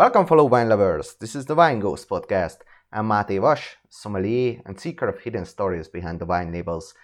[0.00, 1.16] Welcome, fellow wine lovers.
[1.20, 2.60] This is the Wine Ghost podcast.
[2.90, 6.94] I'm Mate Vash, sommelier and seeker of hidden stories behind the wine labels.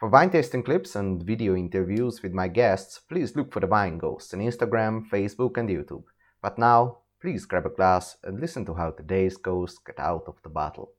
[0.00, 3.96] For wine tasting clips and video interviews with my guests, please look for the Wine
[3.96, 6.02] Ghost on Instagram, Facebook, and YouTube.
[6.42, 10.34] But now, please grab a glass and listen to how today's ghosts get out of
[10.42, 10.94] the bottle.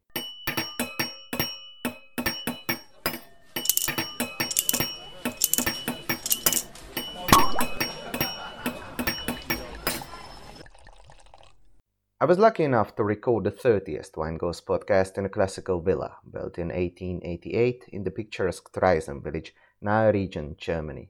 [12.23, 16.19] I was lucky enough to record the 30th Wine Ghost podcast in a classical villa
[16.31, 21.09] built in 1888 in the picturesque Traisen village, Nahe region, Germany.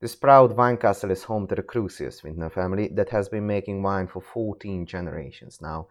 [0.00, 3.80] This proud wine castle is home to the Crusius Vintner family that has been making
[3.80, 5.86] wine for 14 generations now.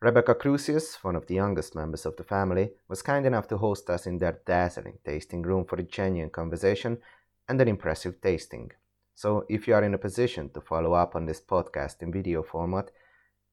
[0.00, 3.90] Rebecca Crusius, one of the youngest members of the family, was kind enough to host
[3.90, 6.98] us in their dazzling tasting room for a genuine conversation
[7.48, 8.70] and an impressive tasting.
[9.16, 12.44] So, if you are in a position to follow up on this podcast in video
[12.44, 12.92] format,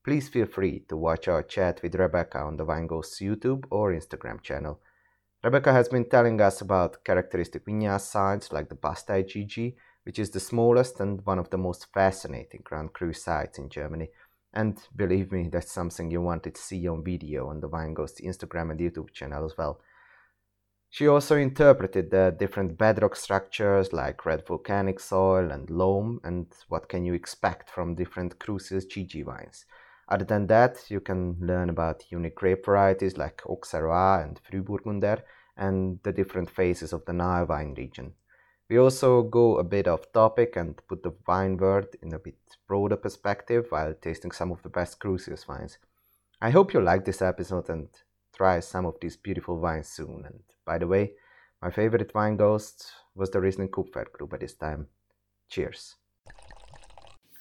[0.04, 3.94] Please feel free to watch our chat with Rebecca on the Wine Ghosts YouTube or
[3.94, 4.80] Instagram channel.
[5.44, 10.32] Rebecca has been telling us about characteristic vineyard sites like the Bastei GG, which is
[10.32, 14.10] the smallest and one of the most fascinating Grand Cru sites in Germany.
[14.54, 18.22] And believe me, that's something you wanted to see on video on the Wine Ghosts
[18.22, 19.82] Instagram and YouTube channel as well.
[20.90, 26.90] She also interpreted the different bedrock structures like red volcanic soil and loam and what
[26.90, 29.66] can you expect from different Crusius GG vines.
[30.12, 35.22] Other than that, you can learn about unique grape varieties like Auxerrois and Frühburgunder
[35.56, 38.14] and the different phases of the Nahe wine region.
[38.70, 42.36] We also go a bit off topic and put the wine world in a bit
[42.68, 45.78] broader perspective while tasting some of the best Crusius wines.
[46.42, 47.88] I hope you like this episode and
[48.36, 50.24] try some of these beautiful wines soon.
[50.26, 51.14] And by the way,
[51.62, 54.88] my favorite wine ghost was the Riesling Kupfergrube this time.
[55.48, 55.96] Cheers!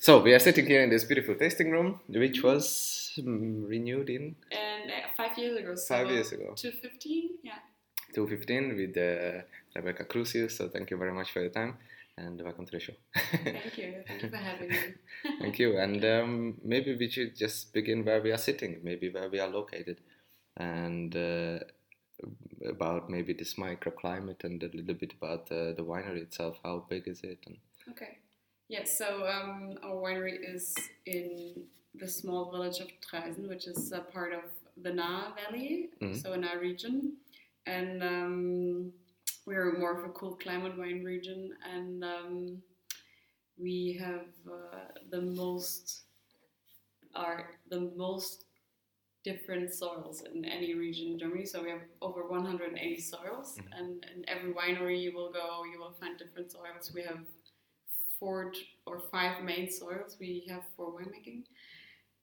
[0.02, 4.34] So we are sitting here in this beautiful tasting room, which was um, renewed in
[4.50, 5.74] and uh, five years ago.
[5.74, 6.54] So five years ago.
[6.56, 7.58] Two fifteen, yeah.
[8.14, 9.42] 2015 with uh,
[9.76, 10.52] Rebecca Crusius.
[10.52, 11.76] So thank you very much for your time
[12.16, 12.94] and welcome to the show.
[13.44, 14.02] thank you.
[14.08, 14.78] Thank you for having me.
[15.38, 15.78] thank you.
[15.78, 19.48] And um, maybe we should just begin where we are sitting, maybe where we are
[19.48, 19.98] located,
[20.56, 21.58] and uh,
[22.66, 26.58] about maybe this microclimate and a little bit about uh, the winery itself.
[26.64, 27.40] How big is it?
[27.46, 27.58] And
[27.90, 28.19] okay.
[28.70, 31.64] Yes, so um, our winery is in
[31.96, 34.42] the small village of Traisen, which is a part of
[34.80, 36.16] the Nahe Valley, mm-hmm.
[36.16, 37.14] so in our region.
[37.66, 38.92] And um,
[39.44, 42.62] we're more of a cool climate wine region, and um,
[43.58, 46.02] we have uh, the most
[47.16, 48.44] are the most
[49.24, 51.44] different soils in any region in Germany.
[51.44, 53.72] So we have over 180 soils, mm-hmm.
[53.76, 56.92] and in every winery you will go, you will find different soils.
[56.94, 57.18] We have
[58.20, 58.52] four
[58.86, 61.44] or five main soils we have for winemaking.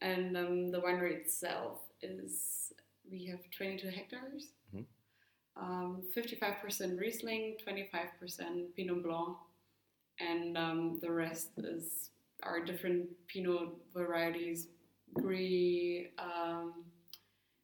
[0.01, 2.71] And um, the winery itself is,
[3.11, 5.61] we have 22 hectares, mm-hmm.
[5.61, 9.37] um, 55% Riesling, 25% Pinot Blanc,
[10.19, 12.11] and um, the rest is
[12.43, 14.67] our different Pinot varieties,
[15.15, 16.83] Gris, um,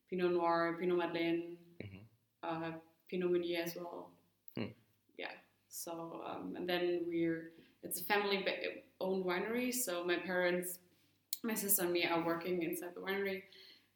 [0.09, 2.65] Pinot Noir, Pinot Madeleine, mm-hmm.
[2.65, 2.71] uh,
[3.09, 4.11] Pinot Meunier as well.
[4.57, 4.71] Mm.
[5.17, 5.31] Yeah.
[5.69, 7.51] So um, and then we're
[7.83, 8.43] it's a family
[8.99, 9.73] owned winery.
[9.73, 10.79] So my parents,
[11.43, 13.43] my sister and me are working inside the winery.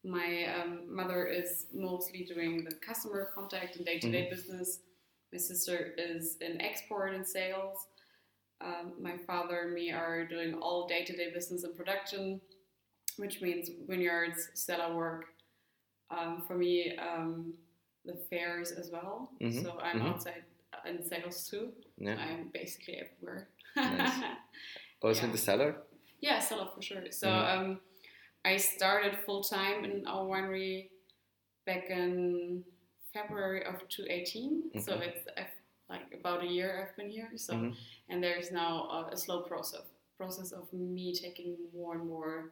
[0.04, 4.80] My um, mother is mostly doing the customer contact and day to day business.
[5.32, 7.88] My sister is in export and sales.
[8.60, 12.42] Um, my father and me are doing all day to day business and production,
[13.18, 15.26] which means vineyards, cellar work.
[16.10, 17.54] Um, for me, um,
[18.06, 19.30] the fairs as well.
[19.42, 19.64] Mm-hmm.
[19.64, 20.08] So I'm mm-hmm.
[20.08, 20.44] outside
[20.86, 21.74] in sales too.
[21.98, 22.16] Yeah.
[22.16, 23.50] I'm basically everywhere
[23.82, 24.12] nice.
[24.12, 24.24] Also
[25.04, 25.24] oh, yeah.
[25.26, 25.76] in the cellar?
[26.20, 27.04] Yeah, cellar for sure.
[27.12, 27.60] So mm-hmm.
[27.60, 27.80] um,
[28.44, 30.90] I started full time in our winery
[31.66, 32.64] back in
[33.14, 34.64] February of 2018.
[34.76, 34.84] Okay.
[34.84, 35.28] So it's
[35.90, 37.30] like about a year I've been here.
[37.36, 37.72] So mm-hmm.
[38.10, 39.82] and there's now a, a, slow process
[40.18, 42.52] process of me taking more and more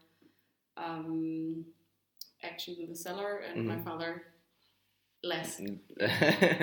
[0.77, 1.65] um,
[2.43, 3.79] action in the cellar, and mm-hmm.
[3.79, 4.23] my father
[5.25, 5.59] less.
[5.59, 5.79] Mm.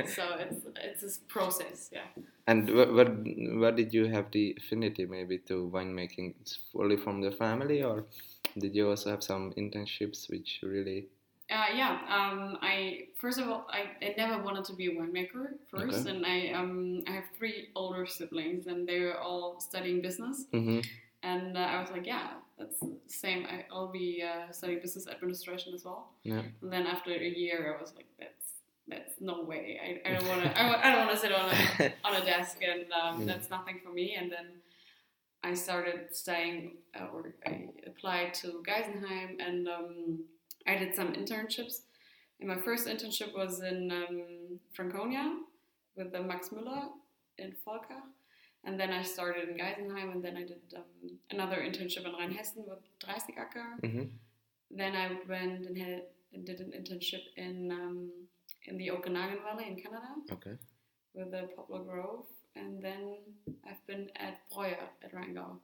[0.08, 2.08] so it's it's a process, yeah.
[2.46, 3.08] And what, what
[3.62, 6.34] what did you have the affinity maybe to winemaking?
[6.40, 8.04] It's fully from the family, or
[8.58, 11.08] did you also have some internships which really?
[11.50, 15.50] Uh, yeah, um, I first of all, I, I never wanted to be a winemaker
[15.68, 16.10] first, okay.
[16.10, 20.80] and I um, I have three older siblings, and they were all studying business, mm-hmm.
[21.22, 22.28] and uh, I was like, yeah,
[22.58, 23.46] that's the same.
[23.46, 26.12] I, will be uh, studying business administration as well.
[26.22, 26.42] Yeah.
[26.62, 28.41] And then after a year, I was like, that's
[28.88, 29.79] that's no way.
[29.82, 30.61] I, I don't want to.
[30.61, 33.26] I, I, don't want to sit on a on a desk, and um, mm.
[33.26, 34.17] that's nothing for me.
[34.19, 34.46] And then
[35.44, 40.25] I started staying, uh, or I applied to Geisenheim and um,
[40.67, 41.81] I did some internships.
[42.38, 45.37] And my first internship was in um, Franconia
[45.96, 46.88] with the Max Müller
[47.38, 48.02] in Volkach.
[48.64, 52.64] And then I started in Geisenheim and then I did um, another internship in Rheinhessen
[52.69, 53.81] with Dreißigacker.
[53.82, 54.11] Mhm.
[54.70, 58.11] Then I went and, had, and did an internship in um,
[58.66, 60.56] in the Okanagan Valley in Canada Okay.
[61.14, 62.26] with the Poplar Grove.
[62.54, 63.16] And then
[63.66, 65.58] I've been at Breuer at Rheingau.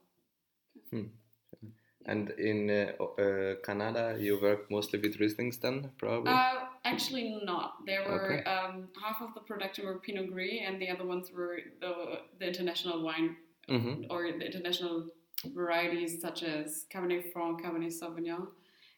[2.07, 6.33] And in uh, uh, Canada, you work mostly with Rieslings then, probably?
[6.33, 7.85] Uh, actually, not.
[7.85, 8.45] There were Okay.
[8.45, 12.47] um, half of the production were Pinot Gris, and the other ones were the the
[12.47, 13.37] international wine
[13.69, 14.11] mm-hmm.
[14.11, 15.09] or the international
[15.55, 18.47] varieties such as Cabernet Franc, Cabernet Sauvignon.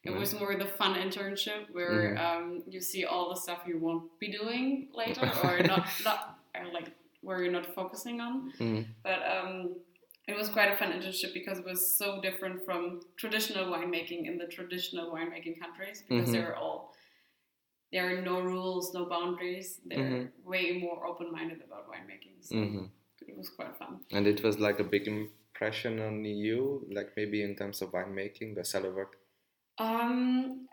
[0.03, 2.19] It was more the fun internship where Mhm.
[2.25, 6.65] um, you see all the stuff you won't be doing later, or not, not or
[6.73, 8.51] like where you're not focusing on.
[8.59, 8.85] Mhm.
[9.03, 9.75] But um,
[10.27, 14.37] it was quite a fun internship because it was so different from traditional winemaking in
[14.37, 16.33] the traditional winemaking countries because Mhm.
[16.33, 16.95] they're all
[17.93, 19.81] there are no rules, no boundaries.
[19.85, 22.35] They're way more open-minded about winemaking.
[22.39, 22.89] So Mhm.
[23.27, 24.05] it was quite fun.
[24.11, 28.55] And it was like a big impression on you, like maybe in terms of winemaking,
[28.55, 29.17] the cellar work.
[29.77, 30.67] Um,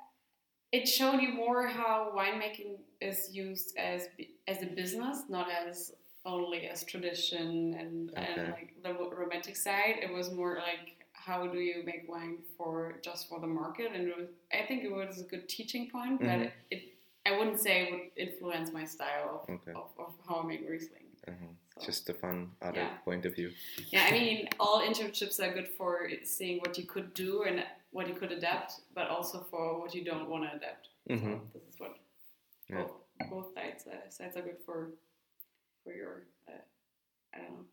[0.72, 4.08] it showed you more how winemaking is used as
[4.46, 5.92] as a business, not as
[6.24, 8.26] only as tradition and, Okay.
[8.36, 9.96] and like the romantic side.
[10.02, 14.08] It was more like how do you make wine for just for the market, and
[14.08, 16.20] it was, I think it was a good teaching point.
[16.20, 16.42] But Mhm.
[16.42, 16.94] it, it
[17.26, 19.72] I wouldn't say it would influence my style of, Okay.
[19.72, 21.04] of, of how I make Riesling.
[21.26, 21.46] Uh-huh.
[21.78, 21.86] So.
[21.86, 22.96] Just a fun other Yeah.
[23.04, 23.52] point of view.
[23.90, 28.08] Yeah, I mean, all internships are good for seeing what you could do and what
[28.08, 30.88] you could adapt, but also for what you don't want to adapt.
[31.08, 31.40] Mhm.
[31.52, 31.96] So this is what
[32.68, 32.76] Yeah.
[32.84, 32.94] both,
[33.30, 34.92] both sides uh, sides are good for
[35.84, 36.62] for your uh,
[37.34, 37.66] I don't know.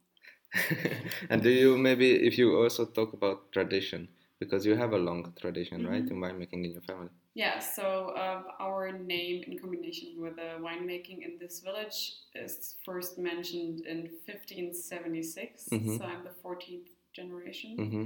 [1.30, 4.08] and do you maybe if you also talk about tradition
[4.40, 6.12] because you have a long tradition right Mhm.
[6.12, 7.86] in winemaking in your family Yeah, so
[8.24, 12.00] um, our name in combination with the winemaking in this village
[12.34, 15.68] is first mentioned in 1576.
[15.72, 15.98] Mhm.
[15.98, 17.72] So I'm the 14th generation.
[17.78, 18.06] mm-hmm.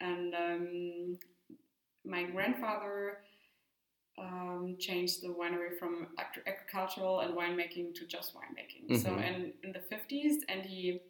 [0.00, 1.18] and um,
[2.06, 3.18] my grandfather
[4.18, 6.08] um, changed the winery from
[6.46, 8.84] agricultural and winemaking to just winemaking.
[9.02, 9.26] So Mhm.
[9.28, 11.00] in, in the 50s, and he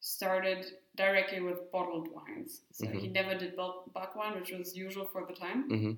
[0.00, 0.64] started
[0.96, 2.62] directly with bottled wines.
[2.72, 3.12] So he Mhm.
[3.12, 5.68] never did bulk, bulk wine, which was usual for the time.
[5.68, 5.92] Mm-hmm.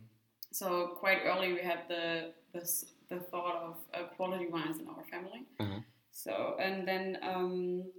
[0.53, 2.63] So quite early, we had the the,
[3.09, 5.45] the thought of uh, quality wines in our family.
[5.61, 5.81] Uh-huh.
[6.11, 7.93] So and then um,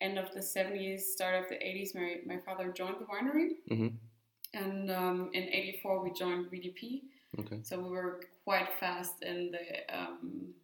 [0.00, 3.50] end of the 70s, start of the 80s, my, my father joined the winery.
[4.54, 7.02] And um, in 84, we joined VDP.
[7.38, 10.54] okay So we were quite fast in the um,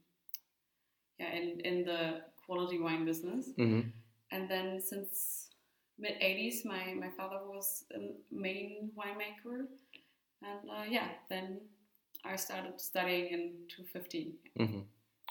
[1.18, 3.48] yeah in, in the quality wine business.
[3.58, 3.88] mm-hmm.
[4.30, 5.48] And then since
[5.98, 9.66] mid 80s, my, my father was the main winemaker.
[10.42, 11.60] And uh, yeah, then
[12.24, 14.32] I started studying in 2015.
[14.60, 14.80] Mm-hmm.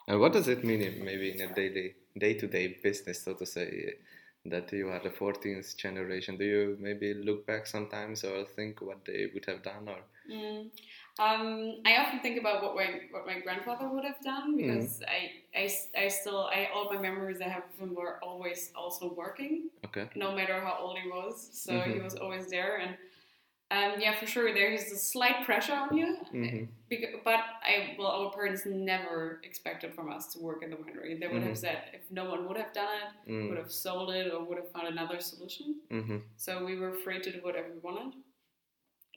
[0.08, 3.94] and what does it mean in, maybe in a daily day-to-day business so to say
[4.50, 6.38] that you are the 14th generation.
[6.38, 10.00] Do you maybe look back sometimes or think what they would have done or?
[10.30, 10.70] Mm.
[11.20, 15.32] Um, I often think about what my what my grandfather would have done because I
[15.58, 19.70] I I still I all my memories I have of him were always also working
[19.86, 20.08] okay.
[20.16, 21.50] no matter how old he was.
[21.54, 22.04] So he Mhm.
[22.04, 22.98] was always there and
[23.70, 26.66] um, yeah for sure there is a slight pressure on you mm-hmm.
[26.90, 31.20] Because, but I well, our parents never expected from us to work in the winery.
[31.20, 31.58] They would have Mhm.
[31.66, 33.50] said if no one would have done it, Mm.
[33.50, 35.68] would have sold it, or would have found another solution.
[35.92, 36.20] Mm-hmm.
[36.38, 38.14] So we were free to do whatever we wanted.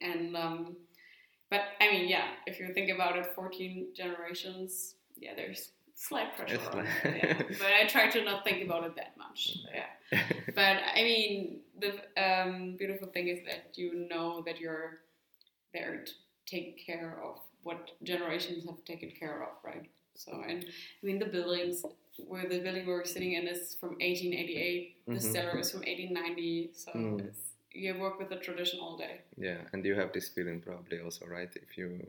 [0.01, 0.75] And um,
[1.49, 6.59] but I mean, yeah, if you think about it, fourteen generations, yeah, there's slight pressure.
[6.73, 7.41] On it, yeah.
[7.63, 9.57] But I try to not think about it that much.
[9.73, 10.19] Yeah.
[10.55, 15.01] But I mean, the um, beautiful thing is that you know that you're
[15.73, 16.11] there to
[16.45, 19.89] take care of what generations have taken care of, right?
[20.15, 21.83] So, and I mean, the buildings
[22.17, 24.97] where the building we're sitting in is from 1888.
[25.07, 25.21] The Mhm.
[25.33, 26.71] cellar is from 1890.
[26.73, 27.19] So Mm.
[27.27, 29.21] it's, you work with the tradition all day.
[29.37, 31.49] Yeah, and you have this feeling probably also, right?
[31.55, 32.05] If you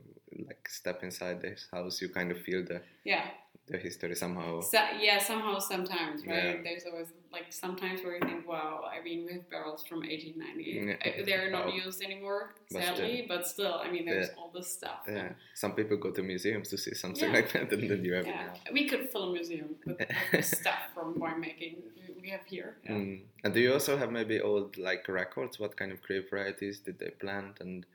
[0.47, 3.31] like step inside this house, you kind of feel the Yeah.
[3.67, 4.59] The history somehow.
[4.61, 6.55] So, yeah, somehow, sometimes, right?
[6.57, 6.61] Yeah.
[6.63, 10.63] There's always like sometimes where you think, wow, I mean, we have barrels from 1890.
[10.63, 11.21] Yeah.
[11.21, 11.73] Uh, They're not Wow.
[11.73, 14.35] used anymore, But sadly, but still, I mean, there's Yeah.
[14.37, 14.99] all this stuff.
[15.07, 18.27] Yeah, some people go to museums to see something like that, and then you have.
[18.27, 22.77] Yeah, we could fill a museum with, stuff from winemaking we- we have here.
[22.89, 23.21] Mm.
[23.43, 25.57] And do you also have maybe old like records?
[25.59, 27.85] What kind of grape varieties did they plant, and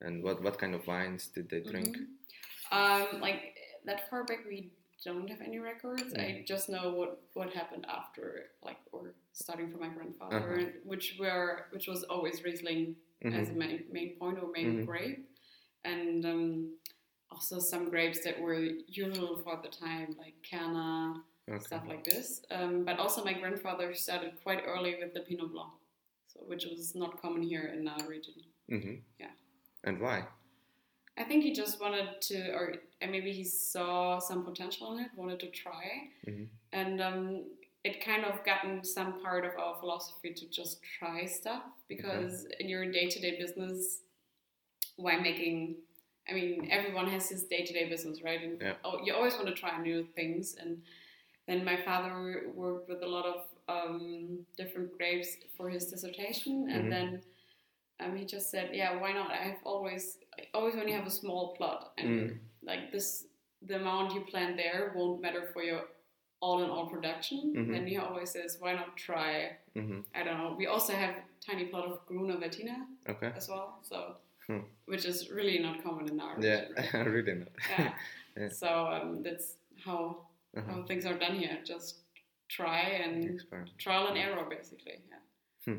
[0.00, 1.96] and what what kind of wines did they drink?
[1.96, 2.06] Mhm.
[2.72, 3.42] Um, like
[3.84, 4.70] that far back, we
[5.04, 6.12] don't have any records.
[6.14, 6.46] I Mm.
[6.46, 10.70] just know what what happened after, like, or starting from my grandfather, Uh-huh.
[10.84, 14.86] which were which was always Riesling as a main main point or main Mhm.
[14.86, 15.22] grape,
[15.84, 16.78] and um,
[17.30, 18.60] also some grapes that were
[19.04, 21.64] usual for the time, like Kerner, Okay.
[21.64, 22.42] stuff like this.
[22.50, 25.72] Um, but also, my grandfather started quite early with the Pinot Blanc,
[26.26, 28.34] so which was not common here in our region.
[28.68, 29.02] Mhm.
[29.18, 29.32] Yeah.
[29.84, 30.26] And why?
[31.20, 35.10] I think he just wanted to, or and maybe he saw some potential in it,
[35.14, 36.48] wanted to try, Mhm.
[36.72, 37.44] and um,
[37.84, 42.68] it kind of gotten some part of our philosophy to just try stuff because in
[42.68, 44.00] your day-to-day business,
[44.98, 45.76] winemaking,
[46.28, 48.42] I mean, everyone has his day-to-day business, right?
[48.42, 48.76] And Yeah.
[48.84, 50.82] oh, you always want to try new things, and
[51.46, 56.84] then my father worked with a lot of um, different grapes for his dissertation, and
[56.86, 56.90] Mhm.
[56.90, 57.22] then
[58.02, 59.30] um, he just said, "Yeah, why not?
[59.30, 62.38] I've always, I always when you have a small plot, and Mm.
[62.62, 63.26] like this,
[63.62, 65.82] the amount you plant there won't matter for your
[66.42, 67.52] all-in-all production.
[67.54, 67.72] Mhm.
[67.72, 69.58] Then he always says, why not try?
[69.76, 70.04] Mhm.
[70.14, 70.54] I don't know.
[70.56, 71.14] We also have
[71.46, 73.32] tiny plot of Grüner Veltliner Okay.
[73.36, 74.16] as well, so
[74.46, 74.60] Hmm.
[74.86, 77.06] which is really not common in our Yeah, region, right?
[77.16, 77.48] Really not.
[77.78, 77.94] yeah.
[78.36, 78.48] Yeah.
[78.48, 80.00] So um, that's how
[80.56, 80.72] Uh-huh.
[80.72, 81.58] how things are done here.
[81.64, 82.00] Just
[82.48, 83.40] try and
[83.78, 84.96] trial and error, basically.
[85.10, 85.74] Yeah.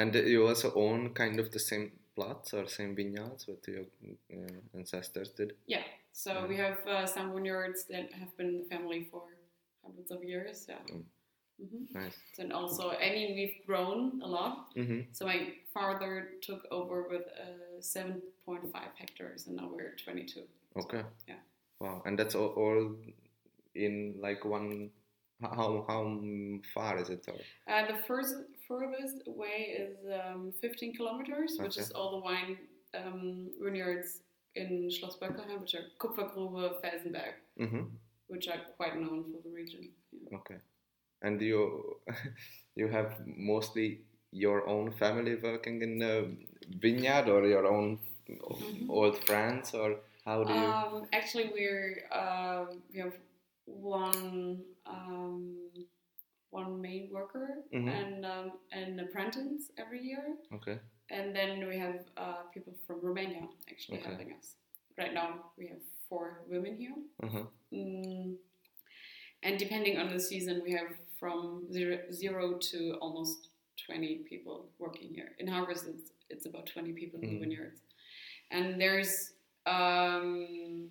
[0.00, 3.84] And you also own kind of the same plots or same vineyards what your
[4.32, 5.52] uh, ancestors did.
[5.66, 5.84] Yeah.
[6.12, 6.46] So Yeah.
[6.46, 9.22] we have uh, some vineyards that have been in the family for
[9.84, 10.66] hundreds of years.
[10.68, 10.82] Yeah.
[10.94, 11.04] Mm.
[11.60, 12.16] hmm Nice.
[12.38, 14.56] And also, I mean, we've grown a lot.
[14.76, 15.00] Mm-hmm.
[15.12, 16.12] So my father
[16.46, 20.40] took over with uh, 7.5 hectares, and now we're 22.
[20.82, 21.02] Okay.
[21.28, 21.40] Yeah.
[21.80, 22.02] Wow.
[22.06, 22.96] And that's all, all
[23.74, 24.90] in like one.
[25.42, 26.02] How how
[26.74, 27.24] far is it?
[27.28, 27.40] Or?
[27.72, 28.34] Uh, the first
[28.70, 32.56] furthest away is um, 15 kilometers, which is all the wine
[32.94, 34.20] um, vineyards
[34.54, 35.16] in Schloss
[35.60, 37.82] which are Kupfergrube, Felsenberg, Mm-hmm.
[38.28, 39.88] which are quite known for the region.
[40.12, 40.38] Yeah.
[40.38, 40.58] Okay.
[41.22, 41.96] And you
[42.76, 46.14] you have mostly your own family working in the
[46.80, 47.98] vineyard or your own
[48.30, 48.88] Mhm.
[48.88, 49.88] old friends or
[50.24, 50.66] how do you?
[50.72, 53.16] Um, actually, we're um we have
[53.66, 55.44] one um,
[56.50, 57.88] one main worker Mhm.
[57.88, 60.78] and um, an apprentice every year, okay.
[61.10, 64.08] and then we have uh, people from Romania actually Okay.
[64.08, 64.56] helping us.
[64.98, 67.46] Right now, we have four women here, Uh-huh.
[67.72, 68.36] mm,
[69.42, 73.48] and depending on the season, we have from zero, zero to almost
[73.86, 75.34] twenty people working here.
[75.38, 77.40] In harvest, it's, it's about twenty people in the Mhm.
[77.40, 77.80] vineyards,
[78.50, 79.32] and there's
[79.66, 80.90] um,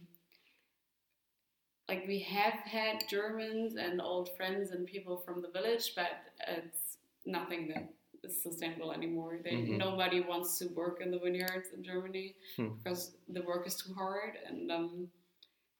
[1.89, 6.11] like we have had Germans and old friends and people from the village, but
[6.47, 7.85] it's nothing that
[8.23, 9.39] is sustainable anymore.
[9.43, 9.77] They, Mhm.
[9.87, 12.27] Nobody wants to work in the vineyards in Germany
[12.57, 12.69] Hmm.
[12.77, 13.01] because
[13.35, 15.11] the work is too hard, and um,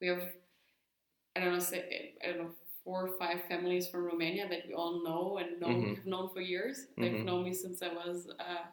[0.01, 0.23] we have
[1.35, 4.73] I don't know say I don't know four or five families from Romania that we
[4.73, 5.95] all know and know Mhm.
[5.95, 6.87] have known for years.
[6.97, 7.25] They've Mhm.
[7.25, 8.63] known me since I was uh,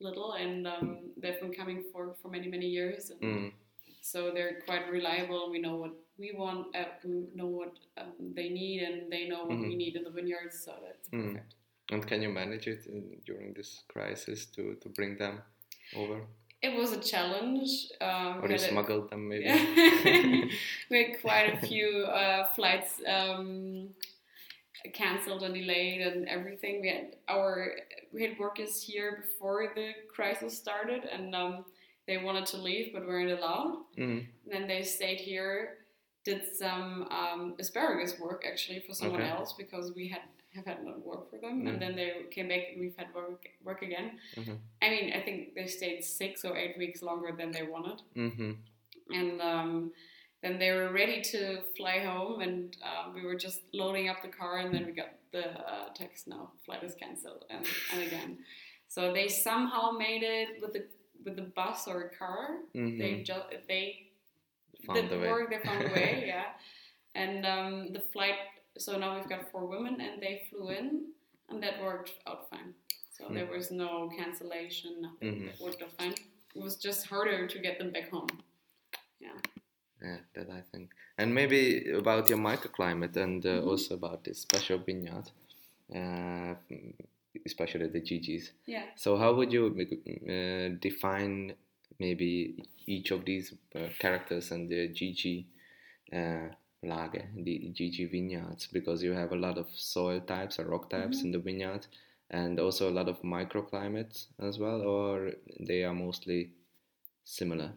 [0.00, 3.10] little, and um, they've been coming for for many many years.
[3.10, 3.52] And, Mm.
[4.02, 5.50] so they're quite reliable.
[5.50, 9.44] We know what we want, uh, we know what um, they need, and they know
[9.46, 9.76] what we Mhm.
[9.82, 10.56] need in the vineyards.
[10.64, 11.24] So that's Mhm.
[11.34, 11.54] perfect.
[11.92, 15.42] And can you manage it in, during this crisis to, to bring them
[15.96, 16.20] over?
[16.62, 17.70] It was a challenge.
[18.00, 19.44] Um, Or you a- smuggled them maybe?
[20.90, 23.94] we had quite a few uh, flights um,
[24.92, 26.80] cancelled and delayed and everything.
[26.80, 27.72] We had our
[28.12, 31.64] we had workers here before the crisis started, and um,
[32.06, 33.84] they wanted to leave but weren't allowed.
[33.96, 34.26] Mhm.
[34.44, 35.78] And then they stayed here,
[36.24, 39.30] did some um, asparagus work actually for someone Okay.
[39.30, 40.22] else because we had
[40.54, 41.62] have had no work for them.
[41.62, 41.68] Mm.
[41.68, 44.18] And then they came back and we've had work work again.
[44.36, 44.58] Mhm.
[44.82, 48.56] I mean, I think they stayed six or eight weeks longer than they wanted, Mhm.
[49.12, 49.92] and um,
[50.42, 54.28] then they were ready to fly home, and uh, we were just loading up the
[54.40, 58.38] car, and then we got the uh, text now flight is cancelled, and, and again.
[58.88, 60.84] So they somehow made it with the
[61.24, 62.58] with the bus or a car.
[62.74, 62.98] Mhm.
[62.98, 64.09] They just they
[64.86, 65.28] Found the the way.
[65.28, 66.46] work, they found a way, yeah.
[67.14, 68.36] And um, the flight,
[68.78, 71.06] so now we've got four women, and they flew in,
[71.48, 72.74] and that worked out fine.
[73.16, 73.34] So Hmm.
[73.34, 75.34] there was no cancellation, nothing.
[75.34, 75.46] Mhm.
[75.46, 76.14] That worked out fine.
[76.56, 78.28] It was just harder to get them back home.
[79.20, 79.38] Yeah,
[80.02, 80.90] Yeah, that I think.
[81.18, 83.66] And maybe about your microclimate and uh, Mhm.
[83.70, 85.26] also about this special vineyard,
[85.94, 86.54] uh,
[87.46, 88.52] especially the GGs.
[88.66, 88.84] Yeah.
[88.96, 91.54] So how would you uh, define
[92.00, 95.46] maybe each of these uh, characters and the GG
[96.12, 96.48] uh,
[96.82, 98.66] lage, the GG vineyards?
[98.66, 101.24] Because you have a lot of soil types or rock types Mhm.
[101.24, 101.86] in the vineyard,
[102.30, 106.52] and also a lot of microclimates as well, or they are mostly
[107.24, 107.72] similar.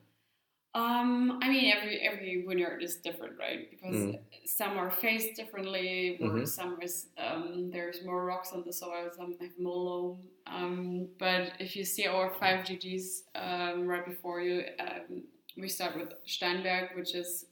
[0.76, 3.70] Um, I mean, every every vineyard is different, right?
[3.70, 4.20] Because Mm.
[4.46, 6.48] some are faced differently, or Mhm.
[6.48, 10.30] some is um, there's more rocks on the soil, some have more loam.
[10.48, 15.24] Um, but if you see our five GGs um, right before you, um,
[15.58, 17.46] we start with Steinberg, which is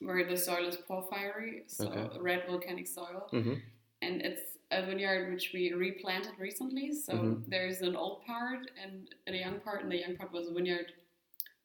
[0.00, 2.18] where the soil is porphyry, so Okay.
[2.20, 3.60] red volcanic soil, Mhm.
[4.02, 6.92] and it's a vineyard which we replanted recently.
[6.92, 7.44] So Mhm.
[7.48, 10.92] there's an old part and a young part, and the young part was a vineyard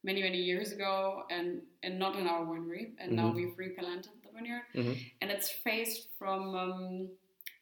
[0.02, 3.34] many many years ago and and not in our winery and now Mhm.
[3.36, 4.96] we've replanted the vineyard Mhm.
[5.20, 7.08] and it's faced from um,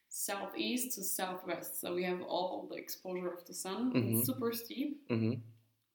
[0.08, 4.10] southeast to southwest so we have all the exposure of the sun Mhm.
[4.18, 5.40] it's super steep Mhm.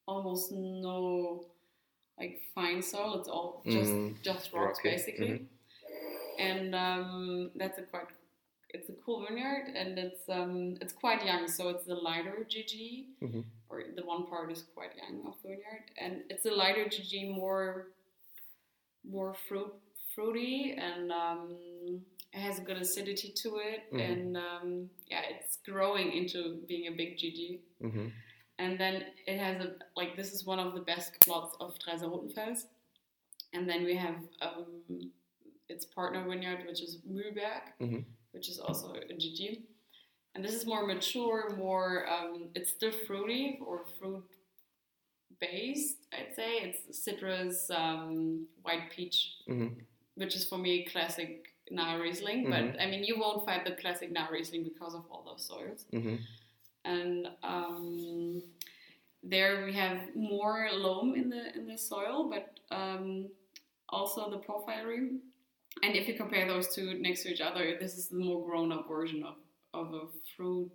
[0.07, 1.45] almost no
[2.19, 4.21] like fine soil it's all just Mhm.
[4.21, 5.47] just rocks Rocky, basically mhm.
[6.39, 8.07] and um, that's a quite
[8.75, 13.07] it's a cool vineyard and it's um, it's quite young so it's the lighter gg.
[13.69, 17.35] Or the one part is quite young of the vineyard and it's a lighter gg
[17.35, 17.87] more
[19.09, 19.73] more fruit
[20.13, 21.57] fruity and um,
[22.33, 24.11] it has a good acidity to it Mhm.
[24.11, 28.11] and um, yeah it's growing into being a big gg Mhm.
[28.59, 28.95] and then
[29.27, 32.67] it has a like this is one of the best plots of Traiser Rotenfels.
[33.53, 35.11] And then we have um,
[35.69, 38.03] its partner vineyard, which is Mühlberg, Mhm.
[38.33, 39.61] which is also a GG.
[40.35, 44.23] And this is more mature, more um, it's still fruity or fruit
[45.39, 45.97] based.
[46.13, 49.75] I'd say it's citrus, um, white peach, Mhm.
[50.15, 52.49] which is for me classic Nahe Riesling.
[52.49, 55.85] But I mean, you won't find the classic Nahe Riesling because of all those soils
[55.91, 56.19] Mhm.
[56.83, 58.43] and um,
[59.23, 63.29] there we have more loam in the in the soil, but um,
[63.89, 65.19] also the porphyry.
[65.83, 68.71] And if you compare those two next to each other, this is the more grown
[68.71, 69.35] up version of,
[69.73, 70.71] of a fruit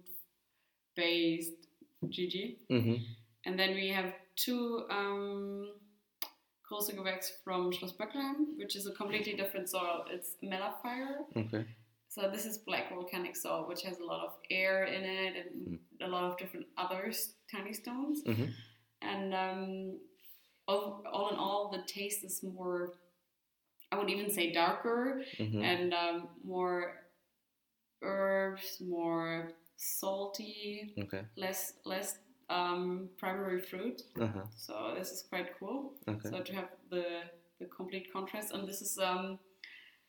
[0.97, 1.53] based
[2.05, 2.59] GG.
[2.71, 2.99] Mhm.
[3.47, 5.73] And then we have two um,
[6.71, 10.05] Gewächs from Schloss Böckelheim, which is a completely different soil.
[10.11, 11.25] It's Melaphyr.
[11.37, 11.65] Okay.
[12.09, 15.79] So this is black volcanic soil, which has a lot of air in it and
[16.01, 17.13] a lot of different other
[17.51, 18.23] tiny stones.
[18.25, 18.49] Mhm.
[19.03, 19.99] And um,
[20.69, 22.95] all, all in all, the taste is more,
[23.93, 25.63] I would even say darker Mhm.
[25.63, 26.97] and um, more
[28.03, 31.23] herbs, more salty, Okay.
[31.37, 34.03] less less um, primary fruit.
[34.21, 34.43] Uh-huh.
[34.57, 35.95] So this is quite cool.
[36.09, 36.29] Okay.
[36.31, 37.05] So to have the
[37.59, 39.39] the complete contrast, and this is um,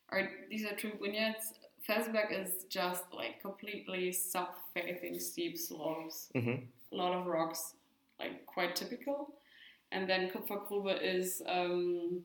[0.09, 1.53] are these are two vineyards.
[1.87, 6.67] Felsberg is just like completely south-facing steep slopes, Mhm.
[6.91, 7.73] a lot of rocks,
[8.19, 9.33] like quite typical.
[9.91, 12.23] And then Kupfergrube is um,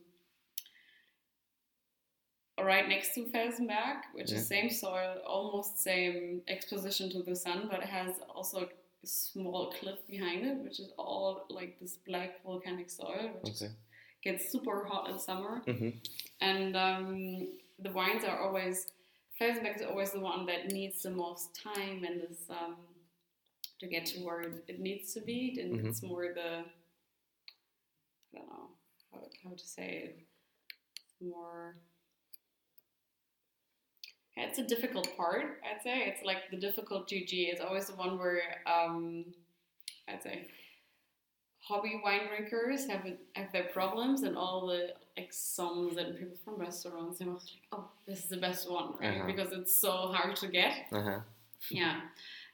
[2.63, 4.37] right next to Felsenberg, which Yeah.
[4.37, 8.67] is same soil, almost same exposition to the sun, but it has also
[9.03, 13.61] a small cliff behind it, which is all like this black volcanic soil, which is
[13.63, 13.73] Okay.
[14.23, 15.61] gets super hot in summer.
[15.65, 15.93] Mhm.
[16.41, 18.91] And um, the wines are always,
[19.39, 22.75] Felsenberg is always the one that needs the most time and is um,
[23.79, 25.59] to get to where it, needs to be.
[25.61, 25.85] And Mhm.
[25.89, 26.65] it's more the,
[28.33, 28.69] I don't know
[29.11, 30.19] how, how to say it,
[31.21, 31.77] more.
[34.37, 36.03] It's a difficult part, I'd say.
[36.07, 37.31] It's like the difficult GG.
[37.51, 39.25] It's always the one where, um,
[40.07, 40.47] I'd say,
[41.59, 46.55] hobby wine drinkers have have their problems, and all the like soms and people from
[46.55, 49.17] restaurants, they're always like, "Oh, this is the best one," right?
[49.17, 49.25] Uh-huh.
[49.27, 50.85] Because it's so hard to get.
[50.91, 51.19] Uh-huh.
[51.71, 52.01] Yeah,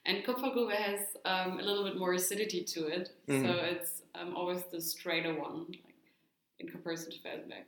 [0.06, 3.64] and Kupfergrube has um, a little bit more acidity to it, so Mhm.
[3.74, 5.96] it's um, always the straighter one, like
[6.60, 7.66] in comparison to Felsenberg.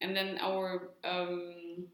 [0.00, 1.88] And then our um,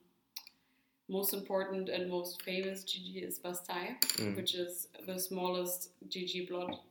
[1.08, 4.36] most important and most famous GG is Bastei, Mm.
[4.36, 6.82] which is the smallest GG plot,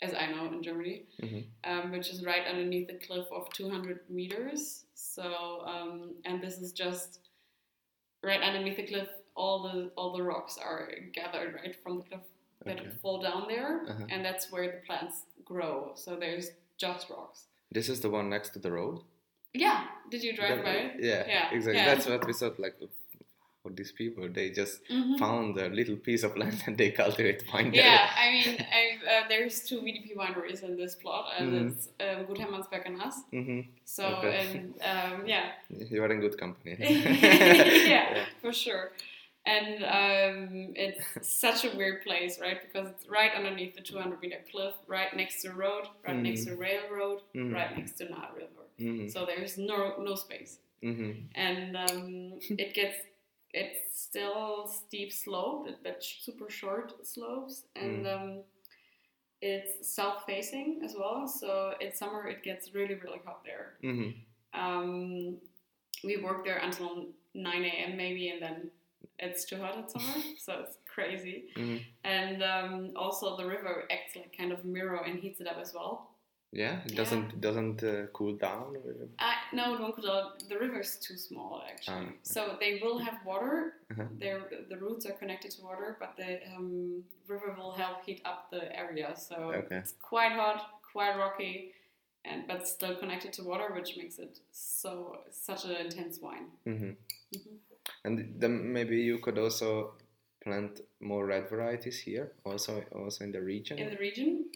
[0.00, 1.44] as I know, in Germany, Mhm.
[1.64, 4.84] um, which is right underneath the cliff of 200 meters.
[4.94, 7.20] So, um, and this is just
[8.22, 9.08] right underneath the cliff.
[9.34, 12.20] All the all the rocks are gathered right from the cliff
[12.64, 12.90] that Okay.
[13.02, 14.06] fall down there, Uh-huh.
[14.10, 15.92] and that's where the plants grow.
[15.94, 17.48] So there's just rocks.
[17.70, 19.02] This is the one next to the road.
[19.54, 19.88] Yeah.
[20.10, 20.76] Did you drive That- by?
[20.98, 21.80] Yeah, Yeah, exactly.
[21.80, 21.94] yeah.
[21.94, 22.58] That's what we thought.
[22.58, 22.76] Like,
[23.64, 25.18] oh, these people, they just Mhm.
[25.18, 27.84] found a little piece of land and they cultivate wine there.
[27.84, 31.72] Yeah, I mean, uh, there's two VDP wineries in this plot, and Mhm.
[31.72, 33.22] it's um, Gut Hermannsberg and Hass.
[33.30, 34.32] hmm So, Okay.
[34.42, 35.52] and um, yeah,
[35.90, 36.76] You are in good company.
[36.80, 38.92] yeah, for sure.
[39.44, 42.58] And um, it's such a weird place, right?
[42.62, 46.44] Because it's right underneath the 200 meter cliff, right next to the road, right next
[46.44, 47.52] to the railroad, Mhm.
[47.52, 48.64] right next to Nahe River.
[48.78, 50.58] hmm So there's no no space,
[51.34, 52.96] and um, it gets
[53.52, 58.14] it's still steep slope, but super short slopes, and Mm.
[58.14, 58.42] um,
[59.40, 63.74] it's south-facing as well, so in summer it gets really, really hot there.
[63.82, 64.10] hmm
[64.54, 65.38] Um,
[66.04, 67.96] we work there until 9 a.m.
[67.96, 68.70] maybe, and then
[69.18, 71.44] it's too hot in summer, so it's crazy.
[71.56, 75.58] hmm And um, also the river acts like kind of mirror and heats it up
[75.58, 76.11] as well.
[76.52, 78.76] Yeah, it doesn't doesn't uh, cool down.
[79.18, 80.32] Uh, no, it won't cool down.
[80.50, 82.08] The river is too small actually.
[82.08, 82.12] Ah.
[82.22, 83.74] So they will have water.
[83.90, 84.04] Uh-huh.
[84.20, 88.50] Their the roots are connected to water, but the um, river will help heat up
[88.50, 89.14] the area.
[89.16, 89.76] So Okay.
[89.76, 91.72] it's quite hot, quite rocky,
[92.26, 96.48] and but still connected to water, which makes it so such an intense wine.
[96.64, 96.92] hmm
[97.34, 97.56] Mhm.
[98.04, 99.94] And then maybe you could also
[100.44, 103.78] plant more red varieties here, also also in the region.
[103.78, 104.50] In the region,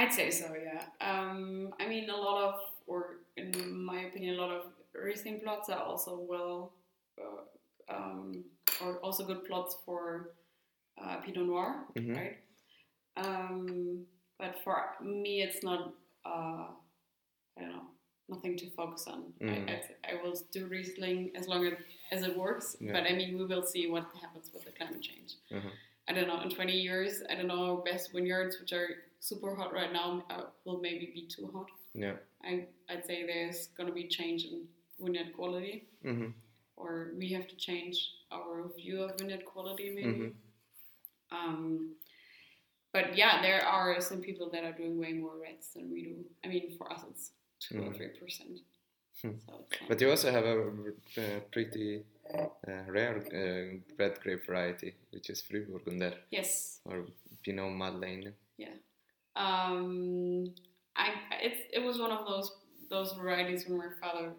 [0.00, 0.46] I'd say so.
[0.68, 0.82] Yeah.
[1.10, 2.54] Um, I mean, a lot of,
[2.86, 3.52] or in
[3.84, 4.62] my opinion, a lot of
[4.94, 6.72] Riesling plots are also well,
[7.22, 8.44] uh, um,
[8.82, 10.30] or also good plots for
[11.00, 12.16] uh, Pinot Noir, Mhm.
[12.16, 12.36] right?
[13.16, 14.06] Um,
[14.38, 15.92] but for me, it's not.
[16.24, 16.68] Uh,
[17.56, 17.86] I don't know.
[18.28, 19.20] Nothing to focus on.
[19.40, 19.68] Mhm.
[19.68, 21.74] I, I, I will do Riesling as long as,
[22.12, 22.76] as it works.
[22.80, 22.92] Yeah.
[22.92, 25.30] But I mean, we will see what happens with the climate change.
[25.50, 25.70] Mhm.
[26.08, 28.88] I don't know, in 20 years, I don't know, best vineyards, which are
[29.20, 31.66] super hot right now, uh, will maybe be too hot.
[31.94, 32.16] Yeah.
[32.42, 34.64] I, I'd say there's going to be change in
[34.98, 36.28] vineyard quality, hmm
[36.76, 37.96] or we have to change
[38.32, 40.18] our view of vineyard quality, maybe.
[40.18, 40.32] Mhm.
[41.30, 41.94] Um,
[42.92, 46.24] but yeah, there are some people that are doing way more reds than we do.
[46.42, 47.32] I mean, for us, it's
[47.68, 47.98] 2 or Mhm.
[47.98, 48.60] 3%.
[49.20, 49.36] Hmm.
[49.46, 50.56] So But you also have a
[51.18, 52.02] uh, pretty
[52.34, 52.46] uh,
[52.88, 57.04] rare uh, red grape variety, which is Frühburgunder yes, or
[57.42, 58.32] Pinot Madeleine.
[59.36, 60.52] Um,
[60.96, 61.10] I
[61.42, 62.52] it's it was one of those
[62.88, 64.32] those varieties when my father,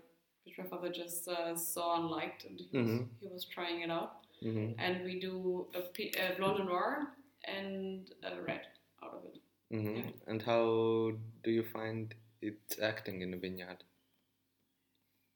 [0.46, 3.08] which my father just uh, saw and liked, and he was, Mhm.
[3.22, 4.26] he was trying it out.
[4.42, 7.08] hmm And we do a, P- a Blanc de Noir
[7.46, 8.68] and a red
[9.04, 9.38] out of it.
[9.72, 10.12] hmm Yeah.
[10.28, 13.84] And how do you find it acting in the vineyard?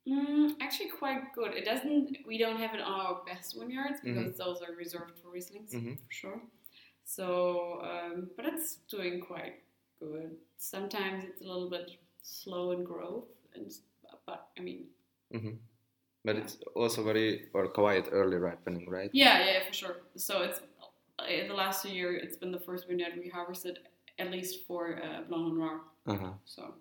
[0.07, 1.53] Mm, actually, quite good.
[1.55, 2.17] It doesn't.
[2.27, 5.97] We don't have it on our best vineyards because those are reserved for Rieslings Mhm.
[5.97, 6.41] for sure.
[7.05, 9.61] So, um, but it's doing quite
[9.99, 10.35] good.
[10.57, 11.91] Sometimes it's a little bit
[12.21, 13.71] slow in growth, and
[14.25, 14.85] but I mean,
[15.31, 15.57] hmm
[16.25, 19.09] But it's also very or quite early ripening, right?
[19.13, 19.97] Yeah, yeah, for sure.
[20.17, 20.59] So it's
[21.19, 22.15] uh, the last year.
[22.15, 23.79] It's been the first vineyard we harvested,
[24.19, 25.81] at least for uh, Blanc Noir.
[26.07, 26.33] Uh-huh.
[26.45, 26.73] So,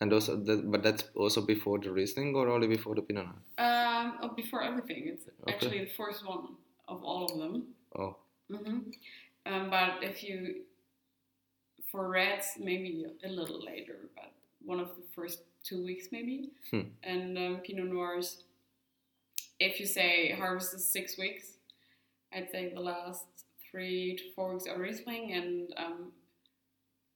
[0.00, 3.42] And also, but that's also before the Riesling or only before the Pinot Noir?
[3.58, 5.52] um, oh, before everything, it's Okay.
[5.54, 6.56] actually the first one
[6.88, 7.74] of all of them.
[7.98, 8.16] Oh,
[8.50, 8.78] hmm
[9.46, 10.62] Um, but if you,
[11.90, 14.32] for reds, maybe a little later, but
[14.64, 16.50] one of the first two weeks maybe.
[16.70, 16.80] Hmm.
[17.02, 18.44] And um, Pinot Noirs,
[19.58, 21.52] if you say harvest is six weeks,
[22.32, 23.24] I'd say the last
[23.70, 26.12] three to four weeks are Riesling, and um,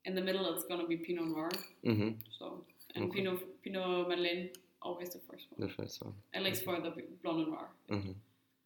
[0.04, 1.50] in the middle it's gonna be Pinot Noir.
[1.84, 3.20] hmm So and Okay.
[3.20, 4.50] Pinot Pinot Madeleine
[4.82, 6.14] always the first one, the first one.
[6.34, 7.68] at least for the and Noir.
[7.88, 8.12] hmm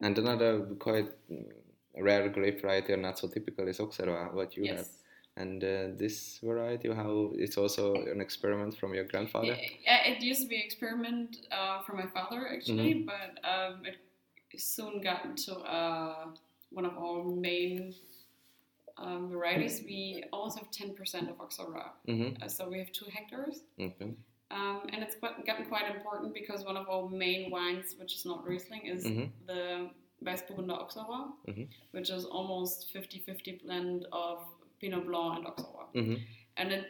[0.01, 1.09] And another quite
[2.01, 4.87] rare grape variety, or not so typical, is Auxerrois, what you have.
[5.37, 9.55] And uh, this variety, how it's also an experiment from your grandfather.
[9.85, 13.05] Yeah, it used to be an experiment uh, for my father actually, Mm-hmm.
[13.05, 16.25] but um, it soon got into uh,
[16.71, 17.93] one of our main
[18.97, 19.81] um, varieties.
[19.85, 22.43] We almost have 10% of Auxerrois, Mm-hmm.
[22.43, 23.61] uh, so we have two hectares.
[23.79, 24.11] Okay.
[24.51, 28.25] Um, and it's quite, gotten quite important because one of our main wines, which is
[28.25, 29.29] not Riesling, is Mhm.
[29.45, 29.89] the
[30.23, 31.67] Weißburgunder Auxerrois, Mhm.
[31.91, 34.45] which is almost 50-50 blend of
[34.79, 36.15] Pinot Blanc and Auxerrois Mm-hmm.
[36.57, 36.85] and it,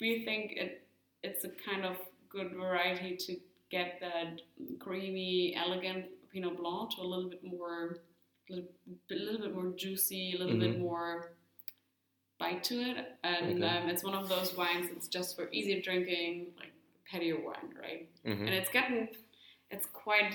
[0.00, 0.82] we think it
[1.22, 1.96] it's a kind of
[2.28, 3.36] good variety to
[3.70, 4.40] get that
[4.78, 7.98] creamy, elegant Pinot Blanc to a little bit more,
[8.48, 8.68] little,
[9.10, 10.80] a little bit more juicy, a little bit Mhm.
[10.80, 11.32] more
[12.38, 13.66] bite to it, and Okay.
[13.66, 16.72] um, it's one of those wines that's just for easy drinking, like
[17.10, 18.08] patio wine, right?
[18.24, 18.44] Mm-hmm.
[18.46, 19.08] And it's gotten,
[19.70, 20.32] it's quite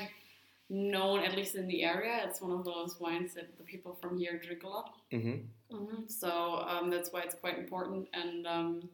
[0.72, 2.22] known at least in the area.
[2.26, 4.94] It's one of those wines that the people from here drink a lot.
[5.12, 5.76] Mm-hmm.
[5.76, 6.10] Mhm.
[6.10, 8.90] So um, that's why it's quite important, and um,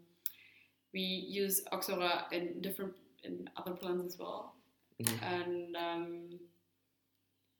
[0.93, 4.55] we use Auxerrois in different in other plants as well.
[5.01, 5.21] Mhm.
[5.21, 6.39] And um,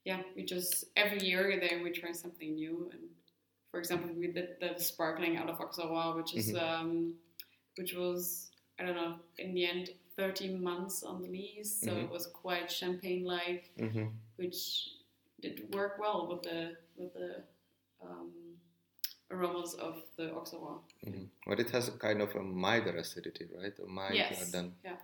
[0.03, 2.89] yeah, we just every year there we try something new.
[2.91, 3.01] And
[3.69, 6.61] for example, we did the sparkling out of Auxerrois, which is Mhm.
[6.61, 7.13] um,
[7.77, 8.49] which was
[8.79, 12.03] I don't know in the end 13 months on the lees, so Mhm.
[12.03, 14.07] it was quite champagne-like Mm-hmm.
[14.37, 14.59] which
[15.39, 17.43] did work well with the with the
[18.01, 18.31] um,
[19.31, 20.79] aromas of the Auxerrois.
[21.05, 21.25] Mm-hmm.
[21.47, 23.73] But it has a kind of a milder acidity, right?
[23.79, 24.51] Or milder Yes.
[24.51, 24.97] than Yeah.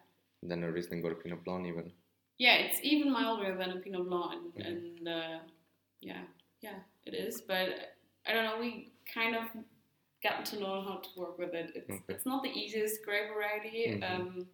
[0.50, 1.92] than a Riesling or a Pinot Blanc even.
[2.38, 4.68] Yeah, it's even milder than a Pinot Blanc, and, Mhm.
[4.98, 5.40] and uh,
[6.02, 6.24] yeah,
[6.62, 7.42] yeah, it is.
[7.42, 7.96] But
[8.26, 8.60] I don't know.
[8.60, 9.46] We kind of
[10.24, 11.68] gotten to know how to work with it.
[11.76, 12.14] It's, Okay.
[12.14, 14.04] it's not the easiest grape variety, Mhm.
[14.12, 14.50] um,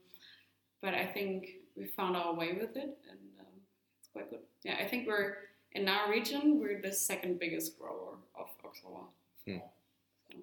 [0.82, 3.54] but I think we found our way with it, and um,
[4.00, 4.39] it's quite good.
[4.63, 5.36] Yeah, I think we're
[5.74, 9.08] in our region we're the second biggest grower of Auxerrois.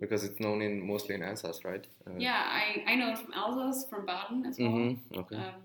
[0.01, 1.87] Because it's known in mostly in Alsace, right?
[2.07, 4.68] Uh, Yeah, I, I know it from Alsace, from Baden as well.
[4.68, 5.18] Mm-hmm.
[5.20, 5.37] Okay.
[5.37, 5.62] Um,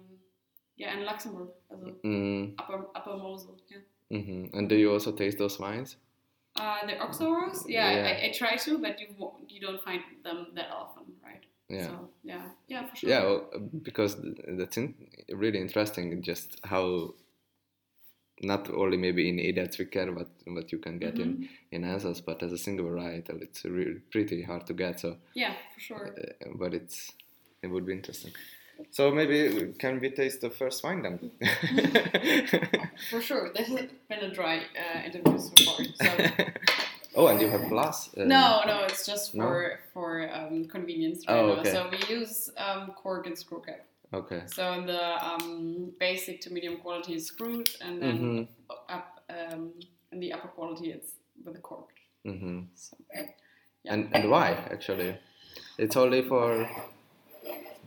[0.77, 3.57] yeah, and Luxembourg, also mm Upper Upper Mosel.
[3.69, 4.19] Yeah.
[4.19, 5.97] hmm And do you also taste those wines?
[6.55, 8.07] Uh, the Auxerrois, yeah, Yeah.
[8.07, 11.10] I, I try to, but you won't, you don't find them that often?
[11.71, 11.87] Yeah.
[11.87, 13.09] So yeah, yeah, for sure.
[13.09, 13.49] Yeah, well,
[13.83, 14.93] because th- that's in,
[15.33, 16.21] really interesting.
[16.21, 17.13] Just how
[18.43, 21.47] not only maybe in Edelzwicker, but what you can get in Mhm.
[21.71, 24.99] in Alsace, but as a single varietal, it's really pretty hard to get.
[24.99, 26.15] So, Yeah, for sure.
[26.17, 27.11] uh, but it's
[27.61, 28.33] it would be interesting.
[28.89, 31.19] So maybe can we taste the first wine then?
[33.11, 33.51] For sure.
[33.53, 35.77] This has been a dry uh, interview so far.
[36.01, 36.09] So
[37.15, 38.09] oh, and you have glass?
[38.17, 39.43] uh, no, no, it's just No?
[39.43, 41.59] for for um, convenience right Oh, now.
[41.59, 41.71] okay.
[41.71, 43.85] So we use um, cork and screw cap.
[44.13, 44.41] Okay.
[44.45, 48.47] So in the um, basic to medium quality is screwed, and then Mhm.
[48.89, 49.71] up um,
[50.11, 51.11] in the upper quality it's
[51.45, 51.89] with the cork.
[52.25, 52.59] Mm-hmm.
[52.75, 52.97] So,
[53.83, 53.93] yeah.
[53.93, 55.15] And and why actually?
[55.77, 56.67] It's only for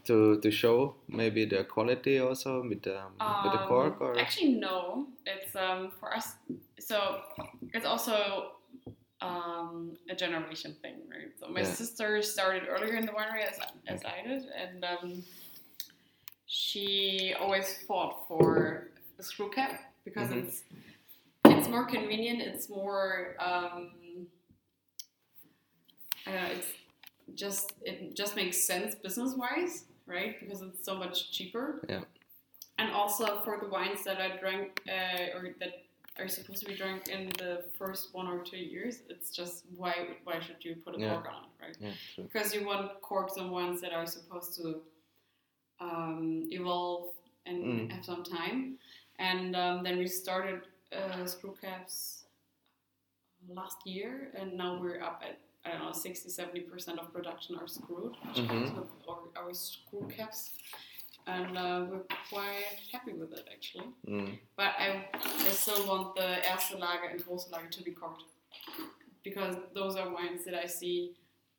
[0.04, 2.96] to to show maybe the quality also with the
[3.44, 5.06] with the Um, cork or Actually, no.
[5.26, 6.34] It's um, for us.
[6.78, 7.20] So
[7.72, 8.16] it's also
[9.20, 11.32] um, a generation thing, right?
[11.38, 11.72] So my Yeah.
[11.72, 15.24] sister started earlier in the winery as, as I did, and um,
[16.46, 20.44] she always fought for a screw cap because Mhm.
[20.44, 20.62] it's
[21.46, 22.40] it's more convenient.
[22.42, 24.26] It's more um,
[26.26, 26.68] I don't know, it's
[27.34, 30.38] just it just makes sense business wise, right?
[30.40, 31.84] Because it's so much cheaper.
[31.88, 32.02] Yeah.
[32.78, 35.83] And also for the wines that I drank uh, or that
[36.18, 39.94] are supposed to be drunk in the first one or two years, it's just why
[40.24, 41.14] why should you put a Yeah.
[41.14, 41.76] cork on it, right?
[41.80, 41.92] yeah.
[42.22, 44.82] Because you want corks on ones that are supposed to
[45.80, 47.10] um, evolve
[47.46, 47.90] and Mm.
[47.90, 48.78] have some time.
[49.18, 52.24] And um, then we started uh, screw caps
[53.48, 57.56] last year, and now we're up at I don't know 60 70 percent of production
[57.56, 58.76] are screwed, Mhm.
[58.76, 60.52] with our, our screw caps,
[61.26, 63.86] and uh, we're quite happy with it actually.
[64.08, 64.38] Mm.
[64.56, 68.24] But I, I still want the Erste Lage and Große Lage to be corked
[69.22, 71.12] because those are wines that I see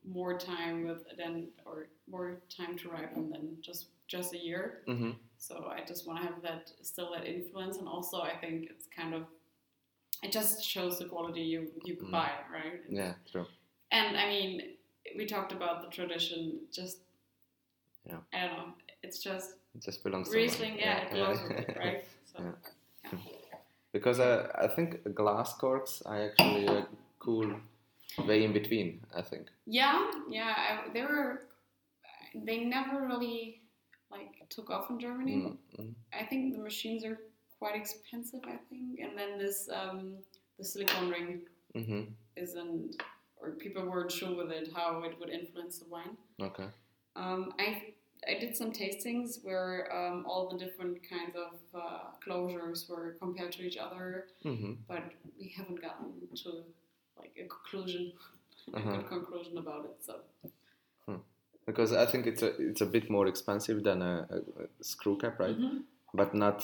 [0.07, 4.81] more time with than or more time to ripen than just just a year.
[4.85, 8.67] hmm So I just want to have that still that influence, and also I think
[8.69, 9.23] it's kind of
[10.23, 12.11] it just shows the quality you you Mm.
[12.11, 12.81] buy, right?
[12.89, 13.47] Yeah, true.
[13.91, 14.51] And I mean,
[15.17, 16.59] we talked about the tradition.
[16.71, 16.99] Just
[18.05, 18.19] Yeah.
[18.33, 18.73] I don't know.
[19.05, 20.77] It's just It just belongs to Riesling.
[20.79, 22.03] Yeah, it goes with it, right?
[22.31, 23.19] So Yeah.
[23.93, 26.85] because uh, I think glass corks are actually a
[27.19, 27.49] cool
[28.27, 29.01] way in between.
[29.15, 29.45] I think.
[29.65, 30.53] Yeah, yeah.
[30.57, 31.43] I, they were.
[32.47, 33.61] They never really
[34.11, 35.35] like took off in Germany.
[35.35, 35.93] Mm, mm.
[36.21, 37.17] I think the machines are
[37.59, 38.41] quite expensive.
[38.43, 40.15] I think, and then this um,
[40.57, 41.41] the silicone ring
[41.73, 42.03] hmm
[42.35, 43.01] isn't,
[43.41, 46.17] or people weren't sure with it how it would influence the wine.
[46.41, 46.67] Okay.
[47.15, 47.93] Um, I
[48.29, 53.51] I did some tastings where um, all the different kinds of uh, closures were compared
[53.53, 55.03] to each other, hmm but
[55.39, 56.11] we haven't gotten
[56.43, 56.49] to
[57.17, 58.13] like a conclusion,
[58.73, 58.91] a Uh-huh.
[58.97, 59.97] good conclusion about it.
[59.99, 60.13] So.
[61.65, 65.17] Because I think it's a it's a bit more expensive than a, a, a screw
[65.17, 65.57] cap, right?
[65.57, 65.83] Mhm.
[66.13, 66.57] But not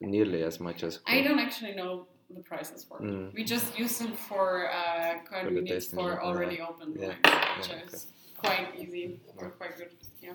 [0.00, 1.00] nearly as much as.
[1.06, 3.04] I don't actually know the prices for it.
[3.04, 3.34] Mm.
[3.34, 6.28] We just use them for uh, convenience for yeah.
[6.28, 7.14] already open Yeah,
[7.56, 8.06] which yeah, is
[8.36, 9.90] quite easy or quite good.
[10.22, 10.34] Yeah.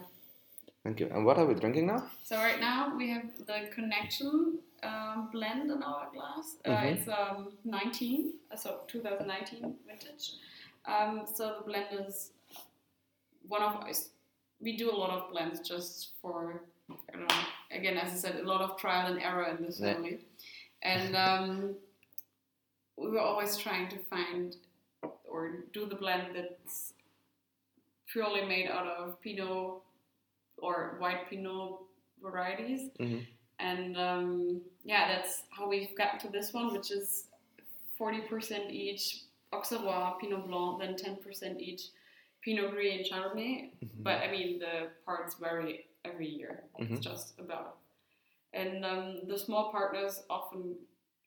[0.84, 1.10] Thank you.
[1.14, 2.10] And what are we drinking now?
[2.24, 6.58] So right now we have the Connection um, blend in our glass.
[6.66, 6.84] Uh, Mhm.
[6.98, 10.34] It's um, 19, uh, so 2019 vintage.
[10.86, 12.32] Um, so the blend is
[13.48, 14.10] one of us.
[14.60, 17.42] We do a lot of blends just for I don't know.
[17.72, 19.94] Again, as I said, a lot of trial and error in this Yeah.
[19.94, 20.20] family,
[20.82, 21.76] and um,
[22.98, 24.58] we were always trying to find
[25.24, 26.94] or do the blend that's
[28.06, 29.82] purely made out of Pinot
[30.64, 31.80] or white Pinot
[32.22, 32.90] varieties.
[33.00, 33.26] Mhm.
[33.60, 37.28] And um, yeah, that's how we've gotten to this one, which is
[38.00, 39.24] 40% each
[39.54, 41.82] Auxerrois Pinot Blanc, then 10% each
[42.42, 43.72] Pinot Gris and Chardonnay.
[44.00, 46.64] But I mean, the parts vary every year.
[46.80, 46.92] Mhm.
[46.92, 47.78] It's just about.
[48.54, 50.76] And um, the small partners often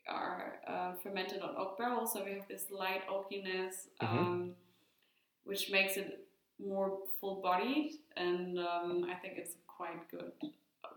[0.08, 4.18] are uh, fermented on oak barrels, so we have this light oakiness, Mhm.
[4.18, 4.56] um,
[5.44, 6.25] which makes it
[6.64, 10.32] more full-bodied, and um, I think it's quite good
[10.84, 10.88] uh,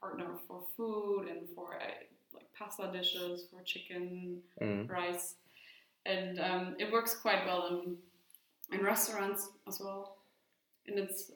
[0.00, 1.84] partner for food and for uh,
[2.32, 4.88] like pasta dishes, for chicken, Mm.
[4.88, 5.34] rice,
[6.06, 7.96] and um, it works quite well in
[8.72, 10.16] in restaurants as well.
[10.86, 11.32] And it's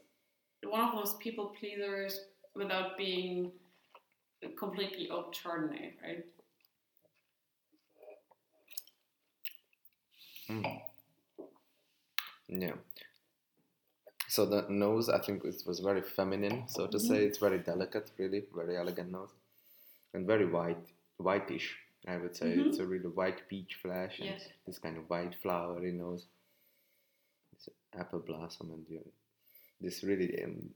[0.64, 2.20] one of those people pleasers
[2.54, 3.52] without being
[4.58, 6.24] completely oak Chardonnay, right?
[10.48, 10.80] Mm.
[12.48, 12.74] Yeah.
[14.28, 17.24] So the nose, I think, it was very feminine, so to say.
[17.24, 19.30] It's very delicate, really, very elegant nose,
[20.12, 20.86] and very white,
[21.16, 21.76] whitish.
[22.06, 22.68] I would say mm-hmm.
[22.68, 24.42] it's a really white peach flesh and yes.
[24.66, 26.26] this kind of white flowery nose.
[27.52, 29.00] It's apple blossom and you,
[29.80, 30.70] this really um,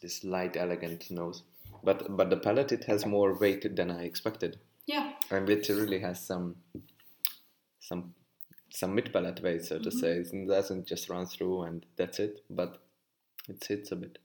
[0.00, 1.42] this light, elegant nose.
[1.82, 4.58] But but the palate it has more weight than I expected.
[4.86, 5.12] Yeah.
[5.30, 6.56] And it really has some
[7.80, 8.14] some
[8.72, 9.98] some mid palate weight, so to mm-hmm.
[9.98, 10.12] say.
[10.18, 12.78] It doesn't just run through and that's it, but
[13.48, 14.18] it sits a bit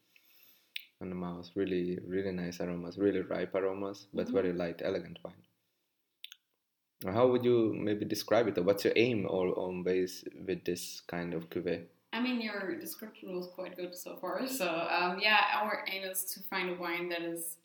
[1.02, 1.50] on the mouth.
[1.56, 4.34] Really, really nice aromas, really ripe aromas, but mm-hmm.
[4.36, 5.34] very light, elegant wine.
[7.14, 8.58] How would you maybe describe it?
[8.58, 11.84] Or what's your aim or always with this kind of cuvee?
[12.14, 14.48] I mean, your description was quite good so far.
[14.48, 17.58] So um, yeah, our aim is to find a wine that is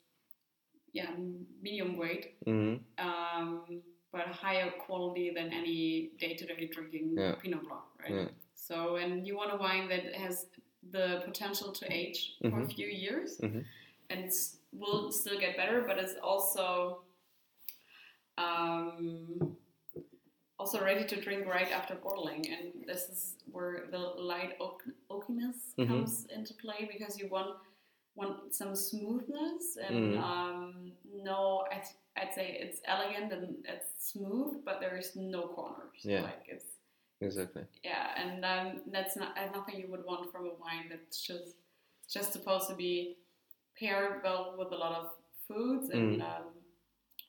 [0.92, 1.10] yeah
[1.62, 3.06] medium weight, mm-hmm.
[3.06, 7.34] um, but higher quality than any day-to-day drinking yeah.
[7.42, 8.14] Pinot Blanc, right?
[8.14, 8.28] Yeah.
[8.54, 10.46] So and you want a wine that has
[10.90, 12.54] the potential to age mm-hmm.
[12.54, 12.74] for a mm-hmm.
[12.76, 13.60] few years mm-hmm.
[14.10, 14.30] and
[14.72, 17.02] will still get better, but it's also
[18.38, 19.56] um,
[20.58, 22.46] also ready to drink right after bottling.
[22.48, 25.86] And this is where the light oak, oakiness mm-hmm.
[25.86, 27.56] comes into play because you want
[28.14, 30.22] want some smoothness and mm.
[30.22, 30.92] um,
[31.24, 31.84] no, I'd,
[32.22, 36.00] I'd say it's elegant and it's smooth, but there is no corners.
[36.02, 36.22] Yeah.
[36.22, 36.64] Like it's
[37.20, 37.62] exactly.
[37.82, 41.56] Yeah, and um, that's not nothing you would want from a wine that's just
[42.12, 43.16] just supposed to be
[43.78, 45.10] paired well with a lot of
[45.48, 46.22] foods and mm.
[46.22, 46.44] um,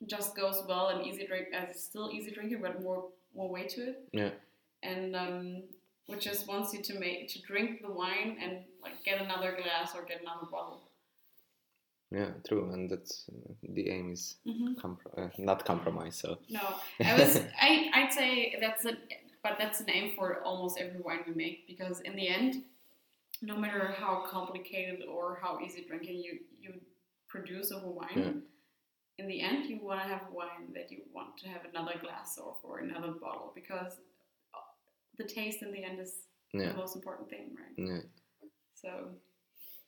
[0.07, 3.81] just goes well and easy drink as still easy drinking, but more more weight to
[3.89, 4.09] it.
[4.11, 4.29] Yeah.
[4.83, 5.63] And um,
[6.07, 9.95] which just wants you to make to drink the wine and like get another glass
[9.95, 10.81] or get another bottle.
[12.13, 13.25] Yeah, true, and that's
[13.63, 14.73] the aim is mm-hmm.
[14.73, 16.15] compro- uh, not compromise.
[16.15, 16.61] So no,
[17.03, 18.93] I was I I'd say that's a
[19.41, 22.63] but that's an aim for almost every wine we make because in the end,
[23.41, 26.73] no matter how complicated or how easy drinking you you
[27.27, 28.09] produce of a wine.
[28.15, 28.31] Yeah
[29.19, 32.39] in the end, you want to have wine that you want to have another glass
[32.43, 33.93] or for another bottle because
[35.17, 36.13] the taste in the end is
[36.51, 36.69] yeah.
[36.69, 37.75] the most important thing, right?
[37.77, 38.01] Yeah.
[38.73, 38.89] So.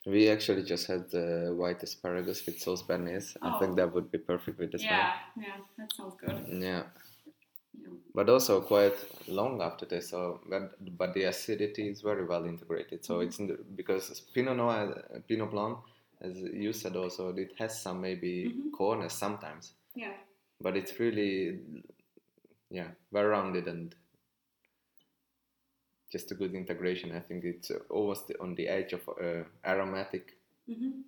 [0.05, 3.35] We actually just had the white asparagus with sauce béarnaise.
[3.41, 3.49] Oh.
[3.49, 5.45] I think that would be perfect with this yeah, wine.
[5.47, 6.45] Yeah, that sounds good.
[6.47, 6.59] Yeah.
[6.59, 6.83] yeah.
[8.13, 8.95] But also quite
[9.27, 13.03] long after this, so but, but the acidity is very well integrated.
[13.03, 13.27] So mm-hmm.
[13.27, 15.79] it's the, because Pinot Noir, Pinot Blanc
[16.21, 18.71] as you said also it has some maybe mm-hmm.
[18.71, 20.13] corners sometimes yeah
[20.61, 21.59] but it's really
[22.69, 23.95] yeah well rounded and
[26.15, 30.25] just a good integration i think it's almost on the edge of uh, aromatic
[30.69, 31.01] mm-hmm.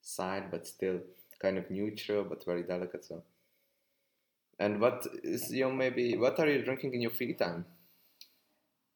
[0.00, 0.98] side but still
[1.44, 3.22] kind of neutral but very delicate so
[4.58, 7.64] and what is your maybe what are you drinking in your free time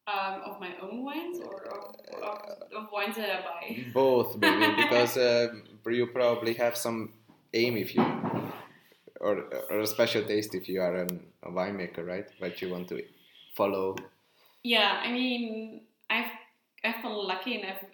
[0.07, 2.39] um, of my own wines or of, of,
[2.77, 3.85] of, wines that I buy?
[3.93, 5.49] Both, maybe, because uh,
[5.89, 7.13] you probably have some
[7.53, 8.05] aim if you,
[9.21, 12.29] or, or a special taste if you are an, a winemaker, right?
[12.39, 13.03] But you want to
[13.57, 13.97] follow.
[14.67, 16.33] Yeah, I mean, I've
[16.85, 17.85] I've been lucky and I've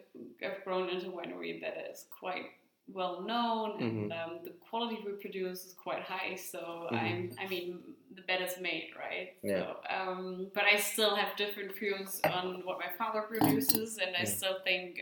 [0.43, 2.47] I've grown into a winery that is quite
[2.89, 4.33] well known and mm-hmm.
[4.33, 6.35] um, the quality we produce is quite high.
[6.35, 6.97] So mm-hmm.
[6.97, 7.81] I'm I mean
[8.15, 9.35] the bed is made, right?
[9.43, 9.59] Yeah.
[9.59, 14.25] So, um, but I still have different views on what my father produces, and I
[14.25, 15.01] still think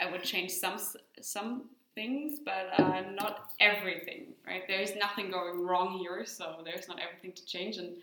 [0.00, 0.78] I would change some
[1.20, 1.64] some
[1.96, 4.62] things, but uh, not everything, right?
[4.68, 7.96] There is nothing going wrong here, so there's not everything to change, and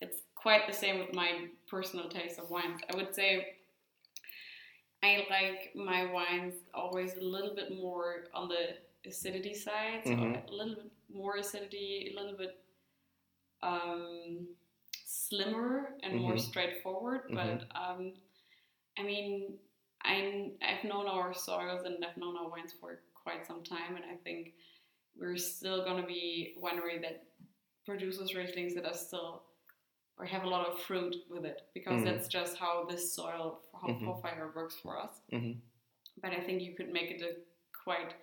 [0.00, 1.30] it's quite the same with my
[1.74, 2.80] personal taste of wines.
[2.88, 3.56] I would say
[5.02, 10.48] I like my wines always a little bit more on the acidity side, so mm-hmm.
[10.48, 12.56] a little bit more acidity, a little bit
[13.62, 14.46] um,
[15.04, 16.22] slimmer and mm-hmm.
[16.22, 17.22] more straightforward.
[17.24, 17.34] Mm-hmm.
[17.34, 18.12] But um,
[18.96, 19.54] I mean,
[20.04, 24.04] I, I've known our soils and I've known our wines for quite some time, and
[24.04, 24.52] I think
[25.18, 27.24] we're still going to be winery that
[27.84, 29.42] produces Rieslings that are still
[30.18, 32.04] or have a lot of fruit with it because mm-hmm.
[32.04, 34.06] that's just how this soil how mm-hmm.
[34.54, 35.10] works for us.
[35.32, 35.58] Mm-hmm.
[36.22, 37.34] But I think you could make it a
[37.84, 38.14] quite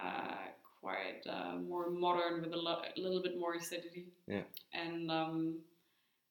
[0.00, 0.48] uh,
[0.80, 4.06] quite uh, more modern with a, lo- a, little bit more acidity.
[4.26, 4.42] Yeah.
[4.72, 5.58] And um,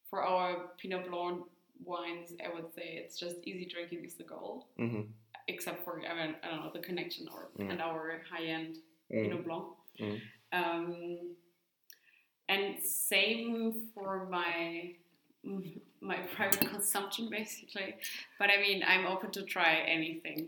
[0.10, 1.44] for our Pinot Blanc
[1.84, 4.68] wines, I would say it's just easy drinking is the goal.
[4.80, 5.02] Mm-hmm.
[5.48, 8.78] Except for I, mean, I don't know the connection or and our high end
[9.14, 9.24] mm.
[9.24, 9.66] Pinot Blanc.
[10.00, 10.22] Mm.
[10.54, 11.18] Um,
[12.50, 14.94] and same for my
[16.02, 17.96] my private consumption basically.
[18.40, 20.48] But I mean, I'm open to try anything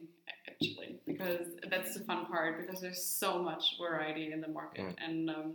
[0.50, 4.96] actually because that's the fun part because there's so much variety in the market Mm.
[5.06, 5.54] and um,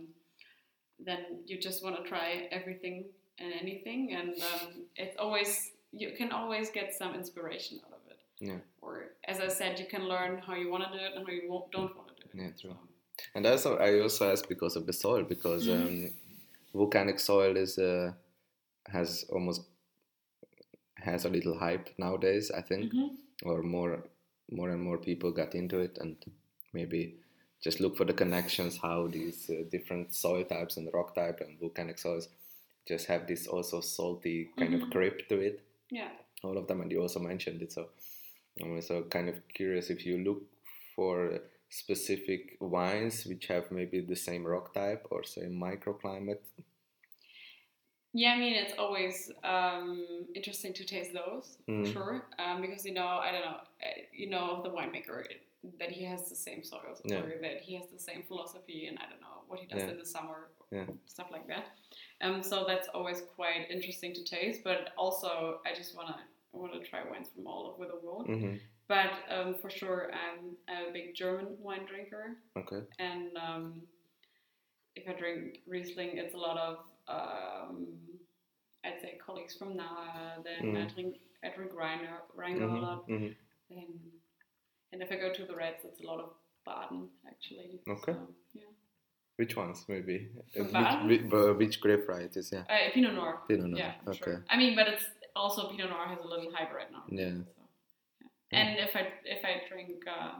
[1.03, 3.05] then you just want to try everything
[3.39, 8.19] and anything and um, it's always you can always get some inspiration out of it.
[8.39, 8.59] Yeah.
[8.81, 8.93] Or
[9.27, 11.47] as I said, you can learn how you want to do it and how you
[11.71, 12.41] don't want to do it.
[12.43, 12.77] Yeah, true.
[13.35, 16.07] And also, I also asked because of the soil, because Mhm.
[16.07, 16.13] um,
[16.73, 18.13] volcanic soil is uh,
[18.87, 19.63] has almost
[20.97, 22.51] has a little hype nowadays.
[22.51, 23.17] I think, mhm.
[23.43, 24.03] or more
[24.51, 26.15] more and more people got into it, and
[26.73, 27.15] maybe
[27.63, 31.59] just look for the connections how these uh, different soil types and rock type and
[31.59, 32.27] volcanic soils
[32.87, 34.91] just have this also salty kind of Mhm.
[34.91, 35.61] grip to it
[35.91, 36.11] Yeah.
[36.43, 37.71] all of them, and you also mentioned it.
[37.71, 37.89] So
[38.61, 40.43] I'm also kind of curious if you look
[40.95, 41.41] for
[41.71, 46.41] specific wines which have maybe the same rock type or same microclimate.
[48.13, 50.05] Yeah, I mean it's always um,
[50.35, 51.85] interesting to taste those Mhm.
[51.85, 53.57] for sure, um, because you know I don't know,
[53.87, 55.23] uh, you know the winemaker
[55.79, 57.19] that he has the same soils Yeah.
[57.21, 59.91] or that he has the same philosophy, and I don't know what he does Yeah.
[59.91, 60.87] in the summer, Yeah.
[61.05, 61.67] stuff like that.
[62.19, 66.19] Um, so that's always quite interesting to taste, but also I just wanna
[66.53, 68.25] I wanna try wines from all over the world.
[68.27, 68.55] hmm
[68.91, 72.25] But um, for sure, I'm a big German wine drinker,
[72.61, 72.81] Okay.
[72.99, 73.81] and um,
[74.97, 76.75] if I drink Riesling, it's a lot of
[77.07, 77.87] um,
[78.83, 80.43] I'd say colleagues from Nahe.
[80.47, 80.93] Then I Mhm.
[80.93, 81.13] drink
[81.45, 83.03] I drink Rhino, Rhino a lot.
[83.07, 83.31] hmm
[83.69, 83.87] Then,
[84.91, 86.29] and if I go to the reds, it's a lot of
[86.65, 87.79] Baden actually.
[87.95, 88.11] Okay.
[88.11, 88.71] So, yeah.
[89.37, 90.17] Which ones maybe?
[90.53, 91.07] Baden?
[91.07, 92.51] Which, which, which grape varieties?
[92.51, 92.65] Yeah.
[92.73, 93.39] Uh, Pinot Noir.
[93.47, 94.17] Pinot Noir, Yeah, okay.
[94.25, 94.43] sure.
[94.49, 97.05] I mean, but it's also Pinot Noir has a little right now.
[97.07, 97.29] Yeah.
[97.29, 97.60] So, yeah.
[98.51, 100.33] And if I if I drink uh,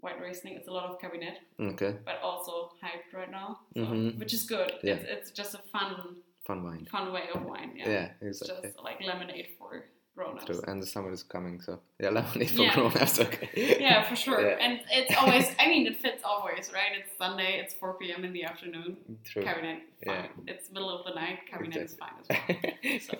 [0.00, 1.38] white Riesling, it's a lot of Kabinett.
[1.60, 1.96] Okay.
[2.04, 4.18] but also hyped right now, so, Mhm.
[4.18, 4.72] which is good.
[4.82, 4.94] Yeah.
[4.94, 6.16] It's, it's just a fun,
[6.46, 6.86] Fun wine.
[6.90, 7.72] fun way of wine.
[7.76, 8.70] Yeah, Yeah, it's exactly.
[8.70, 9.84] just like lemonade for
[10.16, 10.46] grown-ups.
[10.46, 10.62] True.
[10.68, 12.74] And the summer is coming, so yeah, lemonade for Yeah.
[12.74, 13.20] grown-ups.
[13.20, 13.48] Okay.
[13.86, 14.40] Yeah, for sure.
[14.40, 14.56] Yeah.
[14.64, 16.92] And it's always, I mean, it fits always, right?
[16.98, 18.24] It's Sunday, it's 4 p.m.
[18.24, 18.96] in the afternoon.
[19.24, 19.42] True.
[19.42, 20.26] Kabinett, Yeah.
[20.46, 21.40] It's middle of the night.
[21.50, 22.98] Kabinett is fine as well.
[23.06, 23.12] So.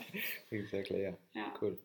[0.53, 1.03] exactly.
[1.03, 1.13] Yeah.
[1.35, 1.51] Yeah.
[1.59, 1.77] Cool.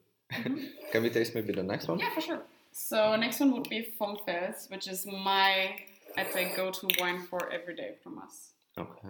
[0.91, 1.99] Can we taste maybe the next one?
[1.99, 2.41] Yeah, for sure.
[2.71, 5.75] So next one would be Vom Fels, which is my,
[6.17, 8.51] I'd say, go-to wine for every day from us.
[8.77, 9.09] Okay.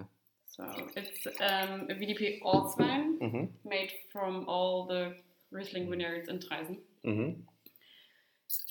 [0.55, 0.63] So
[0.95, 3.49] it's um, a VDP Ortswein Mhm.
[3.65, 5.15] made from all the
[5.51, 6.77] Riesling vineyards in Traisen.
[7.05, 7.41] Mhm.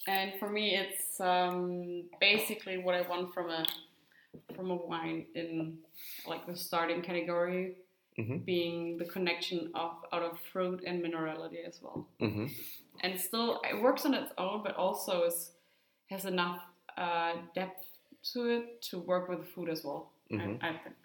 [0.06, 3.64] And for me, it's um, basically what I want from a
[4.56, 5.78] from a wine in
[6.26, 7.76] like the starting category,
[8.22, 8.44] Mhm.
[8.44, 12.06] being the connection of out of fruit and minerality as well.
[12.20, 12.50] Mhm.
[13.02, 15.52] And still, it works on its own, but also is
[16.10, 16.60] has enough
[16.96, 17.84] uh, depth
[18.32, 20.12] to it to work with food as well.
[20.30, 20.58] Mhm.
[20.62, 20.96] I, I think.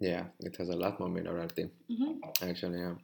[0.00, 1.70] Yeah, it has a lot more minerality.
[1.88, 2.94] hmm Actually, yeah.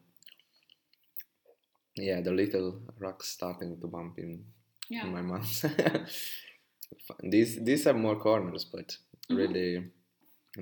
[1.96, 4.44] Yeah, the little rocks starting to bump in,
[4.88, 5.06] Yeah.
[5.06, 5.64] in my mouth.
[7.22, 8.96] these these are more corners, but
[9.30, 9.36] Mhm.
[9.36, 9.90] really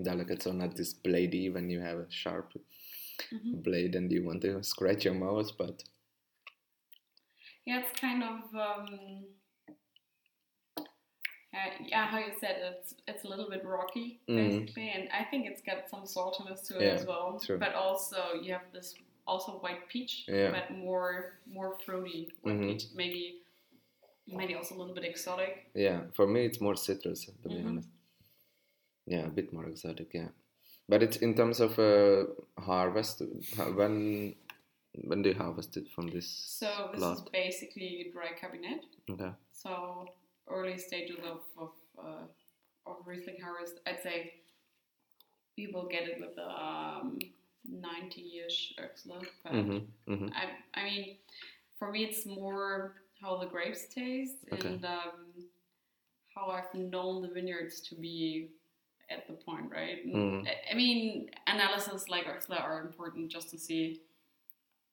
[0.03, 0.43] delicate.
[0.43, 2.53] So not this bladey when you have a sharp
[3.33, 3.63] Mhm.
[3.63, 5.85] blade and you want to scratch your mouth, but
[7.67, 9.25] Yeah, it's kind of um,
[11.55, 14.37] uh, yeah, how you said it, it's it's a little bit rocky Mhm.
[14.37, 17.39] basically, and I think it's got some saltiness to it Yeah, as well.
[17.39, 17.59] true.
[17.59, 18.95] But also you have this
[19.27, 20.51] also white peach, Yeah.
[20.53, 22.69] but more more fruity white Mhm.
[22.69, 23.41] peach, maybe
[24.27, 25.71] maybe also a little bit exotic.
[25.75, 27.67] yeah, for me it's more citrus to be Mhm.
[27.67, 27.89] honest.
[29.07, 30.15] Yeah, a bit more exotic.
[30.15, 30.29] Yeah,
[30.89, 32.25] but it's in terms of uh,
[32.59, 33.23] harvest.
[33.77, 34.35] When
[35.09, 38.85] when do you harvest it from this So this is basically dry Kabinett.
[39.11, 39.33] Okay.
[39.53, 40.07] So
[40.49, 42.27] early stages of of, uh,
[42.87, 44.35] of Riesling harvest, I'd say
[45.57, 47.19] people get it with um,
[47.71, 49.25] 90-ish Oechsle.
[49.43, 50.13] But Mm-hmm.
[50.13, 50.29] Mm-hmm.
[50.35, 51.17] I, I mean,
[51.79, 54.69] for me, it's more how the grapes taste Okay.
[54.69, 55.45] and um,
[56.35, 58.51] how I've known the vineyards to be
[59.11, 60.07] at the point, right?
[60.07, 60.47] Mhm.
[60.71, 64.01] I- mean, analysis like Oechsle are important just to see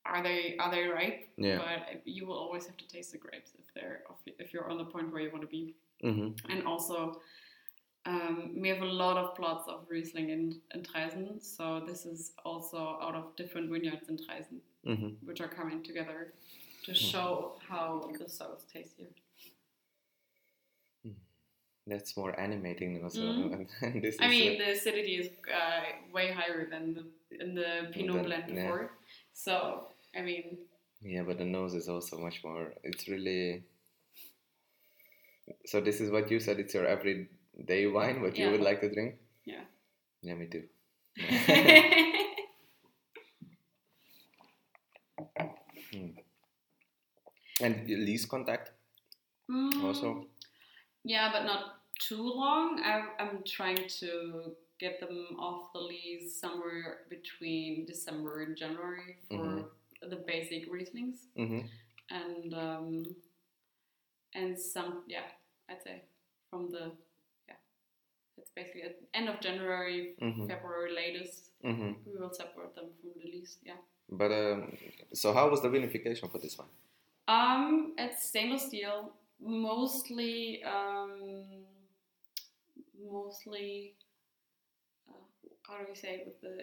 [0.05, 1.59] are they are they ripe, Yeah.
[1.59, 4.01] but you will always have to taste the grapes if they're
[4.39, 5.75] if you're on the point where you want to be.
[6.03, 6.51] Mm-hmm.
[6.51, 7.21] And also,
[8.05, 12.31] um, we have a lot of plots of Riesling in, in Traisen, so this is
[12.43, 15.27] also out of different vineyards in Traisen, Mm-hmm.
[15.27, 16.33] which are coming together
[16.85, 16.97] to Hmm.
[16.97, 19.09] show how the soils taste here.
[21.87, 23.21] That's more animating also.
[23.21, 23.67] Mhm.
[24.01, 25.81] this I mean, the acidity is uh,
[26.13, 27.03] way higher than the
[27.43, 28.55] in the Pinot Than- blend yeah.
[28.63, 28.91] before.
[29.33, 30.57] So, I mean,
[31.01, 32.73] Yeah, but the nose is also much more.
[32.83, 33.63] It's really.
[35.65, 36.59] So this is what you said.
[36.59, 36.85] It's your
[37.61, 38.21] everyday wine.
[38.21, 38.45] What Yeah.
[38.45, 39.15] you would like to drink?
[39.45, 39.63] Yeah.
[40.21, 40.67] Yeah, me too.
[47.61, 48.71] And lees contact
[49.49, 50.27] Mm, also.
[51.03, 52.79] Yeah, but not too long.
[52.81, 59.35] I, I'm trying to get them off the lees somewhere between December and January for
[59.45, 59.65] Mhm.
[60.09, 61.67] the basic Rieslings, Mm-hmm.
[62.09, 63.05] and um,
[64.33, 65.27] and some yeah,
[65.69, 66.03] I'd say
[66.49, 66.91] from the
[68.41, 70.47] it's basically at end of January, Mm-hmm.
[70.47, 71.51] February latest.
[71.63, 71.91] Mm-hmm.
[72.05, 73.57] We will separate them from the lees.
[73.63, 73.79] Yeah.
[74.09, 74.77] But um,
[75.13, 76.67] so how was the vinification for this one?
[77.27, 81.43] Um, it's stainless steel, mostly, um,
[83.11, 83.95] mostly.
[85.09, 85.13] Uh,
[85.67, 86.55] how do we say it with the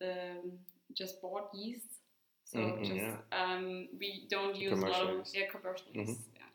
[0.00, 0.52] the um,
[0.94, 1.90] just bought yeast?
[2.44, 3.16] So Mhm, just yeah.
[3.40, 5.34] um, we don't use a lot of yeast.
[5.36, 6.08] yeah commercial Mhm.
[6.08, 6.28] yeast.
[6.34, 6.50] Yeah,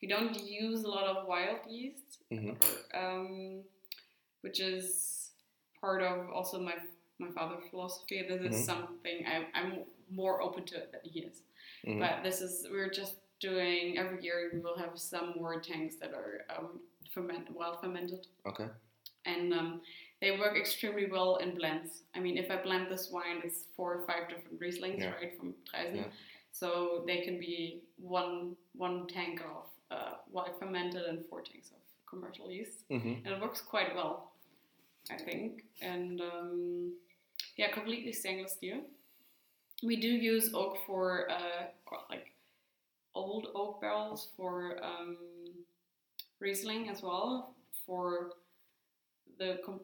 [0.00, 2.54] we don't use a lot of wild yeast, Mm-hmm.
[3.00, 3.64] um,
[4.42, 5.30] which is
[5.80, 6.74] part of also my
[7.18, 8.22] my father's philosophy.
[8.26, 8.64] This is Mhm.
[8.66, 11.42] something I, I'm more open to it than he is.
[11.86, 12.00] Mm-hmm.
[12.00, 14.50] But this is we're just doing every year.
[14.52, 16.80] We will have some more tanks that are um,
[17.12, 18.68] ferment, wild fermented, Okay.
[19.26, 19.80] and um,
[20.20, 22.02] they work extremely well in blends.
[22.14, 25.14] I mean, if I blend this wine, it's four or five different Rieslings, Yeah.
[25.14, 25.96] right, from Traisen.
[25.96, 26.10] Yeah.
[26.52, 31.78] So they can be one one tank of uh, wild fermented and four tanks of
[32.06, 33.24] commercial yeast, Mm-hmm.
[33.26, 34.29] and it works quite well,
[35.10, 35.64] I think.
[35.80, 36.92] And um,
[37.56, 38.80] yeah, completely stainless steel.
[39.82, 41.66] We do use oak for uh,
[42.10, 42.32] like
[43.14, 45.16] old oak barrels for um,
[46.38, 47.54] Riesling as well.
[47.86, 48.32] For
[49.38, 49.80] the com-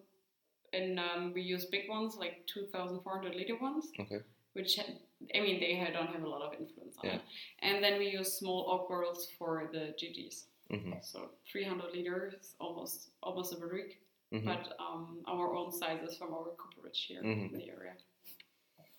[0.72, 4.18] and um, we use big ones like 2,400 liter ones, Okay.
[4.52, 4.92] which ha-
[5.34, 7.14] I mean they don't have a lot of influence on Yeah.
[7.16, 7.22] it.
[7.62, 10.44] And then we use small oak barrels for the GGs.
[10.72, 10.92] Mm-hmm.
[11.02, 13.98] So 300 liters, almost almost a barrique,
[14.34, 14.44] Mm-hmm.
[14.46, 17.52] but um, our own sizes from our cooperage here Mhm.
[17.52, 17.94] in the area.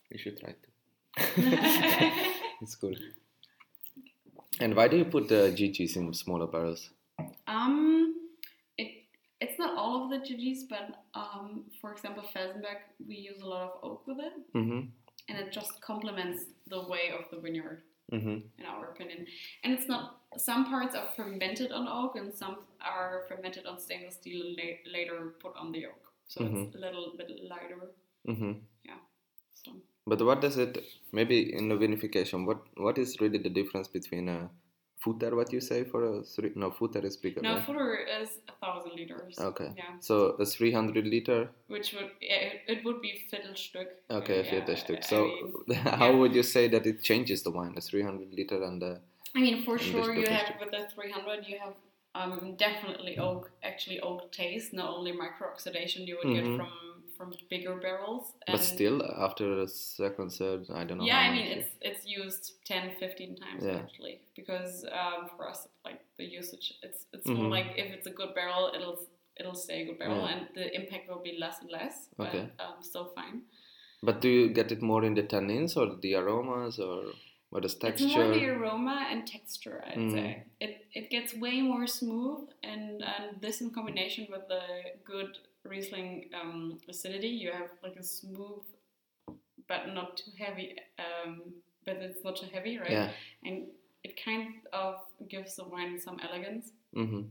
[0.10, 0.68] You should try to.
[2.62, 2.96] it's cool.
[4.60, 6.90] And why do you put the GGs in smaller barrels?
[7.48, 8.16] um,
[8.78, 9.04] it
[9.42, 13.64] it's not all of the GGs, but um, for example, Felsenberg, we use a lot
[13.64, 14.82] of oak with it, Mm-hmm.
[15.30, 17.82] and it just complements the way of the vineyard,
[18.14, 18.38] Mm-hmm.
[18.60, 19.28] in our opinion.
[19.64, 24.16] And it's not some parts are fermented on oak, and some are fermented on stainless
[24.16, 26.04] steel and la- later put on the oak.
[26.28, 27.92] So it's a little bit lighter.
[28.28, 28.52] Mm-hmm.
[29.64, 29.72] So.
[30.06, 30.84] But what does it?
[31.12, 34.50] Maybe in the vinification, what what is really the difference between a
[35.04, 35.36] Fuder?
[35.36, 36.52] What you say for a three?
[36.56, 37.42] No, Fuder is bigger.
[37.42, 37.66] No, right?
[37.68, 39.38] Fuder is a thousand liters.
[39.40, 39.72] Okay.
[39.78, 41.50] Yeah, So a 300 liter.
[41.68, 43.88] which would yeah, it, it would be Viertelstück.
[44.10, 44.98] Okay, yeah, Viertelstück.
[44.98, 46.16] I So mean, how yeah.
[46.18, 47.74] would you say that it changes the wine?
[47.76, 49.00] The 300 liter and the.
[49.36, 51.76] I mean, for sure, you have with the 300, you have
[52.16, 56.34] um, definitely oak, actually oak taste, not only micro oxidation you would Mhm.
[56.36, 56.70] get from
[57.18, 58.34] from bigger barrels.
[58.48, 61.06] But still, after the second, third, I don't know.
[61.06, 63.80] yeah, I mean, it's it's used 10, 15 times Yeah.
[63.80, 67.38] actually because um, for us, like the usage, it's it's Mhm.
[67.38, 69.00] more like if it's a good barrel, it'll
[69.40, 70.32] it'll stay a good barrel, Yeah.
[70.34, 72.50] and the impact will be less and less, but Okay.
[72.60, 73.44] um, still fine.
[74.02, 77.14] But do you get it more in the tannins or the aromas or
[77.50, 78.06] what is texture?
[78.06, 80.12] It's more the aroma and texture, I'd Mm.
[80.12, 80.44] say.
[80.60, 84.64] It it gets way more smooth, and and this in combination with the
[85.04, 88.64] good Riesling um, acidity, you have like a smooth,
[89.68, 90.78] but not too heavy.
[90.98, 91.42] Um,
[91.86, 92.92] but it's not too heavy, right?
[92.92, 93.12] Yeah.
[93.44, 93.68] And
[94.04, 94.96] it kind of
[95.28, 97.24] gives the wine some elegance Mm-hmm.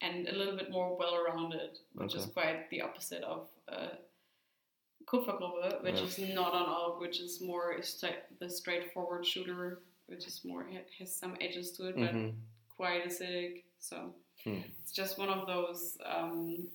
[0.00, 3.48] and a little bit more well-rounded, which is quite the opposite of.
[3.68, 3.88] Uh,
[5.14, 6.04] Kupfergrube, which Yeah.
[6.04, 7.80] is not on oak, which is more
[8.40, 10.66] the straightforward shooter, which is more
[10.98, 12.30] has some edges to it, but hmm
[12.76, 13.62] quite acidic.
[13.78, 14.12] So
[14.44, 14.60] Hmm.
[14.82, 16.68] it's just one of those um,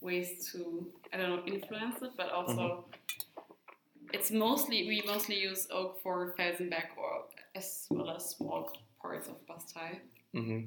[0.00, 4.10] ways to I don't know influence it, but also Mm-hmm.
[4.12, 9.36] it's mostly we mostly use oak for Felsenberg or as well as small parts of
[9.46, 10.00] Bastei.
[10.34, 10.62] hmm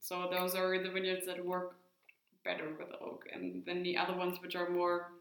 [0.00, 1.76] So those are the vineyards that work
[2.44, 5.12] better with oak, and then the other ones which are more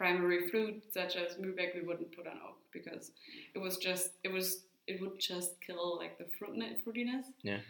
[0.00, 3.12] primary fruit, such as Mübeck, we wouldn't put on oak because
[3.54, 4.46] it was just it was
[4.86, 7.26] it would just kill like the fruit fruitiness.
[7.42, 7.60] Yeah.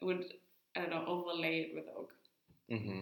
[0.00, 0.24] It would
[0.74, 2.10] I don't know overlay it with oak.
[2.72, 3.00] Mm-hmm.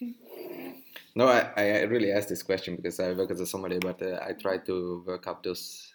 [1.16, 4.20] No, I, I really asked this question because I work as a sommelier, but uh,
[4.24, 5.94] I try to work up those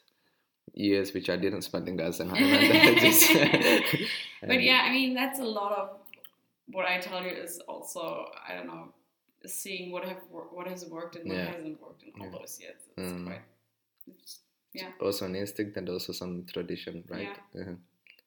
[0.73, 1.97] years which I didn't spend in
[3.05, 3.31] just-
[4.49, 5.89] But yeah, I mean that's a lot of
[6.75, 8.85] what I tell you is also I don't know
[9.45, 11.51] seeing what have what has worked and what Yeah.
[11.53, 12.37] hasn't worked in all Yeah.
[12.39, 12.81] those years.
[12.97, 13.25] It's Mm.
[13.25, 13.41] quite
[14.07, 14.39] it's
[14.73, 14.91] Yeah.
[14.99, 17.37] Also an instinct and also some tradition, right?
[17.53, 17.61] Yeah.
[17.61, 17.75] Uh-huh.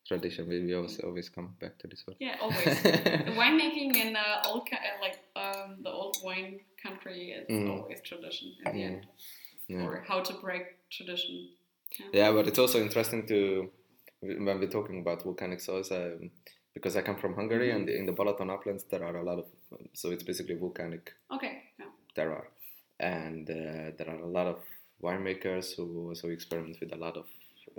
[0.07, 0.49] Tradition.
[0.49, 2.17] We, we always always come back to this one.
[2.21, 2.79] Yeah, always.
[3.41, 7.71] winemaking in uh, old, uh, like um, the old wine country, it's Mm.
[7.83, 8.87] always tradition in the Mm.
[8.87, 9.07] end,
[9.69, 9.83] Yeah.
[9.85, 11.49] or how to break tradition.
[12.13, 13.73] Yeah, but it's also interesting to
[14.21, 16.31] when we're talking about volcanic soils, um,
[16.77, 19.47] because I come from Hungary and in the Balaton uplands there are a lot of
[20.01, 21.05] so it's basically volcanic
[21.37, 21.55] Okay.
[21.81, 21.91] Yeah.
[22.17, 22.47] terroir,
[23.01, 24.59] and uh, there are a lot of
[25.03, 27.27] winemakers who also experiment with a lot of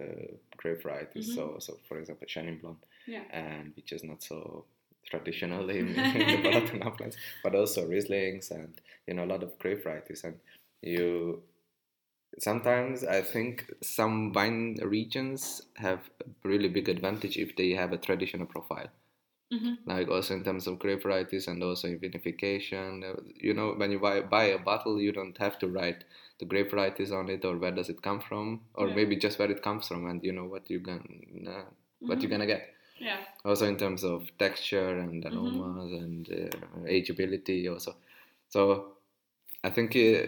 [0.01, 0.27] uh,
[0.61, 1.27] grape varieties.
[1.29, 1.35] Mhm.
[1.35, 2.77] So, so for example, Chenin Blanc,
[3.15, 3.23] Yeah.
[3.31, 4.65] and which is not so
[5.11, 5.87] traditional in,
[6.19, 8.69] in the Balaton uplands, but also Rieslings and
[9.07, 10.35] you know a lot of grape varieties, and
[10.81, 11.41] you
[12.39, 17.97] sometimes I think some wine regions have a really big advantage if they have a
[17.97, 18.89] traditional profile.
[19.51, 23.03] hmm Like also in terms of grape varieties and also in vinification.
[23.09, 26.03] uh, You know, when you buy, buy a bottle, you don't have to write
[26.39, 28.95] the grape varieties on it or where does it come from, or Yeah.
[28.95, 31.65] maybe just where it comes from, and you know what you gonna
[32.05, 32.31] what you're Mhm.
[32.31, 32.73] gonna get.
[32.99, 33.19] Yeah.
[33.45, 35.37] Also in terms of texture and Mm-hmm.
[35.37, 37.95] aromas and uh, ageability, also.
[38.49, 38.97] So
[39.63, 40.25] I think uh,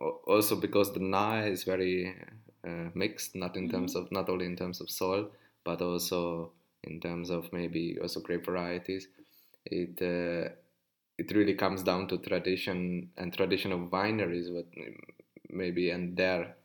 [0.00, 2.16] also because the Nahe is very
[2.66, 3.96] uh, mixed, not in terms Mm-hmm.
[3.96, 5.30] of not only in terms of soil,
[5.64, 6.52] but also
[6.84, 9.08] in terms of maybe also grape varieties.
[9.66, 10.50] It uh,
[11.18, 14.66] it really comes down to tradition and tradition of wineries, what
[15.50, 16.56] maybe and their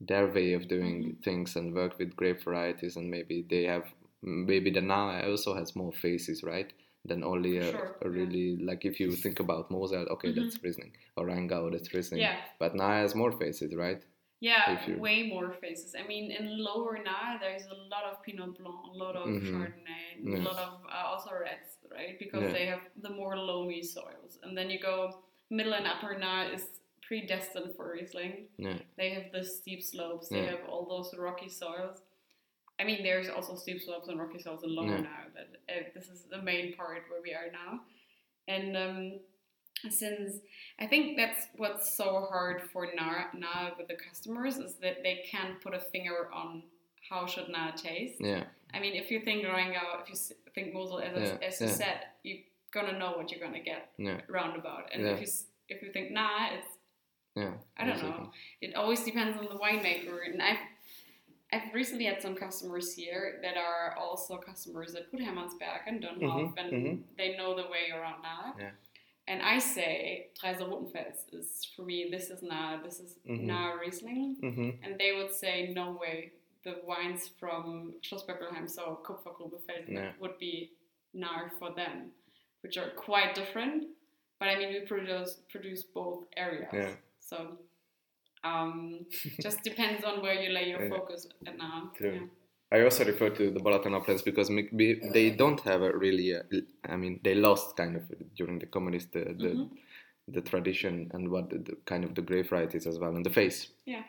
[0.00, 1.22] their way of doing Mhm.
[1.24, 3.92] things and work with grape varieties, and maybe they have
[4.22, 6.72] maybe the Nahe also has more faces, right?
[7.06, 8.16] Than only a, Sure, a yeah.
[8.18, 12.20] really like if you think about Mosel, okay, that's Riesling, or Rheingau, that's Riesling.
[12.22, 12.36] Yeah.
[12.58, 14.02] But Nahe has more faces, right?
[14.40, 15.94] Yeah, way more faces.
[15.98, 19.50] I mean, in Lower Nahe, there's a lot of Pinot Blanc, a lot of Mhm.
[19.50, 20.38] Chardonnay, Yeah.
[20.38, 22.18] a lot of uh, also reds, right?
[22.18, 22.52] Because Yeah.
[22.56, 24.38] they have the more loamy soils.
[24.42, 24.96] And then you go
[25.50, 26.64] Middle and Upper Nahe is
[27.06, 28.48] predestined for Riesling.
[28.56, 28.78] Yeah.
[28.96, 30.28] They have the steep slopes.
[30.30, 30.52] They Yeah.
[30.56, 32.00] have all those rocky soils.
[32.80, 34.96] I mean, there's also steep slopes and rocky soils in Lower Yeah.
[35.02, 37.80] Nahe, but uh, this is the main part where we are now.
[38.48, 39.12] And um,
[39.90, 40.38] since
[40.80, 45.24] I think that's what's so hard for now, now with the customers is that they
[45.30, 46.62] can't put a finger on
[47.08, 48.16] how should Nahe taste.
[48.20, 48.44] Yeah.
[48.72, 51.72] I mean, if you think Rheingau, if you think Mosel, as, Yeah, as you yeah.
[51.72, 52.38] said, you're
[52.72, 54.20] gonna know what you're gonna get Yeah.
[54.28, 54.90] roundabout.
[54.92, 55.26] And if you
[55.68, 56.68] if you think Nahe, it's
[57.36, 57.52] Yeah.
[57.76, 58.24] I don't exactly.
[58.24, 58.32] know.
[58.60, 60.26] It always depends on the winemaker.
[60.26, 60.58] And I've
[61.54, 66.54] I've recently had some customers here that are also customers at Gut Hermannsberg and Dönnhoff,
[66.54, 67.02] Mhm, and mhm.
[67.16, 68.58] they know the way around Nahe.
[68.58, 68.70] Yeah.
[69.28, 72.08] And I say Traiser Rotenfels is for me.
[72.10, 72.82] This is Nahe.
[72.82, 73.44] This is Mhm.
[73.46, 74.36] Nahe Riesling.
[74.42, 74.78] Mhm.
[74.82, 76.32] And they would say no way.
[76.64, 80.12] The wines from Schloss Böckelheim, so Kupfergrube Felden, Yeah.
[80.18, 80.72] would be
[81.14, 82.12] Nahe for them,
[82.62, 83.88] which are quite different.
[84.38, 86.72] But I mean, we produce produce both areas.
[86.72, 86.96] Yeah.
[87.20, 87.58] So
[88.44, 89.06] um,
[89.42, 90.88] just depends on where you lay your Yeah.
[90.90, 91.90] focus at now.
[91.96, 92.14] True.
[92.14, 92.78] Yeah.
[92.78, 94.68] I also refer to the Balaton uplands because mi-
[95.12, 96.34] they don't have a really.
[96.34, 96.42] Uh,
[96.88, 98.02] I mean, they lost kind of
[98.36, 99.68] during the communist the the, Mhm.
[100.28, 103.30] the tradition and what the, the kind of the grape varieties as well and the
[103.30, 103.68] face.
[103.86, 104.04] Yeah.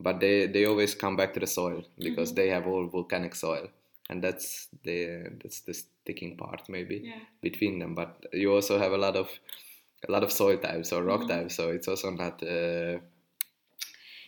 [0.00, 2.36] But they they always come back to the soil because Mhm.
[2.36, 3.68] they have all volcanic soil,
[4.10, 7.20] and that's the that's the sticking part maybe Yeah.
[7.42, 7.94] between them.
[7.94, 9.28] But you also have a lot of
[10.08, 11.28] a lot of soil types or rock Mhm.
[11.28, 12.42] types, so it's also not.
[12.42, 12.98] Uh,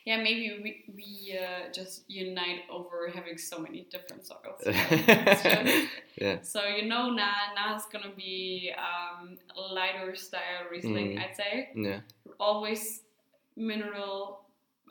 [0.06, 4.60] Yeah, maybe we, we uh, just unite over having so many different soils.
[4.64, 6.38] It's yeah.
[6.42, 9.36] So you know, Nahe Nahe is gonna be um,
[9.74, 11.22] lighter style Riesling, Mm.
[11.22, 11.70] I'd say.
[11.74, 12.00] Yeah.
[12.38, 13.02] Always
[13.56, 14.42] mineral,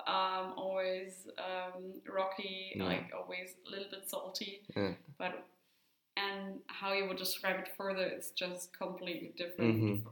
[0.06, 2.84] um, always um, rocky, Yeah.
[2.84, 4.64] like always a little bit salty.
[4.76, 4.92] Yeah.
[5.18, 5.46] But
[6.18, 10.04] and how you would describe it further is just completely different Mhm.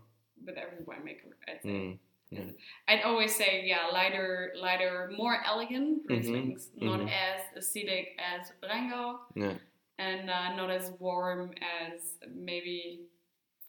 [0.45, 1.31] with every winemaker.
[1.47, 1.69] I'd say.
[1.69, 1.97] Mm.
[2.33, 2.51] Yeah.
[2.87, 7.09] I'd always say, yeah, lighter, lighter, more elegant Rieslings, not mhm.
[7.09, 9.53] as acidic as Rheingau, Yeah.
[9.99, 12.01] and uh, not as warm as
[12.33, 13.01] maybe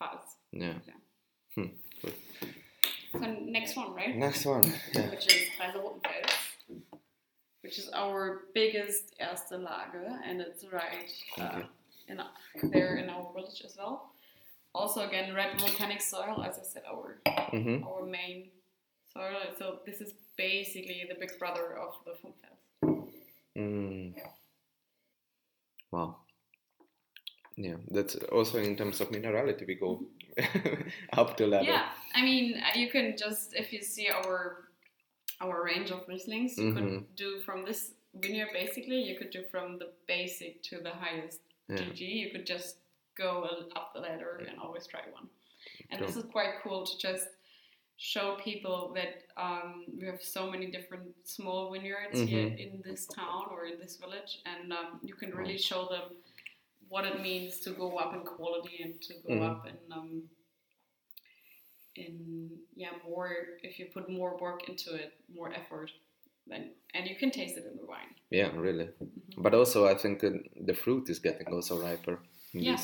[0.00, 0.36] Pfalz.
[0.52, 0.74] Yeah.
[3.12, 4.16] So next one, right?
[4.16, 4.64] Next one.
[4.92, 5.10] Yeah.
[5.10, 6.80] Which is Rotenfels,
[7.62, 11.66] which is our biggest erste Lage, and it's right uh, Okay.
[12.08, 14.13] in there in our village as well.
[14.74, 17.18] Also, again, red volcanic soil, as I said, our
[17.52, 17.86] Mm-hmm.
[17.86, 18.50] our main
[19.12, 19.36] soil.
[19.58, 23.08] So this is basically the big brother of the Vom Fels.
[23.56, 24.14] Mm.
[25.92, 26.16] Wow.
[27.56, 30.02] Yeah, that's also in terms of minerality, we go
[31.12, 31.66] up to level.
[31.68, 34.64] Yeah, I mean, uh, you can just if you see our
[35.40, 36.74] our range of Rieslings, you Mhm.
[36.74, 39.00] could do from this vineyard basically.
[39.02, 41.76] You could do from the basic to the highest Yeah.
[41.78, 42.00] GG.
[42.22, 42.78] You could just
[43.16, 45.28] go up the ladder and always try one.
[45.90, 47.26] And this is quite cool to just
[47.96, 52.58] show people that um, we have so many different small vineyards here Mhm.
[52.58, 56.16] in this town or in this village, and um, you can really show them
[56.88, 59.50] what it means to go up in quality and to go Mhm.
[59.50, 60.28] up in um,
[61.96, 63.30] in yeah more
[63.62, 65.90] if you put more work into it, more effort,
[66.46, 68.12] then and you can taste it in the wine.
[68.30, 68.86] Yeah, really.
[68.86, 69.42] Mm-hmm.
[69.42, 72.18] But also, I think uh, the fruit is getting also riper
[72.52, 72.76] in Yeah.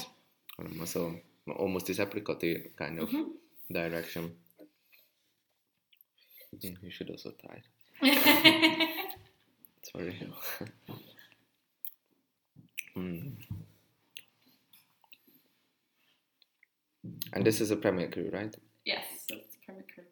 [0.61, 1.17] Um, so
[1.57, 2.41] almost this apricot
[2.77, 3.27] kind of Mhm.
[3.73, 4.37] direction.
[6.63, 7.63] You should also try
[8.03, 8.99] it.
[9.95, 10.33] Very.
[12.97, 13.33] Mm.
[17.33, 18.55] And this is a Premier Cru, right?
[18.85, 20.05] yes, so it's Premier Cru.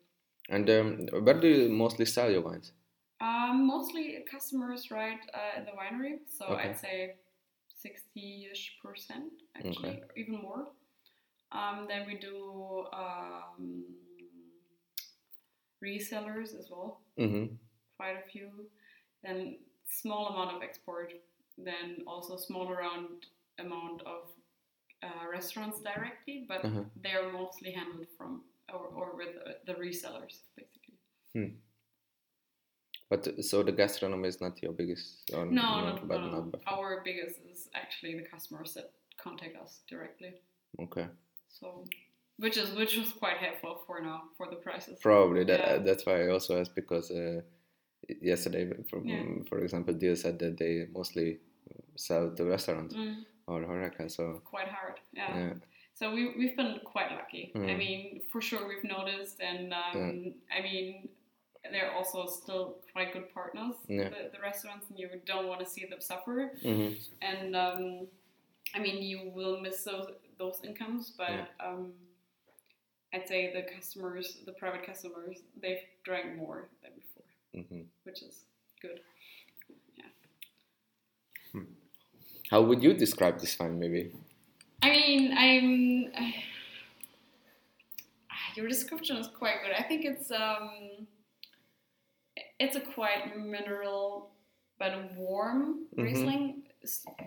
[0.49, 2.73] And um, where do you mostly sell your wines?
[3.21, 6.19] Um, mostly customers, right, uh, in the winery.
[6.29, 6.69] So Okay.
[6.71, 7.15] I'd say
[7.85, 10.03] 60-ish percent, actually, Okay.
[10.16, 10.68] even more.
[11.53, 13.85] Um, then we do um,
[15.83, 17.55] resellers as well, Mm-hmm.
[17.97, 18.51] quite a few.
[19.22, 21.12] Then small amount of export.
[21.57, 23.26] Then also small around
[23.59, 24.31] amount of
[25.03, 26.85] uh, restaurants directly, but Uh-huh.
[27.03, 30.99] they're mostly handled from or, or with uh, the resellers basically.
[33.11, 36.41] But so the gastronomy is not your biggest, or No, not, no, but no, no.
[36.53, 40.35] not Our biggest is actually the customers that contact us directly.
[40.81, 41.07] okay.
[41.49, 41.85] So,
[42.37, 44.99] which is which was quite helpful for now for the prices.
[45.01, 45.79] Probably that Yeah.
[45.79, 47.41] that's why I also asked because uh,
[48.21, 49.43] yesterday, for, Yeah.
[49.49, 51.41] for example, Deal said that they mostly
[51.97, 54.09] sell to restaurants Mm, or horeca.
[54.11, 55.01] So quite hard.
[55.13, 55.37] Yeah.
[55.39, 55.55] yeah,
[55.95, 57.53] So we we've been quite lucky.
[57.55, 57.79] I Mm.
[57.79, 61.09] mean, for sure we've noticed, and um, I mean,
[61.71, 63.75] they're also still quite good partners.
[63.89, 64.09] Yeah.
[64.09, 66.53] The, the restaurants, and you don't want to see them suffer.
[66.62, 66.89] hmm
[67.23, 68.07] and um,
[68.75, 71.47] I mean you will miss those those incomes, but Yeah.
[71.66, 71.93] um,
[73.12, 77.25] I'd say the customers, the private customers, they've drank more than before,
[77.64, 78.45] hmm which is
[78.83, 79.01] good.
[79.97, 81.62] Yeah.
[82.51, 84.12] How would you describe this wine, maybe?
[84.83, 86.12] I mean, I'm.
[88.57, 89.73] your description is quite good.
[89.79, 91.07] I think it's um,
[92.59, 94.31] it's a quite mineral
[94.79, 96.05] but warm Mhm.
[96.05, 96.63] Riesling,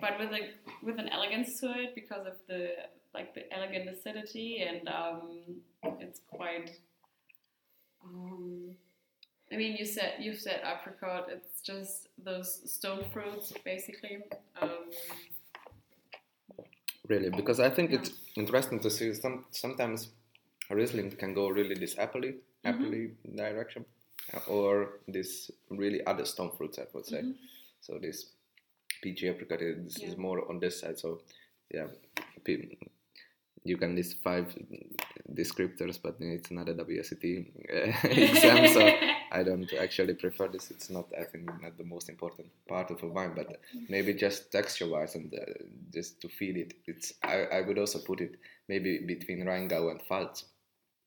[0.00, 0.42] but with a
[0.82, 2.62] with an elegance to it because of the
[3.14, 5.60] like the elegant acidity and um,
[6.00, 6.70] it's quite.
[8.04, 8.74] Um,
[9.52, 11.28] I mean, you said you've said apricot.
[11.30, 14.24] It's just those stone fruits, basically.
[14.60, 14.90] Um,
[17.08, 17.98] Really, because I think Yeah.
[17.98, 20.08] it's interesting to see some sometimes
[20.70, 22.66] Riesling can go really this happily, Mm-hmm.
[22.68, 23.84] happily direction,
[24.48, 27.22] or this really other stone fruits, I would say.
[27.22, 27.34] Mhm.
[27.80, 28.26] So this
[29.02, 30.98] peachy apricot, this is more on this side.
[30.98, 31.20] So
[31.74, 31.88] yeah,
[33.64, 34.46] you can list five
[35.32, 38.80] descriptors, but it's not a WSET uh, exam, so
[39.32, 40.70] I don't actually prefer this.
[40.70, 44.50] It's not, I think, not the most important part of a wine, but maybe just
[44.50, 45.52] texture-wise and uh,
[45.92, 46.74] just to feel it.
[46.86, 48.36] It's I, I would also put it
[48.68, 50.44] maybe between Rheingau and Pfalz,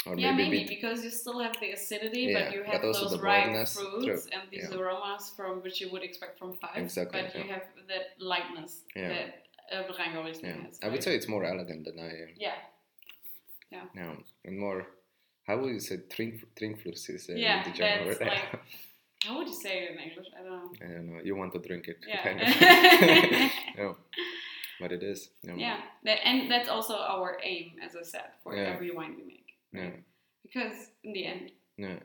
[0.07, 2.83] or yeah, maybe, bet- because you still have the acidity, Yeah, but you but have
[2.83, 4.77] also those ripe fruits true, and these yeah.
[4.77, 6.77] aromas from which you would expect from five.
[6.77, 9.07] Exactly, But you have that lightness that uh,
[10.47, 10.63] yeah.
[10.65, 10.79] has.
[10.83, 12.29] I would say it's more elegant than I am.
[12.37, 12.53] Yeah,
[13.71, 14.87] Yeah, and more.
[15.47, 18.27] How would you say drink drinkfluss is uh, Yeah, the German that's word?
[18.27, 18.59] like-
[19.25, 20.27] how would you say it in English?
[20.37, 20.71] I don't know.
[20.85, 21.19] I don't know.
[21.23, 22.23] You want to drink it, Yeah.
[22.23, 22.47] kind of.
[23.77, 23.93] yeah,
[24.79, 25.29] but it is.
[25.43, 25.55] Yeah.
[25.55, 29.44] Yeah, that, and that's also our aim, as I said, for every wine we make.
[29.76, 29.91] Yeah.
[30.43, 31.99] Because in the end, Yeah.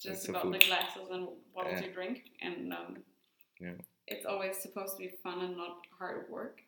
[0.00, 1.86] just It's about the glasses and bottles Yeah.
[1.86, 3.04] you drink, and um,
[3.60, 3.74] Yeah.
[4.06, 6.62] it's always supposed to be fun and not hard work.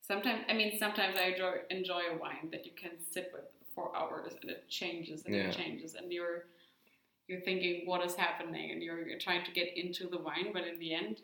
[0.00, 3.44] Sometimes, I mean, sometimes I enjoy, enjoy a wine that you can sit with
[3.74, 5.48] for hours and it changes and Yeah.
[5.48, 6.46] it changes, and you're
[7.30, 10.66] you're thinking what is happening, and you're, you're trying to get into the wine, but
[10.66, 11.20] in the end,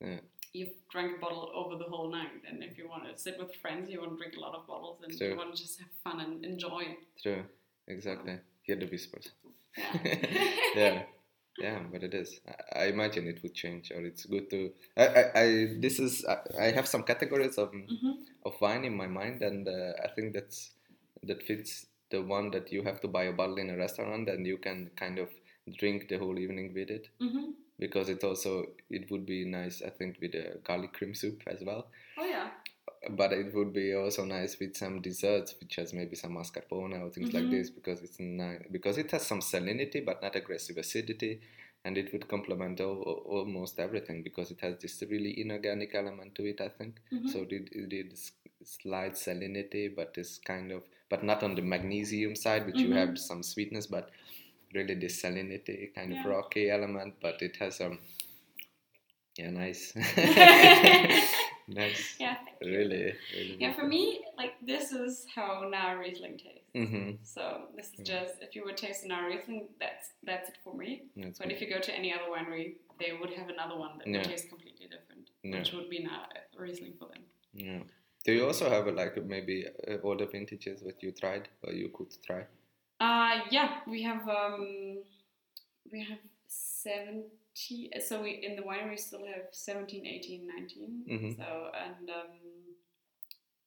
[0.00, 0.20] Yeah.
[0.52, 2.30] you've drank a bottle over the whole night.
[2.46, 4.68] And if you want to sit with friends, you want to drink a lot of
[4.68, 5.30] bottles, and True.
[5.30, 6.96] you want to just have fun and enjoy.
[7.20, 7.44] True.
[7.88, 8.38] Exactly.
[8.62, 9.32] Hear the whispers.
[10.74, 11.02] Yeah.
[11.60, 11.80] yeah.
[11.90, 12.40] But it is.
[12.46, 14.72] I, I imagine it would change, or it's good to.
[14.96, 15.46] I, I, I
[15.80, 16.24] this is.
[16.26, 18.12] I, I have some categories of hmm
[18.44, 20.70] of wine in my mind, and uh, I think that's
[21.24, 24.46] that fits the one that you have to buy a bottle in a restaurant, and
[24.46, 25.28] you can kind of
[25.78, 27.08] drink the whole evening with it.
[27.20, 28.52] hmm Because it also
[28.90, 31.88] it would be nice, I think, with a garlic cream soup as well.
[32.18, 32.48] Oh yeah.
[33.16, 37.10] But it would be also nice with some desserts, which has maybe some mascarpone or
[37.10, 37.50] things like Mhm.
[37.50, 41.40] this, because it's nice because it has some salinity but not aggressive acidity,
[41.84, 46.34] and it would complement al- al- almost everything because it has this really inorganic element
[46.34, 46.60] to it.
[46.60, 47.28] I think Mhm.
[47.32, 47.42] so.
[47.48, 48.32] It, it is
[48.64, 52.96] slight salinity, but this kind of but not on the magnesium side, which you Mhm.
[53.02, 54.10] have some sweetness, but
[54.74, 57.98] really this salinity kind of rocky element, but it has um
[59.36, 59.92] yeah nice
[61.68, 66.70] nice Yeah, really really Yeah, for me, like this is how Nahe Riesling tastes.
[66.74, 67.10] mm-hmm.
[67.22, 67.42] So
[67.76, 68.04] this is Mm.
[68.14, 70.90] just if you would taste a Riesling, that's that's it for me.
[71.16, 71.54] That's But good.
[71.54, 74.18] if you go to any other winery, they would have another one that Yeah.
[74.18, 75.58] would taste completely different, Yeah.
[75.58, 77.24] which would be Nahe Riesling for them.
[77.52, 77.82] yeah.
[78.24, 82.12] Do you also have like maybe uh, older vintages that you tried or you could
[82.26, 82.42] try?
[83.00, 85.02] Uh yeah, we have um
[85.92, 86.18] we have
[87.66, 91.04] 70 so we in the winery still have 17, 18, 19.
[91.10, 91.36] Mhm.
[91.36, 92.30] So and um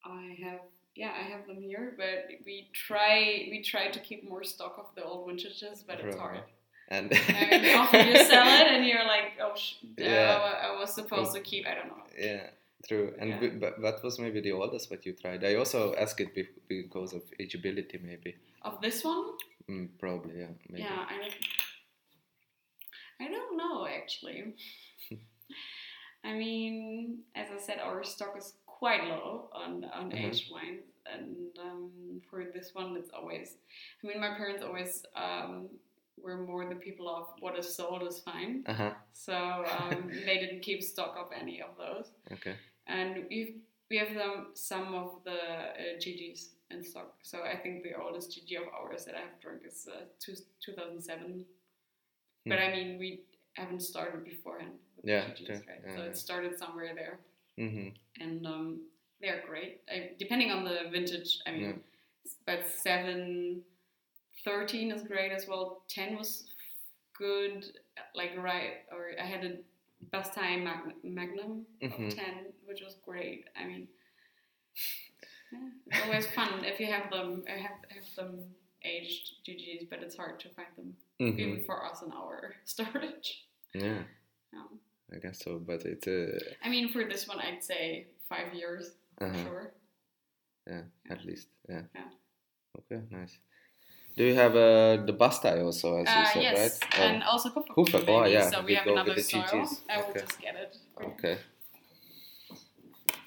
[0.04, 0.62] I have
[0.96, 4.88] yeah, I have them here, but we try we try to keep more stock of
[4.96, 6.44] the old vintages, but it's hard.
[6.90, 7.06] And
[7.76, 10.38] often you sell it and you're like, oh, sh- Yeah.
[10.44, 12.04] uh, I was supposed to keep, I don't know.
[12.20, 12.50] yeah,
[12.90, 13.14] true.
[13.18, 13.52] And Yeah.
[13.64, 15.42] but what was maybe the oldest that you tried?
[15.46, 18.36] I also ask it be- because of ageability, maybe.
[18.64, 19.24] Of this one,
[19.70, 20.52] Mm, probably, yeah.
[20.70, 20.84] Maybe.
[20.84, 21.30] yeah, I
[23.22, 24.56] I don't know actually.
[26.24, 30.24] I mean, as I said, our stock is quite low on on Mhm.
[30.30, 33.58] aged wines, and um, for this one, it's always.
[34.04, 35.70] I mean, my parents always um,
[36.24, 38.94] were more the people of what is sold is fine, Uh huh.
[39.14, 39.34] so
[39.78, 42.08] um, they didn't keep stock of any of those.
[42.32, 42.56] Okay.
[42.88, 43.56] and we've
[43.90, 45.40] we have them some of the
[45.84, 46.42] uh, GGs
[46.72, 47.10] in stock.
[47.24, 51.46] So I think the oldest GG of ours that I've drunk is uh, two, 2007.
[52.46, 52.66] But Hmm.
[52.66, 53.22] I mean, we
[53.54, 55.40] haven't started beforehand with Yeah, right?
[55.86, 57.20] Yeah, so it started somewhere there,
[57.60, 57.90] Mm-hmm.
[58.24, 58.82] and um,
[59.20, 59.82] they're great.
[59.90, 62.32] I, depending on the vintage, I mean, Yeah.
[62.46, 63.64] but seven,
[64.44, 65.84] 13 is great as well.
[65.88, 66.50] Ten was
[67.14, 67.66] good,
[68.16, 69.58] like right, or I had a
[70.12, 72.08] Bastei Mag- Magnum Mhm.
[72.08, 73.48] of 10, which was great.
[73.56, 73.88] I mean,
[75.52, 77.44] yeah, it's always fun if you have them.
[77.48, 81.40] I have, have them aged GGs, but it's hard to find them Mm-hmm.
[81.40, 83.46] even for us in our storage.
[83.74, 84.04] Yeah,
[84.54, 84.80] Um,
[85.14, 85.60] I guess so.
[85.60, 88.92] But it's uh, I mean, for this one, I'd say five years
[89.22, 89.44] Uh-huh.
[89.44, 89.74] sure.
[90.68, 91.48] yeah, at least.
[91.70, 91.84] Yeah.
[91.96, 92.10] Yeah.
[92.80, 93.38] Okay, nice.
[94.18, 96.76] Do you have uh, the Bastei also, as you Uh, said, yes, right?
[97.00, 97.74] Oh, and also Kupfer.
[97.76, 99.68] Kupfer, oh, yeah, So we we have another the soil.
[99.90, 100.20] I will Okay.
[100.26, 100.76] just get it.
[100.96, 101.10] for you.
[101.14, 101.38] okay.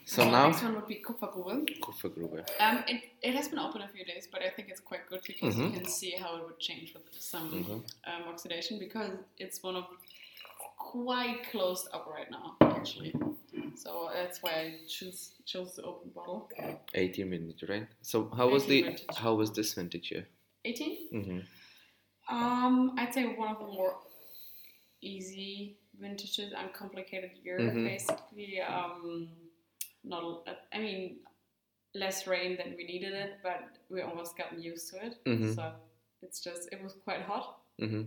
[0.06, 1.80] So the now, next one would be Kupfergrube.
[1.80, 2.44] Kupfergrube.
[2.60, 5.22] Um, it, it has been open a few days, but I think it's quite good
[5.26, 5.64] because Mhm.
[5.72, 7.82] you can see how it would change with some Mhm.
[8.06, 9.86] um, oxidation because it's one of
[10.76, 13.14] quite closed up right now actually.
[13.76, 16.50] So that's why I choose chose the open bottle.
[16.94, 17.86] 18 vintage, right?
[18.02, 19.06] So how was the vintage.
[19.16, 20.26] how was this vintage year?
[20.64, 21.08] 18.
[21.12, 21.40] Mm-hmm.
[22.36, 23.98] Um, I'd say one of the more
[25.00, 27.84] easy vintages, uncomplicated year Mhm.
[27.84, 28.60] basically.
[28.60, 29.28] Um,
[30.04, 31.16] not I mean
[31.94, 35.24] less rain than we needed it, but we almost gotten used to it.
[35.24, 35.54] Mhm.
[35.54, 35.72] So
[36.22, 37.60] it's just it was quite hot.
[37.80, 38.02] Mm-hmm.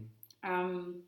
[0.50, 1.02] um,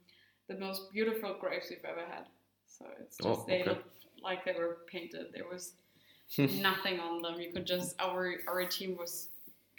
[0.49, 2.25] the most beautiful grapes we've ever had.
[2.67, 3.69] So it's just Oh, they okay.
[3.69, 3.83] look
[4.21, 5.27] like they were painted.
[5.33, 5.73] There was
[6.37, 7.39] nothing on them.
[7.39, 9.29] You could just our our team was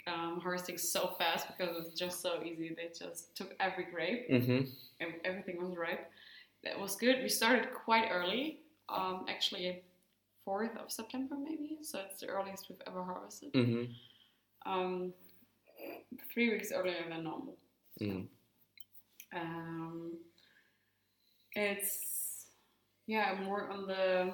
[0.07, 2.69] um, harvesting so fast because it was just so easy.
[2.75, 4.29] They just took every grape.
[4.29, 4.61] Mm-hmm.
[4.99, 6.09] and Everything was ripe.
[6.63, 7.21] That was good.
[7.21, 8.61] We started quite early.
[8.89, 9.83] Um, actually,
[10.45, 11.77] fourth of September maybe.
[11.83, 13.53] So it's the earliest we've ever harvested.
[13.53, 13.91] Mm-hmm.
[14.71, 15.13] Um,
[16.33, 17.57] three weeks earlier than normal.
[18.01, 18.27] Mm.
[19.35, 20.13] Um,
[21.53, 22.47] it's
[23.07, 24.33] yeah more on the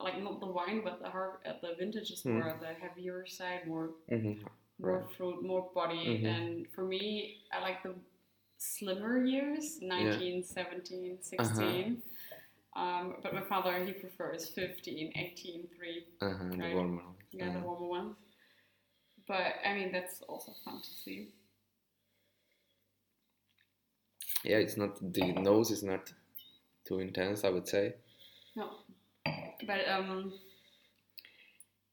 [0.00, 2.48] like not the wine but the har- uh, the vintage is more Hmm.
[2.50, 4.42] on the heavier side, more Mm-hmm.
[4.80, 5.16] more Right.
[5.16, 6.24] fruit, more body, Mhm.
[6.26, 7.94] and for me I like the
[8.58, 12.02] slimmer years 19, 17, 16.
[12.76, 16.44] Um, but my father he prefers 15, 18, 3, Uh-huh.
[16.50, 17.04] The warmer.
[17.04, 17.14] one.
[17.32, 17.66] yeah, the Uh-huh.
[17.66, 18.16] warmer ones.
[19.28, 21.32] But I mean that's also fun to see.
[24.44, 26.12] Yeah, it's not the nose is not
[26.84, 27.94] too intense, I would say.
[28.56, 28.70] No.
[29.66, 30.34] But um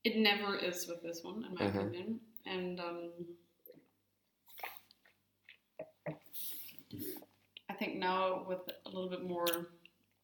[0.03, 1.79] it never is with this one in my Uh-huh.
[1.79, 2.19] opinion.
[2.45, 3.11] And um
[7.69, 9.69] I think now with a little bit more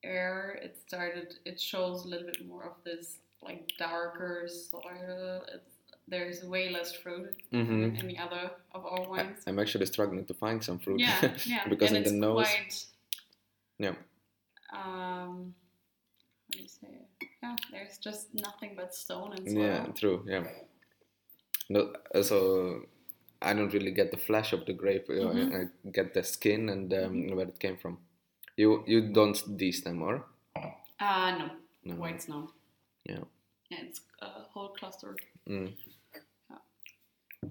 [0.07, 5.43] air it started it shows a little bit more of this like darker soil.
[5.53, 5.73] It's,
[6.13, 7.81] there's way less fruit Mm-hmm.
[7.81, 8.43] than any other
[8.77, 9.39] of our wines.
[9.47, 10.99] I'm actually struggling to find some fruit.
[11.01, 11.67] Yeah, yeah.
[11.69, 12.85] because and in it's the nose, quite
[13.85, 13.95] yeah,
[14.73, 15.53] um
[16.47, 16.93] how do you say?
[17.43, 19.61] Yeah, there's just nothing but stone and soil.
[19.63, 20.43] yeah, true, yeah.
[21.69, 22.39] No, uh, so
[23.41, 25.09] I don't really get the flesh of the grape.
[25.09, 25.53] know, Mhm.
[25.85, 27.35] I get the skin and um, Mm-hmm.
[27.35, 27.97] where it came from.
[28.57, 30.25] You you don't destem or
[30.99, 31.49] Uh, no.
[31.83, 31.95] no?
[31.95, 32.49] White snow.
[33.05, 33.23] Yeah.
[33.69, 35.15] Yeah, it's a whole cluster.
[35.47, 35.73] Mm.
[36.13, 37.49] Yeah.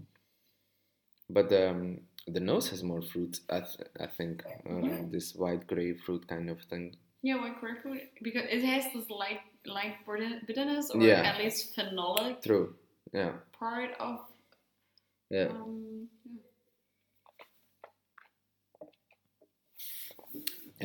[1.31, 3.41] But um, the nose has more fruit.
[3.51, 5.03] I, th- I think um, Yeah.
[5.11, 6.97] this white grapefruit kind of thing.
[7.23, 9.97] Yeah, white grapefruit because it has this light light
[10.47, 11.23] bitterness or Yeah.
[11.23, 12.75] at least phenolic True.
[13.13, 13.33] Yeah.
[13.53, 14.21] part of
[15.31, 15.49] Yeah.
[15.51, 16.41] um, yeah.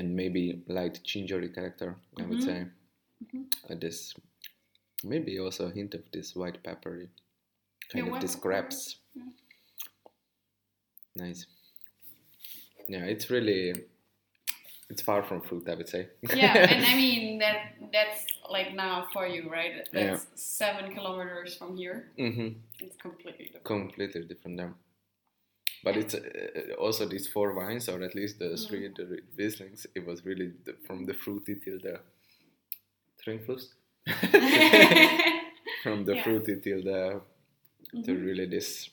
[0.01, 1.95] And maybe light gingery character.
[2.19, 2.65] I would say.
[3.23, 3.45] Mhm.
[3.69, 4.13] Uh, this
[5.03, 7.07] maybe also a hint of this white peppery
[7.91, 8.79] kind Yeah, of this grapes.
[9.15, 9.29] yeah.
[11.15, 11.45] Nice.
[12.87, 13.73] Yeah, it's really
[14.89, 15.69] it's far from fruit.
[15.69, 16.07] I would say.
[16.35, 17.59] yeah, and I mean that
[17.93, 19.87] that's like now for you, right?
[19.93, 21.97] That's seven kilometers from here.
[22.17, 22.49] Mm-hmm.
[22.79, 23.65] It's completely different.
[23.65, 24.73] completely different there.
[25.83, 28.95] But it's uh, also these four wines, or at least the three Mm.
[28.95, 29.85] the Rieslings.
[29.95, 31.99] It was really the, from the fruity till the
[33.23, 33.73] Trinkfluss.
[35.83, 36.23] from the Yeah.
[36.23, 37.21] fruity till the
[38.05, 38.25] to Mhm.
[38.25, 38.89] really this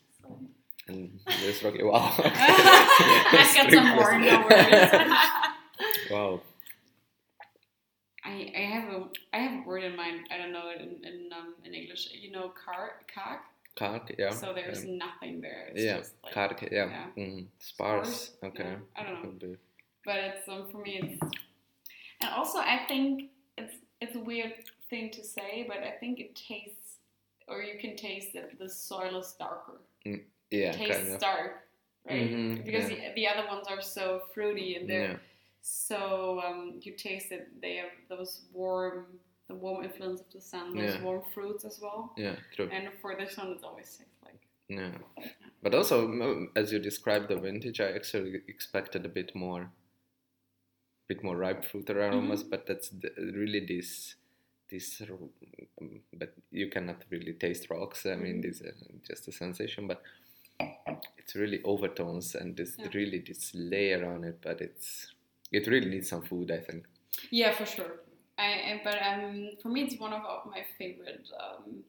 [0.89, 1.83] and this rocky.
[1.83, 2.13] Wow.
[2.19, 4.91] I got some more no worries.
[6.11, 6.43] wow.
[8.25, 10.27] I, I have a I have a word in mind.
[10.31, 12.09] I don't know it in in, um, in English.
[12.13, 13.45] You know, car cock.
[13.79, 14.31] Karg, yeah.
[14.31, 15.69] So there's um, nothing there.
[15.73, 16.89] It's yeah, just like, karg, yeah.
[17.17, 17.25] yeah.
[17.25, 18.09] Mm, sparse.
[18.09, 18.65] Sparse, Okay.
[18.65, 19.57] yeah, I don't know.
[20.05, 21.23] But it's um, for me it's
[22.21, 24.53] and also I think it's it's a weird
[24.91, 26.97] thing to say, but I think it tastes
[27.47, 29.81] or you can taste that the soil is darker.
[30.51, 31.21] Yeah, tastes kind of.
[31.21, 31.69] dark,
[32.09, 32.31] right?
[32.31, 33.11] Mhm, because yeah.
[33.11, 35.21] the, the other ones are so fruity and they're
[35.61, 39.07] so um, you taste that they have those warm
[39.49, 41.03] the warm influence of the sun, those Yeah.
[41.03, 42.13] warm fruits as well.
[42.17, 42.69] Yeah, true.
[42.71, 44.93] And for this one, it's always tastes like Yeah,
[45.63, 49.71] but also as you described the vintage, I actually expected a bit more,
[51.09, 52.41] bit more ripe fruit aromas.
[52.43, 52.51] Mm-hmm.
[52.51, 54.17] But that's the, really this,
[54.69, 55.01] this.
[55.81, 58.05] um, But you cannot really taste rocks.
[58.05, 58.43] I mean, Mhm.
[58.43, 58.75] this is
[59.07, 59.87] just a sensation.
[59.87, 60.03] But
[61.17, 62.91] it's really overtones and this Yeah.
[62.93, 64.39] really this layer on it.
[64.43, 65.15] But it's
[65.51, 66.85] it really needs some food, I think.
[67.31, 68.01] yeah, for sure.
[68.39, 70.23] I, but um for me, it's one of
[70.55, 71.83] my favorite um,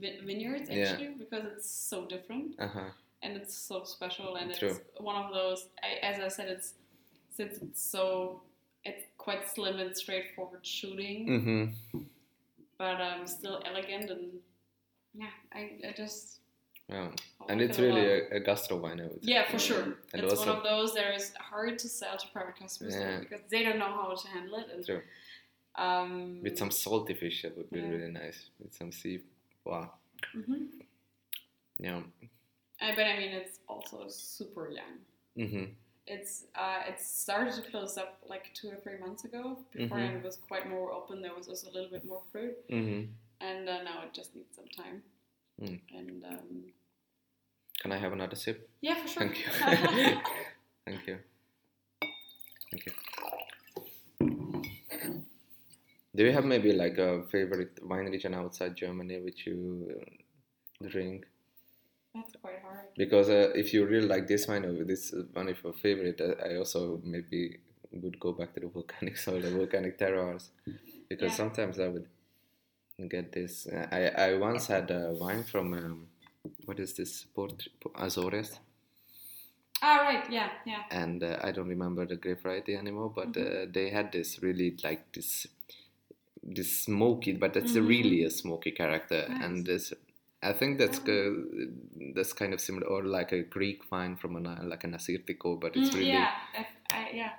[0.00, 0.84] vi- vineyards Yeah.
[0.90, 2.90] actually because it's so different Uh huh.
[3.22, 4.68] and it's so special and True.
[4.70, 5.68] it's one of those.
[5.82, 6.74] I, as I said, it's
[7.36, 8.42] since it's so
[8.84, 11.18] it's quite slim and straightforward shooting.
[11.34, 11.98] Mm-hmm.
[12.78, 14.24] but um, still elegant and
[15.14, 16.40] yeah, I, I just
[16.88, 17.10] Yeah.
[17.48, 19.32] And it's really a, a gastro wine, I would say.
[19.34, 19.82] yeah for sure.
[20.12, 23.20] And it's also, one of those that is hard to sell to private customers Yeah.
[23.20, 24.66] because they don't know how to handle it.
[24.74, 25.02] And, True.
[25.74, 27.88] Um, with some salty fish, that would be Yeah.
[27.88, 28.50] really nice.
[28.58, 29.20] With some sea.
[29.64, 29.92] Wow.
[30.34, 30.68] mhm.
[31.78, 32.02] Yeah.
[32.80, 34.98] Uh, but I mean, it's also super young.
[35.38, 35.64] Mm-hmm.
[36.06, 39.58] It's uh, it started to close up like two or three months ago.
[39.72, 40.16] Before Mhm.
[40.18, 41.22] it was quite more open.
[41.22, 43.10] There was also a little bit more fruit, Mm-hmm.
[43.40, 45.02] and uh, now it just needs some time.
[45.60, 45.80] Mm.
[45.96, 46.72] And um,
[47.80, 48.68] Can I have another sip?
[48.80, 49.22] yeah, for sure.
[49.22, 49.50] Thank you.
[50.86, 51.18] Thank you.
[52.70, 54.51] Thank you.
[56.14, 61.26] Do you have maybe like a favorite wine region outside Germany which you uh, drink?
[62.14, 62.88] That's quite hard.
[62.96, 66.20] Because uh, if you really like this wine or this is one of your favorite,
[66.20, 67.58] uh, I also maybe
[67.92, 70.48] would go back to the volcanic soil, the volcanic terroirs,
[71.08, 71.36] because Yeah.
[71.38, 72.08] sometimes I would
[73.08, 73.66] get this.
[73.66, 76.08] uh, I I once had a wine from um,
[76.66, 78.58] what is this Port Azores,
[79.82, 80.30] Ah, right.
[80.30, 80.82] Yeah, yeah.
[80.90, 83.68] and uh, I don't remember the grape variety anymore, but Mm-hmm.
[83.68, 85.46] uh, they had this really like this
[86.42, 87.88] this smoky, but it's Mhm.
[87.88, 89.42] really a smoky character, Nice.
[89.44, 89.92] and this.
[90.42, 91.44] I think that's Oh.
[92.14, 95.76] that's kind of similar, or like a Greek wine from an like an Assyrtiko, but
[95.76, 97.32] it's Mm, really yeah, I, I, yeah.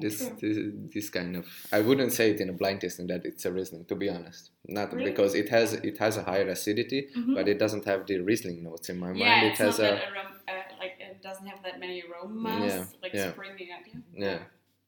[0.00, 0.36] this, true.
[0.40, 0.56] this
[0.94, 1.46] this kind of.
[1.70, 4.50] I wouldn't say it in a blind tasting that it's a Riesling, to be honest.
[4.66, 5.10] Not Really?
[5.10, 7.34] because it has it has a higher acidity, Mhm.
[7.34, 9.44] but it doesn't have the Riesling notes in my yeah, mind.
[9.52, 13.14] It has a that arom- uh, like it doesn't have that many aromas Yeah, like
[13.14, 13.32] yeah.
[13.32, 14.02] springing at you.
[14.26, 14.40] yeah,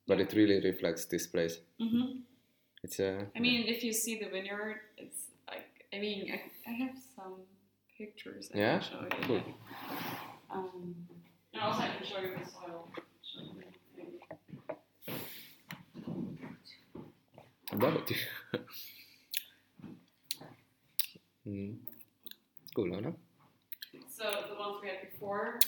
[0.07, 1.55] but it really reflects this place.
[1.79, 2.11] hmm
[2.83, 3.27] It's a.
[3.35, 7.35] I mean, if you see the vineyard, it's like I mean, I, I have some
[7.97, 8.49] pictures.
[8.53, 8.79] I Yeah?
[8.79, 9.09] can show you.
[9.27, 9.41] Cool.
[10.51, 10.95] Um,
[11.53, 12.87] and also, I can show you the soil.
[13.23, 14.11] Show you the thing.
[17.71, 18.07] About
[21.47, 21.75] mm.
[22.75, 23.15] Cool, no?
[24.09, 25.59] So the ones we had before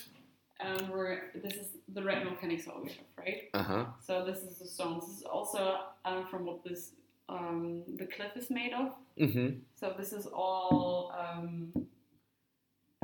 [0.61, 3.49] um, were this is the red volcanic soil we have, right?
[3.53, 3.85] Uh huh.
[4.05, 5.07] So this is the stones.
[5.07, 6.91] This is also um, from what this
[7.29, 8.93] um, the cliff is made of.
[9.19, 9.59] Mm-hmm.
[9.75, 11.13] So this is all.
[11.17, 11.71] Um,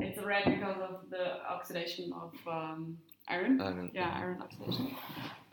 [0.00, 3.60] it's red because of the oxidation of um, iron.
[3.60, 3.90] Iron.
[3.92, 4.94] Yeah, iron oxidation.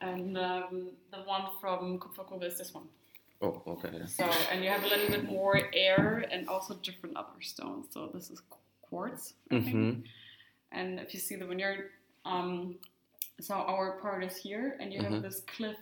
[0.01, 2.83] And um, the one from Kupfergrube is this one.
[3.41, 3.89] Oh, okay.
[3.93, 4.05] yeah.
[4.05, 7.87] So and you have a little bit more air and also different other stones.
[7.89, 8.41] So this is
[8.81, 9.55] quartz, I.
[9.55, 10.01] Mm-hmm.
[10.71, 11.89] And if you see the vineyard,
[12.25, 12.75] um,
[13.39, 15.11] so our part is here, and you Uh-huh.
[15.15, 15.77] have this cliff,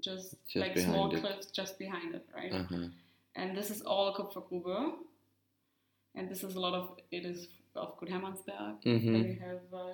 [0.00, 1.20] just, Just like small it.
[1.20, 2.52] cliffs just behind it, right?
[2.52, 2.88] Uh-huh.
[3.34, 4.94] And this is all Kupfergrube,
[6.14, 8.82] and this is a lot of it is of Gut Hermannsberg.
[8.84, 9.22] Mm-hmm.
[9.22, 9.92] we have uh,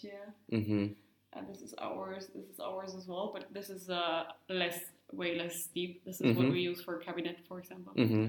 [0.00, 0.86] here, Mm-hmm.
[1.32, 2.28] and this is ours.
[2.34, 4.78] This is ours as well, but this is uh, less,
[5.12, 6.04] way less steep.
[6.04, 6.52] This is what Mhm.
[6.52, 7.92] we use for Kabinett, for example.
[7.96, 8.26] Mm-hmm.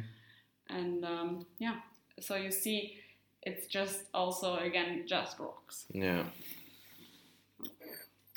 [0.70, 1.76] And um, yeah,
[2.20, 2.98] so you see,
[3.44, 5.86] it's just also again just rocks.
[5.94, 6.26] Yeah.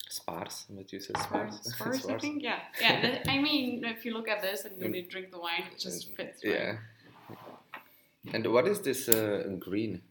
[0.09, 1.59] Sparse, what you said sparse.
[1.63, 2.43] Sparse, I think.
[2.43, 3.23] Yeah, yeah.
[3.29, 6.15] I mean, if you look at this and when you drink the wine, it just
[6.15, 6.45] fits.
[6.45, 6.55] Right?
[6.55, 6.77] Yeah.
[8.33, 10.03] And what is this uh, green?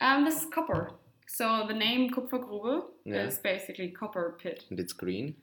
[0.00, 0.92] Um, this is copper.
[1.26, 3.24] So the name Kupfergrube Yeah.
[3.26, 4.64] is basically copper pit.
[4.70, 5.36] And it's green?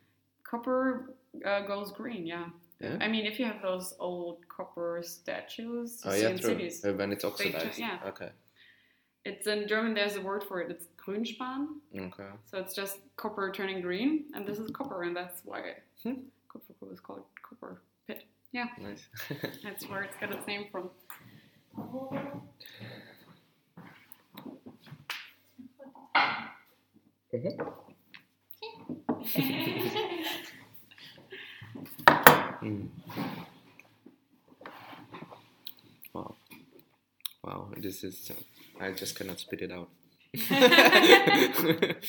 [0.44, 1.14] Copper
[1.46, 2.26] uh, goes green.
[2.28, 2.46] Yeah.
[2.80, 2.98] Yeah.
[3.02, 6.50] I mean, if you have those old copper statues Oh yeah, in true.
[6.52, 7.78] cities, Uh, when it's oxidized.
[7.80, 8.00] yeah.
[8.06, 8.30] Okay.
[9.26, 9.94] it's in German.
[9.96, 10.72] There's a word for it.
[10.72, 11.68] It's Grünspan.
[11.98, 12.30] Okay.
[12.46, 15.62] So it's just copper turning green, and this is copper, and that's why
[16.04, 16.14] Hmm.
[16.50, 18.24] Kupfergrube is called copper pit.
[18.52, 19.08] Yeah, Nice.
[19.64, 20.90] that's where it's got its name from.
[32.64, 32.88] Mm.
[36.14, 36.36] Wow.
[37.44, 38.32] Wow, this is.
[38.32, 39.90] Uh, I just cannot spit it out.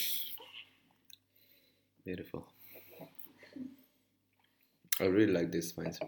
[2.04, 2.46] Beautiful.
[5.00, 5.98] I really like these wines.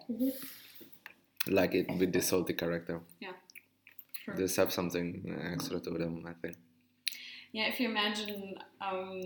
[1.49, 3.01] Like it with the salty character.
[3.21, 3.33] Yeah.
[4.25, 4.37] Sure.
[4.37, 6.57] They have something extra to them, I think.
[7.53, 9.21] Yeah, if you imagine um,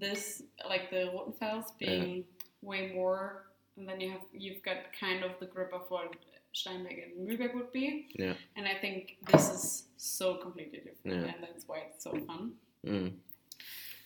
[0.00, 2.24] this, like the Rotenfels being
[2.60, 3.46] way more,
[3.76, 6.14] and then you have you've got kind of the grip of what
[6.54, 8.08] Steinbeck and Mühlberg would be.
[8.14, 8.34] Yeah.
[8.56, 11.32] And I think this is so completely different, Yeah.
[11.34, 12.52] and that's why it's so fun.
[12.86, 13.12] Mm.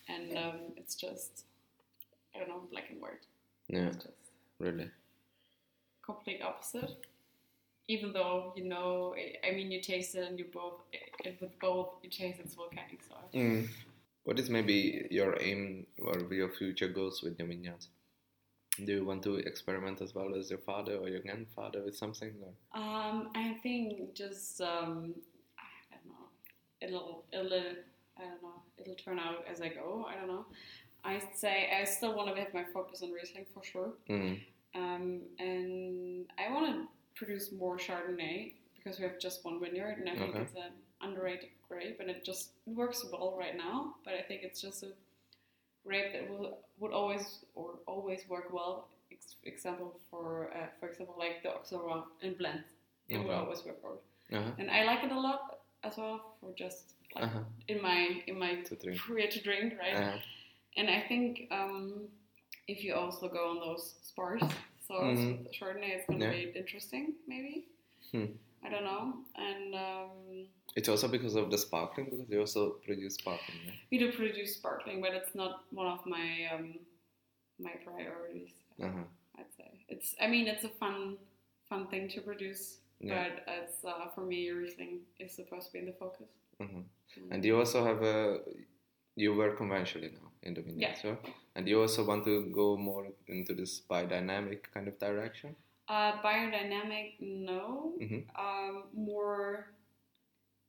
[0.09, 1.45] And um, it's just,
[2.35, 3.25] I don't know, black and white.
[3.69, 4.15] Yeah, It's just
[4.61, 4.89] really.
[6.03, 6.91] complete opposite.
[7.89, 11.89] Even though you know, I- mean, you taste it and you both, it, with both,
[12.03, 13.29] you taste it's volcanic soil.
[13.35, 13.69] Mm.
[14.25, 17.89] What is maybe your aim or your future goals with your vineyards?
[18.85, 22.35] Do you want to experiment as well as your father or your grandfather with something?
[22.43, 22.81] Or?
[22.81, 25.15] Um, I think just um,
[25.59, 26.29] I don't know.
[26.81, 27.73] It'll it'll
[28.19, 28.63] I don't know.
[28.79, 30.07] It'll turn out as I go.
[30.09, 30.47] I don't know.
[31.05, 33.93] I say I still want to have my focus on Riesling for sure.
[34.11, 34.41] Mm.
[34.75, 40.09] Um, and I want to produce more Chardonnay because we have just one vineyard, and
[40.09, 43.95] I think it's an underrated grape, and it just works well right now.
[44.05, 44.93] But I think it's just a
[45.87, 48.89] grape that will would always or always work well.
[49.13, 52.65] Ex- example for uh, for example, like the Auxerrois in blend,
[53.09, 54.01] it would always work well,
[54.33, 54.51] Uh-huh.
[54.59, 55.41] and I like it a lot
[55.85, 57.45] as well for just like Uh-huh.
[57.69, 59.01] in my in my To drink.
[59.01, 59.97] career to drink, right?
[59.97, 60.19] Uh-huh.
[60.79, 62.09] And I think um,
[62.69, 64.43] if you also go on those sparse
[64.89, 65.47] sours Mhm.
[65.57, 66.33] Chardonnay, it's going to Yeah.
[66.53, 67.55] be interesting, maybe.
[68.13, 68.27] Hmm.
[68.65, 69.05] I don't know.
[69.37, 70.13] And um,
[70.77, 73.59] It's also because of the sparkling, because they also produce sparkling.
[73.67, 73.73] Yeah?
[73.91, 76.75] we do produce sparkling, but it's not one of my um,
[77.59, 78.51] my priorities.
[78.83, 79.05] Uh-huh.
[79.39, 80.15] I'd say it's.
[80.21, 81.17] I mean, it's a fun
[81.69, 83.15] fun thing to produce, Yeah.
[83.17, 86.29] but as uh, for me, everything is supposed to be in the focus.
[86.61, 86.83] Uh-huh.
[87.31, 88.41] And you also have a.
[89.19, 90.95] You work conventionally now in the vineyard, Yeah.
[91.03, 91.17] so
[91.55, 95.57] and you also want to go more into this biodynamic kind of direction.
[95.89, 97.95] Uh, biodynamic, no.
[98.03, 98.25] Mhm.
[98.45, 99.73] Um, more,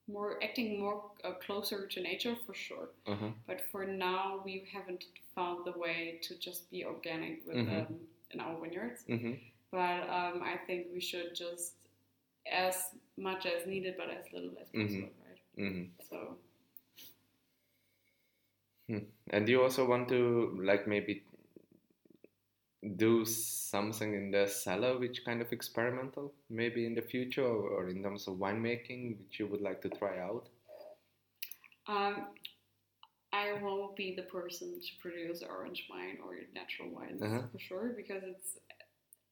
[0.08, 2.90] more acting more uh, closer to nature for sure.
[3.06, 3.30] Uh-huh.
[3.46, 5.04] But for now, we haven't
[5.36, 7.88] found the way to just be organic with Mhm.
[7.88, 8.00] um,
[8.32, 9.04] in our vineyards.
[9.08, 9.34] Mm-hmm.
[9.72, 11.74] But um, I think we should just
[12.52, 12.76] as
[13.18, 15.42] much as needed, but as little as possible, right?
[15.58, 15.84] Mm-hmm.
[16.10, 16.38] So
[19.30, 21.24] And you also want to like maybe
[22.96, 27.90] do something in the cellar which kind of experimental maybe in the future or, or
[27.90, 30.48] in terms of winemaking which you would like to try out
[31.88, 32.28] um,
[33.34, 37.42] I won't be the person to produce orange wine or natural wines Uh-huh.
[37.52, 38.58] for sure because it's.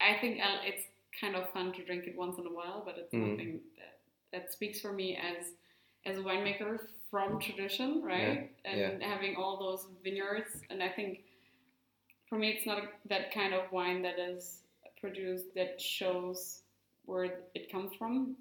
[0.02, 0.84] I think it's
[1.20, 3.32] kind of fun to drink it once in a while, but it's Mhm.
[3.32, 4.00] nothing that
[4.32, 5.54] that speaks for me as
[6.06, 8.52] as a winemaker from tradition, right?
[8.66, 8.92] yeah.
[8.92, 11.25] And having all those vineyards, and I think
[12.36, 14.60] for me it's not that kind of wine that is
[15.00, 16.64] produced that shows
[17.06, 18.36] where it comes from.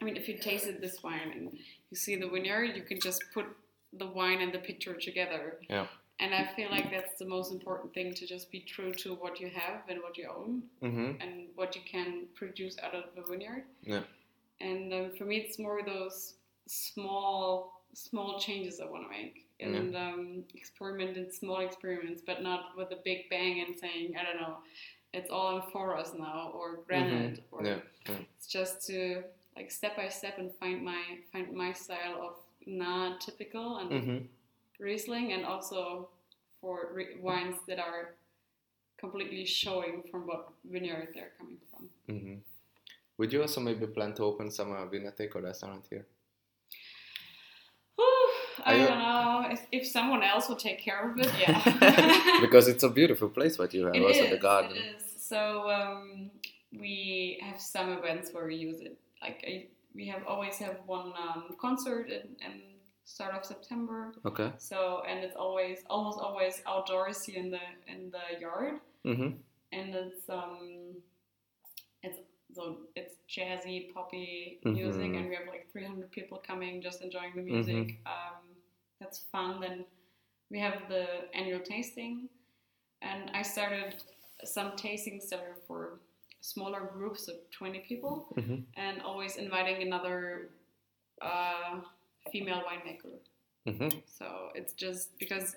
[0.00, 1.58] I mean, if you tasted this wine and
[1.90, 3.44] you see the vineyard, you can just put
[3.92, 5.58] the wine and the picture together.
[5.70, 5.86] Yeah.
[6.18, 9.38] And I feel like that's the most important thing to just be true to what
[9.38, 11.20] you have and what you own mm-hmm.
[11.20, 13.62] and what you can produce out of the vineyard.
[13.82, 14.00] Yeah.
[14.60, 16.34] And um, for me, it's more those
[16.66, 19.45] small, small changes I want to make.
[19.60, 20.08] And yeah.
[20.08, 24.58] um, experimented small experiments, but not with a big bang and saying, I don't know,
[25.12, 27.54] it's all amphoras now or granite, mm-hmm.
[27.54, 27.78] or yeah.
[28.08, 28.16] Yeah.
[28.36, 29.22] it's just to
[29.56, 31.02] like step by step and find my
[31.32, 32.34] find my style of
[32.66, 34.18] not typical and mm-hmm.
[34.78, 36.10] Riesling, and also
[36.60, 38.14] for re- wines that are
[38.98, 41.88] completely showing from what vineyard they're coming from.
[42.14, 42.34] Mm-hmm.
[43.18, 46.06] Would you also maybe plan to open some uh, Vinateco restaurant here?
[48.66, 51.30] I don't know if, if someone else would take care of it.
[51.38, 53.58] Yeah, because it's a beautiful place.
[53.58, 54.76] What you have it also is, the garden.
[54.76, 55.02] It is.
[55.22, 56.30] So um,
[56.72, 58.98] we have some events where we use it.
[59.22, 62.60] Like I, we have always have one um, concert in, in
[63.06, 64.12] start of September.
[64.26, 64.52] Okay.
[64.58, 68.80] So and it's always almost always outdoors in the in the yard.
[69.06, 69.30] Mm-hmm.
[69.72, 70.96] And it's um
[72.02, 72.18] it's
[72.54, 74.74] so it's jazzy poppy mm-hmm.
[74.74, 77.74] music and we have like 300 people coming just enjoying the music.
[77.74, 78.06] Mm-hmm.
[78.06, 78.45] Um,
[79.00, 79.60] that's fun.
[79.60, 79.84] Then
[80.50, 82.28] we have the annual tasting,
[83.02, 83.96] and I started
[84.44, 86.00] some tasting center for
[86.40, 88.56] smaller groups of 20 people, mm-hmm.
[88.76, 90.50] and always inviting another
[91.20, 91.80] uh,
[92.30, 93.18] female winemaker.
[93.66, 93.98] Mm-hmm.
[94.06, 95.56] So it's just because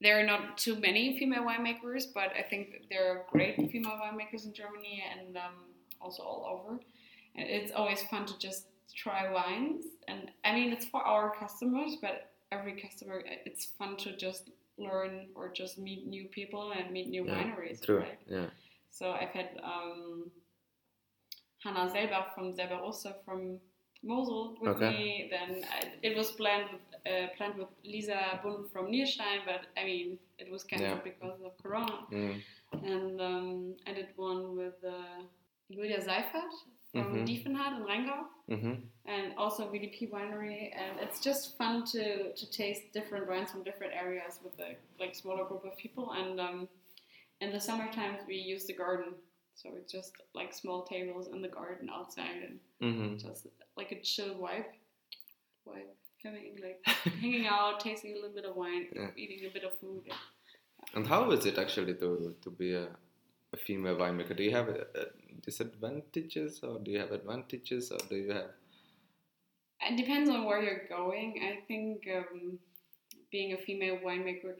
[0.00, 4.44] there are not too many female winemakers, but I think there are great female winemakers
[4.44, 5.54] in Germany and um,
[6.00, 6.78] also all over.
[7.34, 11.96] And it's always fun to just try wines, and I mean it's for our customers,
[12.00, 17.08] but every customer it's fun to just learn or just meet new people and meet
[17.08, 17.84] new yeah, wineries.
[17.84, 18.00] True.
[18.00, 18.18] Right?
[18.26, 18.46] Yeah.
[18.90, 20.30] So I've had um,
[21.62, 23.58] Hannah Selbach from Selbach from
[24.04, 24.90] Mosel with okay.
[24.90, 25.30] me.
[25.30, 29.84] Then I, it was planned with uh, planned with Lisa Bunn from Nierstein, but I
[29.84, 31.12] mean it was cancelled yeah.
[31.12, 31.98] because of Corona.
[32.12, 32.42] Mm.
[32.82, 35.22] And um, I did one with uh,
[35.70, 36.54] Julia Seyffardt
[36.92, 37.24] from mm-hmm.
[37.24, 38.74] Diefenhardt in Rheingau, mm-hmm.
[39.06, 40.70] and also VDP Winery.
[40.74, 45.14] And it's just fun to, to taste different wines from different areas with a like
[45.14, 46.12] smaller group of people.
[46.12, 46.68] And um,
[47.40, 49.14] in the summer times, we use the garden,
[49.54, 53.16] so it's just like small tables in the garden outside, and mm-hmm.
[53.16, 53.46] just
[53.76, 54.64] like a chill vibe,
[55.66, 55.92] vibe
[56.24, 56.80] having like
[57.20, 59.08] hanging out, tasting a little bit of wine, yeah.
[59.16, 60.02] eating a bit of food.
[60.06, 60.14] Yeah.
[60.94, 62.88] And how is it actually to to be a
[63.56, 64.36] female winemaker?
[64.36, 64.86] Do you have a
[65.46, 68.50] disadvantages or do you have advantages or do you have
[69.80, 72.58] it depends on where you're going i think um,
[73.30, 74.54] being a female winemaker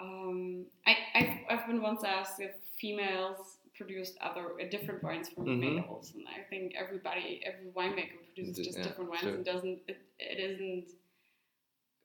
[0.00, 5.46] um, I, I've, I've been once asked if females produced other uh, different wines from
[5.46, 5.76] mm-hmm.
[5.76, 9.34] males and i think everybody every winemaker produces just yeah, different wines sure.
[9.34, 10.90] and doesn't it, it isn't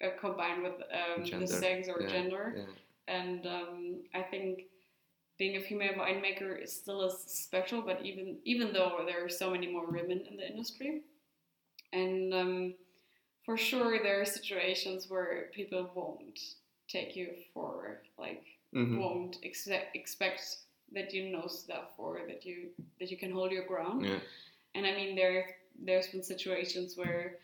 [0.03, 3.15] uh, combined with um, the sex or yeah, gender yeah.
[3.15, 4.63] and um, i think
[5.38, 9.49] being a female winemaker is still as special, but even even though there are so
[9.49, 11.01] many more women in the industry,
[11.91, 12.73] and um,
[13.45, 16.39] for sure there are situations where people won't
[16.88, 18.45] take you for like
[18.76, 18.99] mm-hmm.
[18.99, 20.57] won't ex- expect
[20.93, 22.69] that you know stuff or that you
[22.99, 24.05] that you can hold your ground.
[24.05, 24.19] Yeah.
[24.76, 27.38] And I mean there there's been situations where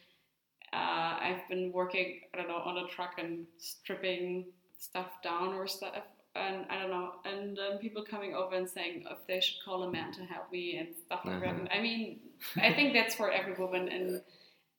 [0.71, 4.45] uh, I've been working I don't know on a truck and stripping
[4.77, 5.95] stuff down or stuff
[6.39, 9.83] and I don't know, and um, people coming over and saying if they should call
[9.83, 11.53] a man to help me and stuff like uh-huh.
[11.63, 11.75] that.
[11.75, 12.19] I mean,
[12.57, 14.21] I think that's for every woman in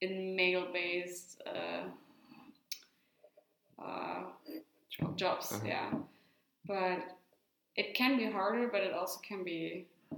[0.00, 1.84] in male-based uh,
[3.82, 4.22] uh,
[4.90, 5.16] Job.
[5.16, 5.66] jobs, uh-huh.
[5.66, 5.90] yeah.
[6.66, 7.18] But
[7.76, 9.86] it can be harder, but it also can be.
[10.12, 10.16] I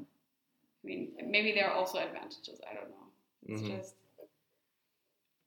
[0.84, 2.60] mean, maybe there are also advantages.
[2.68, 3.06] I don't know.
[3.46, 3.76] It's mm-hmm.
[3.76, 3.94] just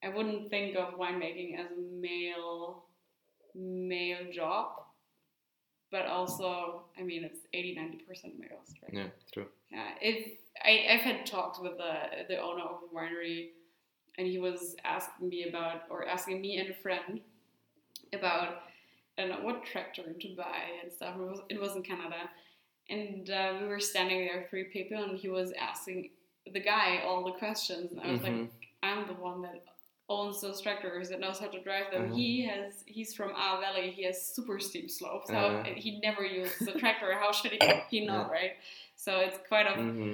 [0.06, 2.84] I wouldn't think of winemaking as a male
[3.56, 4.85] male job
[5.92, 8.94] but also, I mean, it's 80 90% males, right?
[8.94, 9.46] Yeah, true.
[9.72, 10.32] Yeah, if
[10.64, 11.94] I, I've had talks with the,
[12.28, 13.50] the owner of the winery,
[14.18, 17.22] and he was asking me about, or asking me and a friend
[18.14, 18.64] about,
[19.18, 21.16] I don't know, what tractor to buy and stuff.
[21.16, 22.30] It was, it was in Canada.
[22.90, 26.12] And uh, we were standing there, three people, and he was asking
[26.52, 27.92] the guy all the questions.
[27.92, 28.42] And I was mm-hmm.
[28.42, 28.52] like,
[28.84, 29.64] I'm the one that
[30.08, 32.06] owns those tractors and knows how to drive them.
[32.06, 32.16] Uh-huh.
[32.16, 33.92] He has he's from our valley.
[33.92, 35.30] He has super steep slopes.
[35.30, 35.72] So uh-huh.
[35.76, 37.14] he never uses a tractor.
[37.14, 37.60] How should he
[37.90, 38.32] he know, yeah.
[38.32, 38.52] right?
[38.96, 39.72] So it's quite a.
[39.72, 40.14] Mm-hmm.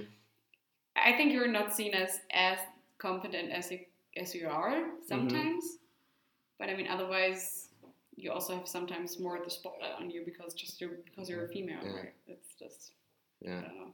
[0.95, 2.57] I think you're not seen as as
[2.97, 3.79] competent as you
[4.17, 6.59] as you are sometimes, mm-hmm.
[6.59, 7.69] but I mean otherwise
[8.15, 11.45] you also have sometimes more of the spotlight on you because just you're because you're
[11.45, 11.91] a female, yeah.
[11.91, 12.13] right?
[12.27, 12.91] It's just
[13.41, 13.59] yeah.
[13.59, 13.93] i don't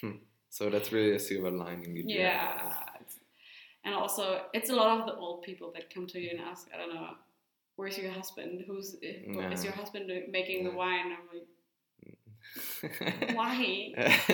[0.00, 0.18] Hmm.
[0.50, 2.02] So that's really a silver lining.
[2.06, 2.72] Yeah,
[3.84, 6.68] and also, it's a lot of the old people that come to you and ask,
[6.74, 7.10] I don't know,
[7.76, 8.64] where's your husband?
[8.66, 11.12] Who's is your husband making the wine?
[11.12, 13.92] I'm like, why?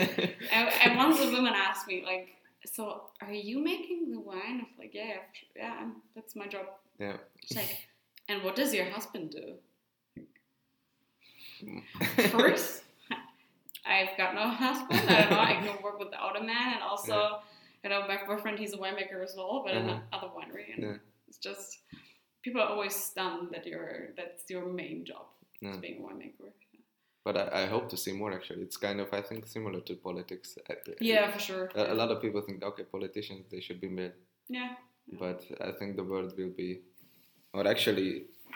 [0.53, 2.29] and, and once a woman asked me, like,
[2.65, 4.61] so are you making the wine?
[4.61, 5.17] I was like, yeah,
[5.57, 6.67] yeah, that's my job.
[6.99, 7.17] Yeah.
[7.45, 7.89] She's like,
[8.29, 9.55] and what does your husband do?
[12.31, 12.83] First,
[13.85, 15.01] I've got no husband.
[15.09, 15.41] I don't know.
[15.41, 17.39] I can work without a man, and also, Yeah.
[17.85, 20.01] You know, my boyfriend he's a winemaker as well, but in Uh-huh.
[20.13, 20.97] another winery, and Yeah.
[21.29, 21.79] it's just
[22.43, 25.27] people are always stunned that you're that's your main job,
[25.63, 25.77] is Yeah.
[25.81, 26.51] being a winemaker.
[27.25, 28.63] But I, I hope to see more actually.
[28.63, 30.49] It's kind of I think similar to politics.
[31.01, 31.71] Yeah, for sure.
[31.75, 34.13] A, a lot of people think okay, politicians they should be male,
[34.49, 34.75] Yeah.
[35.25, 36.71] but I think the world will be,
[37.53, 38.11] or actually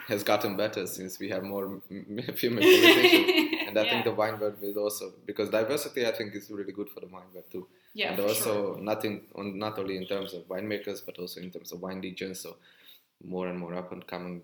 [0.07, 1.65] has gotten better since we have more
[2.41, 3.51] female politicians.
[3.67, 3.91] And I yeah.
[3.91, 7.07] think the wine world is also because diversity I think is really good for the
[7.07, 7.67] wine world too.
[7.93, 8.81] yeah, and also sure.
[8.81, 9.05] not
[9.35, 12.41] on, not only in terms of winemakers but also in terms of wine regions.
[12.41, 12.57] So
[13.23, 14.41] more and more up and coming.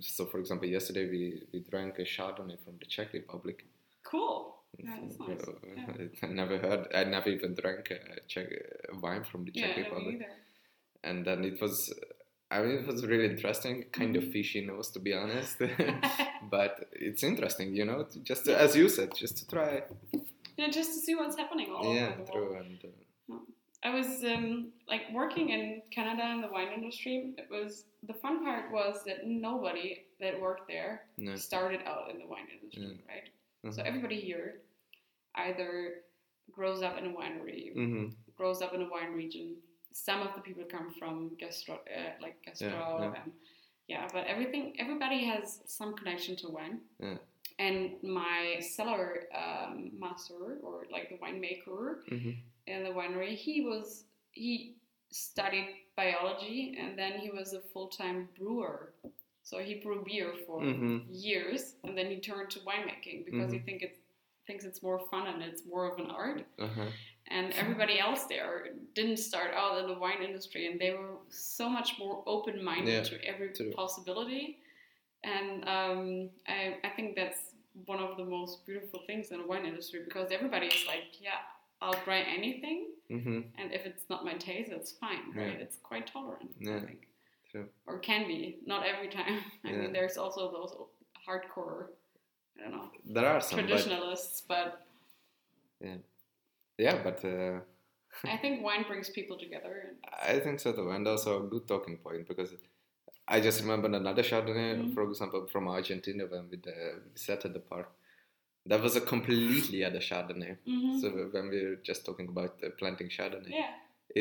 [0.00, 3.64] So for example, yesterday we, we drank a Chardonnay from the Czech Republic.
[4.02, 4.54] Cool.
[4.76, 5.44] Yeah, that's nice.
[5.76, 6.06] Yeah.
[6.22, 6.88] I never heard.
[6.94, 10.28] I never even drank a Czech uh, wine from the Czech Republic,
[11.04, 11.92] and then it was.
[12.50, 13.84] I mean, it was really interesting.
[13.92, 14.26] Kind Mm-hmm.
[14.26, 15.58] of fishy nose, to be honest,
[16.50, 18.06] but it's interesting, you know.
[18.22, 19.82] Just to, as you said, just to try.
[20.56, 22.32] Yeah, just to see what's happening all yeah, over the world.
[22.32, 22.56] true.
[22.56, 22.78] And
[23.30, 23.36] uh,
[23.84, 27.34] I was um, like working in Canada in the wine industry.
[27.36, 31.36] It was the fun part was that nobody that worked there no.
[31.36, 33.12] started out in the wine industry, Yeah.
[33.14, 33.74] right?
[33.74, 33.86] So Mhm.
[33.86, 34.62] everybody here
[35.34, 36.02] either
[36.50, 38.14] grows up in a winery, Mhm.
[38.36, 39.56] grows up in a wine region.
[40.04, 42.68] Some of the people come from gastro, uh, like gastro,
[43.00, 43.20] yeah.
[43.22, 43.32] and
[43.88, 46.80] yeah, but everything, everybody has some connection to wine.
[47.00, 47.16] Yeah.
[47.58, 52.36] And my cellar um, master, or like the winemaker Mhm.
[52.68, 54.76] in the winery, he was he
[55.10, 58.94] studied biology, and then he was a full time brewer.
[59.42, 61.06] So he brewed beer for Mhm.
[61.10, 63.64] years, and then he turned to winemaking because he Mhm.
[63.64, 63.98] think it,
[64.46, 66.88] thinks it's more fun and it's more of an art Uh-huh.
[67.30, 71.68] And everybody else there didn't start out in the wine industry and they were so
[71.68, 73.72] much more open-minded Yeah, to every true.
[73.72, 74.58] possibility
[75.24, 77.40] and um, I, I think that's
[77.86, 81.40] one of the most beautiful things in the wine industry because everybody is like yeah
[81.80, 83.44] i'll try anything Mhm.
[83.58, 85.64] and if it's not my taste it's fine right Yeah.
[85.64, 87.06] it's quite tolerant i Yeah, think
[87.50, 87.66] true.
[87.86, 89.34] or can be not every time
[89.64, 89.78] i Yeah.
[89.78, 90.72] mean there's also those
[91.26, 91.80] hardcore
[92.58, 94.86] i don't know There are some, but traditionalists but
[95.80, 95.98] yeah,
[96.78, 97.58] but uh,
[98.24, 101.68] i think wine brings people together and I think so too, and also a good
[101.68, 102.50] talking point because
[103.28, 104.94] I just remember another Chardonnay, Mhm.
[104.94, 107.88] for example, from Argentina when we, uh, we sat at the park.
[108.66, 110.56] That was a completely other Chardonnay.
[110.66, 111.00] Mhm.
[111.00, 113.72] So when we were just talking about uh, planting Chardonnay, yeah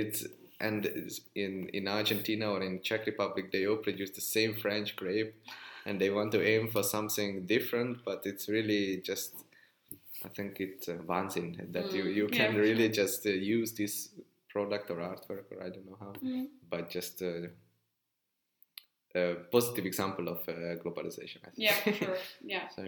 [0.02, 0.20] it's
[0.60, 4.96] and it's in in Argentina or in Czech Republic, they all produce the same French
[4.96, 5.34] grape,
[5.86, 9.32] and they want to aim for something different, but it's really just.
[10.26, 13.30] I think it's uh, Wahnsinn that you, Mm, you yeah, can for really just uh,
[13.30, 14.10] use this
[14.50, 16.48] product or artwork or I don't know how Mhm.
[16.70, 17.50] but just a,
[19.16, 21.40] a positive example of uh, globalization.
[21.46, 21.58] I think.
[21.70, 22.18] Yeah, sure.
[22.44, 22.68] Yeah.
[22.70, 22.84] so,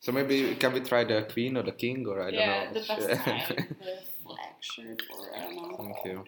[0.00, 2.62] so maybe can we try the queen or the king or I yeah, don't know.
[2.62, 5.76] Yeah, the best time, the flag shirt, or I don't know.
[5.76, 6.24] Thank you.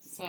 [0.00, 0.24] So,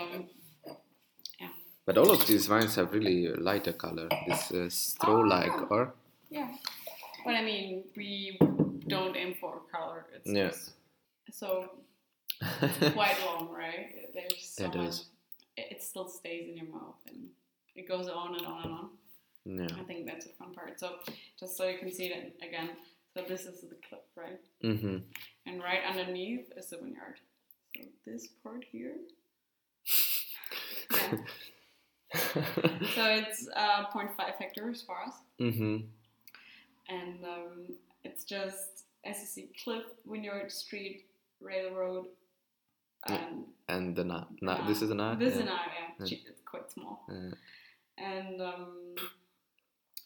[1.39, 1.49] yeah.
[1.85, 5.67] But all of these wines have really lighter color, this uh, straw-like, Oh.
[5.75, 5.93] or
[6.29, 6.49] yeah.
[7.25, 8.37] But I mean, we
[8.87, 10.05] don't aim for color.
[10.13, 10.47] It's Yeah.
[10.49, 10.71] just
[11.31, 11.69] so
[12.93, 14.11] quite long, right?
[14.13, 14.87] There's so it much.
[14.87, 15.05] is.
[15.57, 17.29] It it still stays in your mouth and
[17.75, 18.89] it goes on and on and on.
[19.69, 19.79] yeah.
[19.79, 20.79] I think that's a fun part.
[20.79, 20.97] So,
[21.39, 22.69] just so you can see it again.
[23.13, 24.39] So this is the clip, right?
[24.63, 24.97] Mm-hmm.
[25.45, 27.19] And right underneath is the vineyard.
[27.77, 28.95] So this part here.
[30.91, 31.17] Yeah.
[32.95, 35.77] So it's uh, 0.5 hectares for us, mm-hmm.
[36.87, 37.75] and um,
[38.05, 38.74] it's just
[39.14, 41.06] see, cliff, vineyard, street,
[41.41, 42.06] railroad,
[43.07, 45.15] and And the na, na, this is a na.
[45.15, 45.36] this yeah.
[45.36, 45.86] is an area.
[45.99, 46.18] Yeah.
[46.30, 47.32] It's quite small, Yeah.
[47.98, 48.95] and um,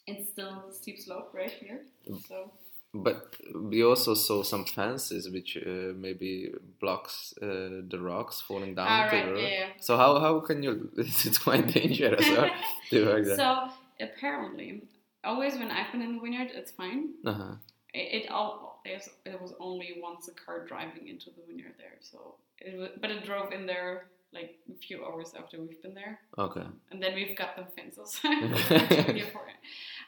[0.06, 1.80] it's still steep slope right here.
[2.08, 2.26] Mm.
[2.26, 2.52] So
[2.92, 6.50] But we also saw some fences which uh, maybe
[6.80, 9.68] blocks uh, the rocks falling down Ah, right, yeah, yeah.
[9.80, 10.90] So how, how can you?
[10.98, 12.26] It's quite dangerous.
[12.90, 13.68] to so
[14.00, 14.82] apparently,
[15.22, 17.14] always when I've been in the vineyard, it's fine.
[17.24, 17.54] uh-huh.
[17.94, 21.98] It, it all there's, it was only once a car driving into the vineyard there.
[22.00, 25.92] So it was, but it drove in there like a few hours after we've been
[25.94, 26.62] there, Okay.
[26.92, 29.24] and then we've got the fences it.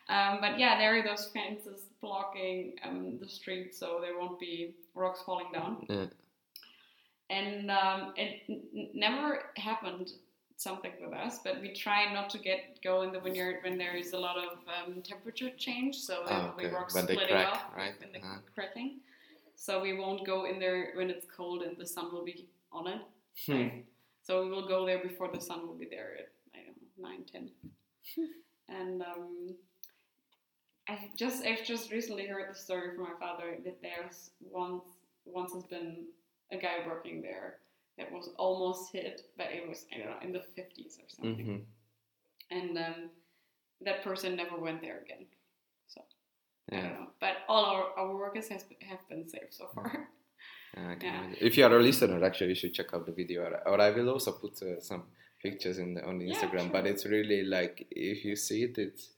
[0.08, 4.74] Um, but yeah, there are those fences blocking um, the street, so there won't be
[4.94, 5.86] rocks falling down.
[5.88, 6.06] Yeah.
[7.30, 10.12] And um, it n- never happened
[10.62, 13.96] something with us, but we try not to get go in the vineyard when there
[13.96, 16.24] is a lot of um, temperature change, so
[16.56, 16.74] be okay.
[16.74, 17.94] rocks When they splitting crack, off right?
[18.00, 18.38] when they Uh-huh.
[18.54, 19.00] cracking.
[19.56, 22.86] So we won't go in there when it's cold and the sun will be on
[22.88, 23.00] it.
[23.46, 23.52] Hmm.
[23.52, 23.84] Right?
[24.22, 27.08] So we will go there before the sun will be there at I don't know
[27.08, 27.50] nine ten.
[28.68, 29.54] and um,
[30.88, 34.84] I've just I've just recently heard the story from my father that there's once
[35.24, 36.06] once has been
[36.50, 37.58] a guy working there
[37.98, 41.44] that was almost hit, but it was I don't know in the fifties or something,
[41.46, 41.56] hmm
[42.50, 43.10] and um,
[43.84, 45.24] that person never went there again.
[45.88, 46.02] So
[46.70, 50.08] I don't know, but all our, our workers has, have been safe so far.
[50.76, 51.22] Yeah, Yeah.
[51.40, 53.90] If you are a listener, actually, you should check out the video, or, or I
[53.90, 55.04] will also put uh, some
[55.42, 56.72] pictures in the, on the Yeah, Instagram.
[56.72, 59.10] But it's really like if you see it, it's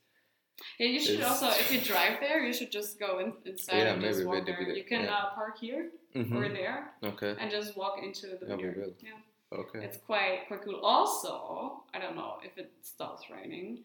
[0.79, 3.79] Yeah, you should It's- also, if you drive there, you should just go in, inside
[3.79, 4.63] Yeah, and just walk there.
[4.63, 5.15] You can yeah.
[5.17, 6.33] uh, park here Mhm.
[6.37, 7.35] or there okay.
[7.41, 8.77] and just walk into the Yeah, vineyard.
[8.77, 8.95] will.
[9.01, 9.85] Yeah, Okay.
[9.85, 10.81] it's quite quite cool.
[10.95, 13.85] Also, I don't know if it stops raining.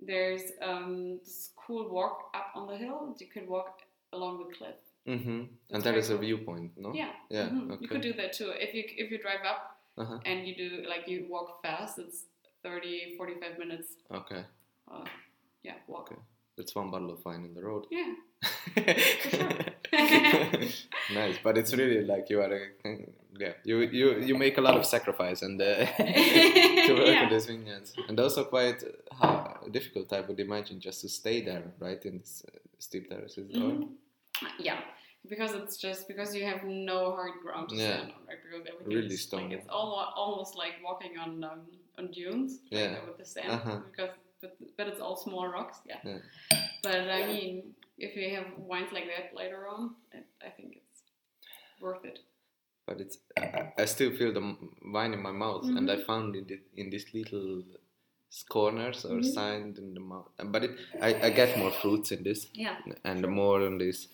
[0.00, 3.14] There's um, this cool walk up on the hill.
[3.18, 3.82] You could walk
[4.12, 4.76] along the cliff.
[5.06, 5.40] Mm-hmm.
[5.70, 6.92] And very is a viewpoint, no?
[6.94, 7.48] Yeah, Yeah.
[7.48, 7.70] mhm.
[7.72, 7.82] Okay.
[7.82, 8.50] you could do that too.
[8.66, 9.62] If you if you drive up
[9.96, 10.18] Uh-huh.
[10.24, 12.26] and you do like you walk fast, it's
[12.62, 13.88] 30, 45 minutes.
[14.10, 14.42] Okay.
[14.90, 15.04] Uh,
[15.64, 16.10] yeah, walk.
[16.12, 16.20] Okay.
[16.56, 17.86] That's one bottle of wine in the road.
[17.90, 18.14] Yeah.
[21.14, 22.96] nice, but it's really like you are, a,
[23.38, 27.24] yeah, you you you make a lot of sacrifice and uh, to work Yeah.
[27.24, 28.82] in these vineyards, and also quite
[29.20, 30.12] uh, difficult.
[30.12, 33.50] I would imagine just to stay there, right, in this uh, steep terraces.
[33.52, 33.88] Mhm.
[34.58, 34.80] Yeah,
[35.28, 37.96] because it's just because you have no hard ground to Yeah.
[37.98, 38.38] stand on, right?
[38.44, 41.60] Because everything Really is like it's almost almost like walking on um,
[41.98, 43.04] on dunes, like, Yeah.
[43.06, 43.50] with the sand.
[43.52, 43.78] Uh-huh.
[43.90, 44.10] Because
[44.44, 46.00] but, but it's all small rocks, yeah.
[46.04, 46.18] Yeah.
[46.82, 49.82] But I mean, if you have wines like that later on,
[50.14, 51.02] I, I think it's
[51.80, 52.18] worth it.
[52.86, 54.42] but it's I, I still feel the
[54.96, 56.06] wine in my mouth, and I Mhm.
[56.10, 57.62] found in the, in these little
[58.54, 59.32] corners or Mhm.
[59.38, 60.28] signs in the mouth.
[60.54, 62.76] But it, I, I get more fruits in this, Yeah.
[63.04, 64.08] and more on this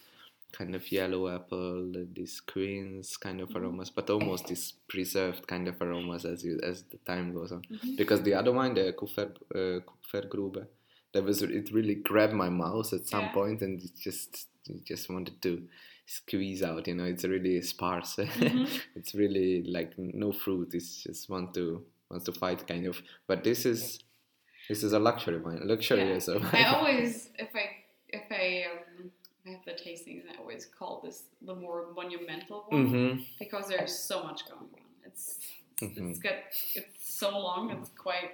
[0.53, 3.57] kind of yellow apple, these queens kind of Mhm.
[3.57, 7.63] aromas, but almost these preserved kind of aromas as you as the time goes on.
[7.63, 7.97] Mhm.
[7.97, 10.67] Because the other wine, the Kupfer, uh, Kupfergrube,
[11.13, 13.33] that was it really grabbed my mouth at some Yeah.
[13.33, 15.67] point, and it just you just wanted to
[16.07, 16.87] squeeze out.
[16.89, 18.17] You know, it's really sparse.
[18.17, 18.69] Mhm.
[18.97, 20.75] it's really like no fruit.
[20.75, 23.01] It's just want to wants to fight kind of.
[23.27, 24.01] But this is
[24.69, 25.61] this is a luxury wine.
[25.67, 26.29] Luxurious.
[26.29, 26.65] I wine.
[26.77, 27.70] always, if I if I
[29.85, 32.87] tastings, I always call this the more monumental one.
[32.89, 34.87] hmm because there's so much going on.
[35.07, 35.39] It's
[35.83, 36.11] it's, Mhm.
[36.11, 36.35] it's got
[36.75, 37.71] it's so long.
[37.71, 38.33] It's quite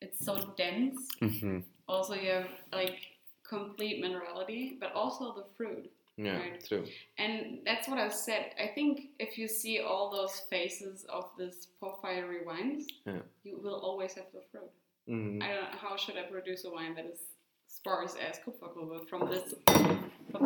[0.00, 0.98] it's so dense.
[1.20, 1.58] hmm
[1.88, 2.96] Also, you have like
[3.42, 5.90] complete minerality, but also the fruit.
[6.18, 6.64] Yeah, Right.
[6.68, 6.84] true.
[7.18, 8.54] And that's what I said.
[8.58, 13.22] I think if you see all those faces of this porphyry wines, Yeah.
[13.44, 14.70] you will always have the fruit.
[15.08, 15.42] Mm.
[15.42, 17.20] I don't know how should I produce a wine that is
[17.66, 19.54] sparse as Kupfergrube from this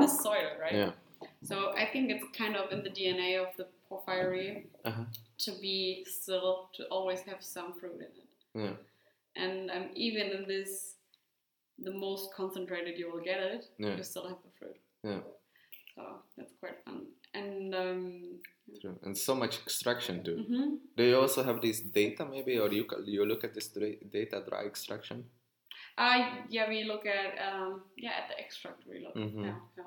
[0.07, 0.75] this soil, right?
[0.75, 0.93] Yeah.
[1.43, 5.05] So I think it's kind of in the DNA of the porphyry Uh-huh.
[5.45, 8.29] to be still to always have some fruit in it.
[8.55, 8.77] Yeah.
[9.43, 10.95] And um, even in this,
[11.79, 13.97] the most concentrated you will get it, Yeah.
[13.97, 14.77] you still have the fruit.
[15.05, 15.21] Yeah.
[15.95, 16.03] So
[16.37, 17.07] that's quite fun.
[17.35, 18.41] And um,
[18.81, 18.99] True.
[19.05, 20.37] And so much extraction too.
[20.51, 20.79] mhm.
[20.97, 23.69] Do you also have this data maybe, or you you look at this
[24.13, 25.25] data dry extraction?
[25.99, 29.15] Uh, yeah, we look at um, yeah at the extract we look.
[29.15, 29.45] Mhm.
[29.45, 29.85] Yeah, yeah.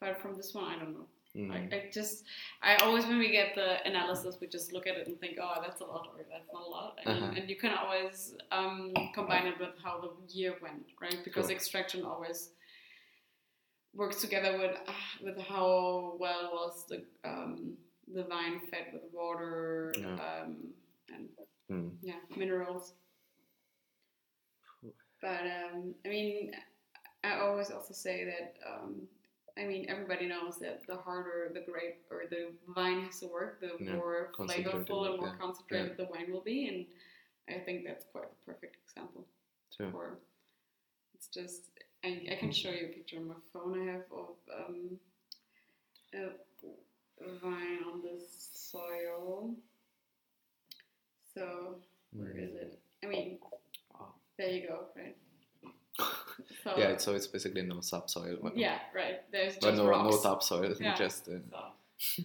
[0.00, 1.06] But from this one, I don't know.
[1.36, 1.52] Mm.
[1.52, 2.24] I, I just,
[2.62, 5.56] I always when we get the analysis, we just look at it and think, oh,
[5.60, 7.32] that's a lot or that's not a lot, and, Uh-huh.
[7.36, 11.18] and you can always um, combine it with how the year went, right?
[11.24, 11.54] Because Sure.
[11.56, 12.50] extraction always
[13.94, 14.92] works together with uh,
[15.24, 17.76] with how well was the um,
[18.14, 20.14] the vine fed with water Yeah.
[20.26, 20.56] um,
[21.14, 21.28] and
[21.70, 21.90] Mm.
[22.00, 22.94] yeah minerals.
[25.20, 26.52] But um, I mean,
[27.24, 29.02] I always also say that um,
[29.58, 33.60] I mean everybody knows that the harder the grape or the vine has to work,
[33.60, 35.40] the Yeah, more flavorful and more yeah.
[35.40, 36.86] concentrated the wine will be, and
[37.56, 39.26] I think that's quite the perfect example.
[39.76, 39.90] True.
[39.90, 40.18] For
[41.14, 41.70] it's just
[42.04, 44.36] I, I can show you a picture on my phone I have of
[44.68, 44.98] um,
[46.14, 49.50] a, a vine on the soil.
[51.34, 51.76] So
[52.12, 52.78] where is it?
[53.02, 53.38] I mean.
[54.38, 55.16] There you go, right?
[56.64, 58.52] So, Yeah, so it's basically no subsoil.
[58.54, 59.20] yeah, right.
[59.32, 60.14] There's just no, rocks.
[60.16, 60.74] no topsoil.
[60.80, 60.94] Yeah.
[60.94, 62.22] Just uh, So,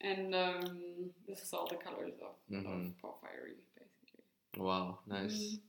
[0.00, 2.88] and um, this is all the colors of, Mhm.
[2.88, 4.24] of porphyry, basically.
[4.56, 5.32] wow, nice.
[5.32, 5.60] Mm.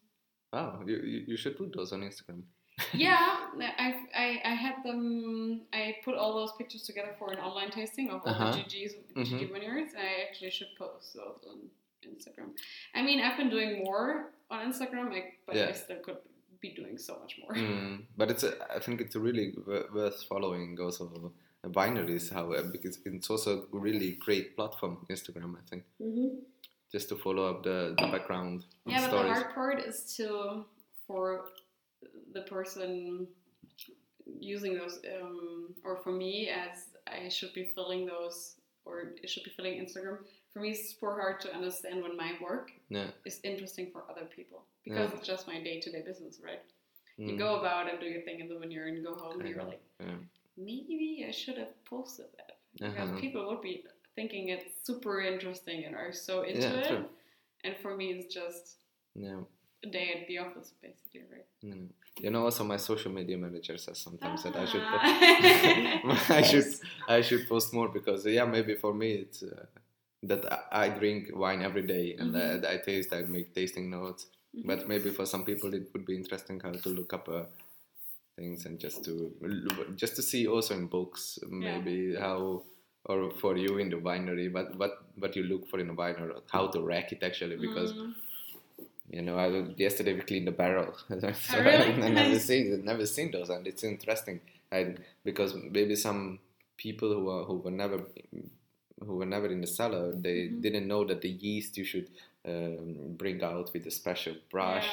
[0.53, 2.43] Wow, you, you you should put those on Instagram.
[2.93, 3.37] yeah,
[3.85, 5.61] I've, I I had them.
[5.73, 8.51] I put all those pictures together for an online tasting of all Uh-huh.
[8.51, 8.93] the GG's.
[9.15, 9.93] GG vineyards.
[9.97, 11.57] I actually should post those on
[12.05, 12.49] Instagram.
[12.93, 16.17] I mean, I've been doing more on Instagram, like, but I still could
[16.61, 17.53] be doing so much more.
[17.55, 21.31] Mm, but it's a, I think it's really w- worth following also
[21.65, 25.83] uh, wineries how uh, because it's also a really great platform Instagram I think
[26.91, 29.27] just to follow up the, the background Yeah, but stories.
[29.27, 30.65] the hard part is to
[31.07, 31.45] for
[32.33, 33.27] the person
[34.39, 36.77] using those, um, or for me, as
[37.07, 38.55] I should be filling those,
[38.85, 40.19] or it should be filling Instagram.
[40.53, 43.09] For me, it's super hard to understand when my work Yeah.
[43.25, 45.17] is interesting for other people because Yeah.
[45.17, 46.61] it's just my day-to-day business, right?
[47.17, 47.37] You Mm.
[47.39, 49.63] go about and do your thing, and then when you're in, go home, and you're
[49.63, 50.17] like, Yeah.
[50.57, 53.19] maybe I should have posted that because Uh-huh.
[53.19, 53.85] people would be
[54.15, 56.87] thinking it's super interesting and are so into it.
[56.87, 57.09] true.
[57.63, 58.77] And for me, it's just
[59.15, 59.43] Yeah.
[59.83, 61.47] a day at the office, basically, right?
[61.63, 61.89] Mm.
[62.19, 64.91] You know, also my social media manager says sometimes that I should Ah.
[64.91, 65.01] put,
[66.39, 66.65] I should
[67.07, 69.65] I should post more because yeah, maybe for me it's uh,
[70.23, 72.63] that I, I drink wine every day and Mhm.
[72.63, 74.27] uh, I taste, I make tasting notes.
[74.55, 74.65] Mhm.
[74.69, 77.45] But maybe for some people it would be interesting how to look up uh,
[78.35, 79.13] things and just to
[79.95, 82.63] just to see also in books maybe how
[83.05, 84.93] or for you in the winery what what
[85.23, 88.13] what you look for in a winery how to rack it actually because Mm.
[89.15, 89.47] you know, I
[89.77, 90.93] yesterday we cleaned the barrel.
[91.09, 92.01] so Oh, really?
[92.03, 94.39] I never seen never seen those, and it's interesting.
[94.71, 96.39] And because maybe some
[96.77, 97.99] people who are who were never
[99.05, 100.61] who were never in the cellar, they Mhm.
[100.61, 102.09] didn't know that the yeast you should
[102.45, 104.85] um, bring out with a special brush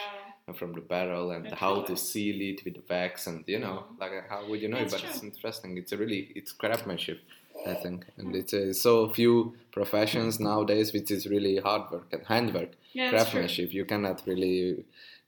[0.46, 0.52] Yeah.
[0.54, 3.76] from the barrel and That's how to seal it with the wax and you know
[3.84, 4.00] Mhm.
[4.02, 5.02] like how would you know That's it?
[5.02, 5.76] But it's interesting.
[5.76, 7.18] It's a really it's craftsmanship.
[7.66, 12.24] I think, and it's uh, so few professions nowadays, which is really hard work and
[12.26, 13.72] handwork Yeah, craftsmanship.
[13.74, 14.84] You cannot really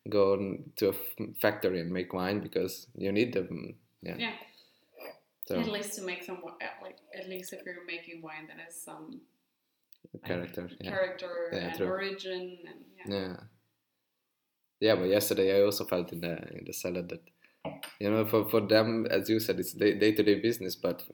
[0.08, 0.24] go
[0.76, 0.94] to a
[1.44, 3.74] factory and make wine because you need them.
[4.02, 4.16] Yeah.
[4.18, 4.32] Yeah.
[5.52, 8.58] So At least to make some, at like at least if you're making wine that
[8.58, 9.20] has some
[10.24, 10.70] character.
[10.80, 10.90] Yeah.
[10.90, 11.86] character Yeah, and true.
[11.88, 13.16] origin, and yeah.
[13.18, 13.36] Yeah.
[14.80, 17.20] Yeah, but yesterday I also felt in the in the cellar that
[18.00, 21.04] you know for for them as you said it's day to day business, but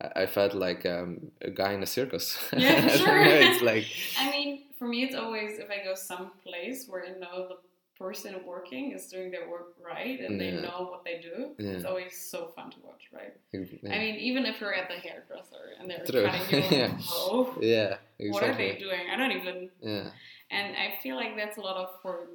[0.00, 2.38] I, felt like um, a guy in a circus.
[2.56, 3.22] Yeah, sure.
[3.22, 3.86] it's like
[4.18, 7.56] I mean, for me, it's always if I go someplace where I know the
[7.98, 11.54] person working is doing their work right and they know what they do.
[11.58, 13.34] It's always so fun to watch, right?
[13.52, 13.94] yeah.
[13.94, 16.26] I mean, even if you're at the hairdresser and they're True.
[16.26, 16.98] cutting you, Yeah.
[17.10, 19.00] oh, yeah, what are they doing?
[19.12, 19.70] I don't even.
[19.80, 20.10] Yeah,
[20.50, 22.28] And I feel like that's a lot of for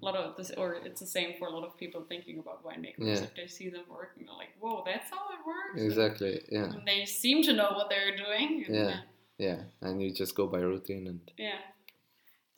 [0.00, 2.64] a lot of this, or it's the same for a lot of people thinking about
[2.64, 2.94] winemakers.
[2.98, 3.22] Yeah.
[3.28, 6.40] If they see them working, they're like, "Whoa, that's how it works." Exactly.
[6.50, 8.64] Yeah, And they seem to know what they're doing.
[8.68, 9.00] Yeah.
[9.38, 11.58] yeah, and you just go by routine and Yeah.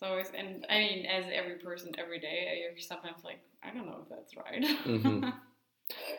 [0.01, 3.85] It's always, and I mean, as every person every day, you're sometimes like, I don't
[3.85, 4.63] know if that's right.
[4.85, 5.33] Mhm.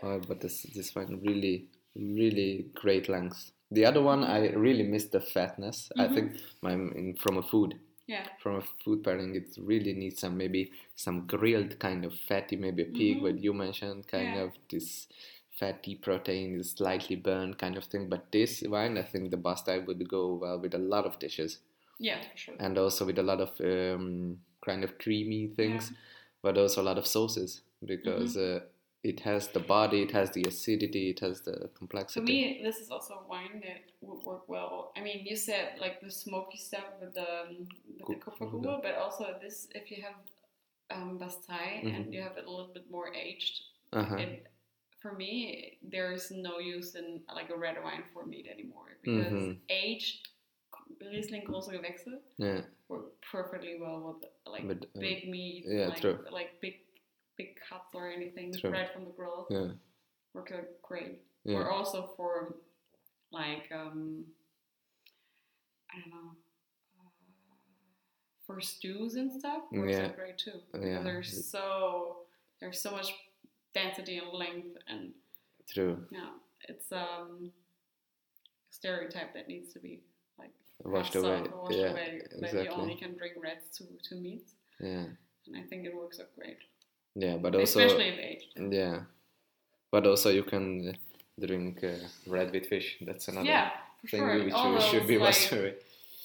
[0.02, 3.52] Uh, but this this one really really great length.
[3.70, 5.90] The other one I really miss the fatness.
[5.98, 6.14] I Mhm.
[6.14, 6.28] think
[6.62, 8.26] my in, from a food yeah.
[8.42, 12.82] from a food pairing it really needs some maybe some grilled kind of fatty maybe
[12.82, 13.22] a pig Mhm.
[13.22, 14.42] what you mentioned kind Yeah.
[14.44, 15.08] of this
[15.58, 18.08] fatty protein is slightly burned kind of thing.
[18.08, 21.58] But this wine I think the Bastei would go well with a lot of dishes
[22.02, 22.54] Yeah, for sure.
[22.58, 25.92] and also with a lot of um, kind of creamy things,
[26.42, 28.56] but also a lot of sauces because Mm-hmm.
[28.56, 28.68] uh,
[29.04, 32.20] it has the body, it has the acidity, it has the complexity.
[32.20, 34.92] For me, this is also a wine that would work well.
[34.96, 37.68] I mean, you said like the smoky stuff with the um,
[37.98, 40.16] with the Kupfergrube, but also this if you have
[40.90, 41.94] um, Bastei Mhm.
[41.96, 43.62] and you have it a little bit more aged.
[43.92, 44.16] uh-huh.
[44.16, 44.46] It,
[45.00, 49.32] for me, there is no use in like a red wine for meat anymore because
[49.32, 49.58] Mhm.
[49.68, 50.28] aged
[51.10, 56.00] Riesling große Gewächse Yeah, work perfectly well with like But, uh, big meat, yeah, like,
[56.00, 56.24] true.
[56.30, 56.74] like big
[57.36, 58.70] big cuts or anything True.
[58.70, 59.46] right from the grill.
[59.50, 59.68] yeah,
[60.34, 61.22] Work out great.
[61.44, 61.56] yeah.
[61.58, 62.56] Or also for
[63.30, 64.24] like um
[65.90, 66.36] I don't know
[67.00, 67.08] uh,
[68.46, 70.06] for stews and stuff works Yeah.
[70.06, 70.60] out great too.
[70.80, 71.02] Yeah.
[71.02, 72.26] There's so
[72.60, 73.12] there's so much
[73.74, 75.12] density and length and
[75.68, 76.06] True.
[76.10, 76.30] yeah,
[76.68, 77.50] it's um
[78.70, 80.00] stereotype that needs to be
[80.84, 81.42] Washed away.
[81.62, 84.52] washed yeah, away that you only can drink reds to to meats.
[84.80, 85.06] Yeah,
[85.46, 86.58] And I think it works out great.
[87.14, 88.72] yeah, but also Especially if aged.
[88.74, 89.00] yeah,
[89.90, 91.96] but also you can uh, drink uh,
[92.26, 92.98] red with fish.
[93.00, 93.70] That's another Yeah,
[94.10, 94.44] thing sure.
[94.44, 95.74] which All we should be like, away.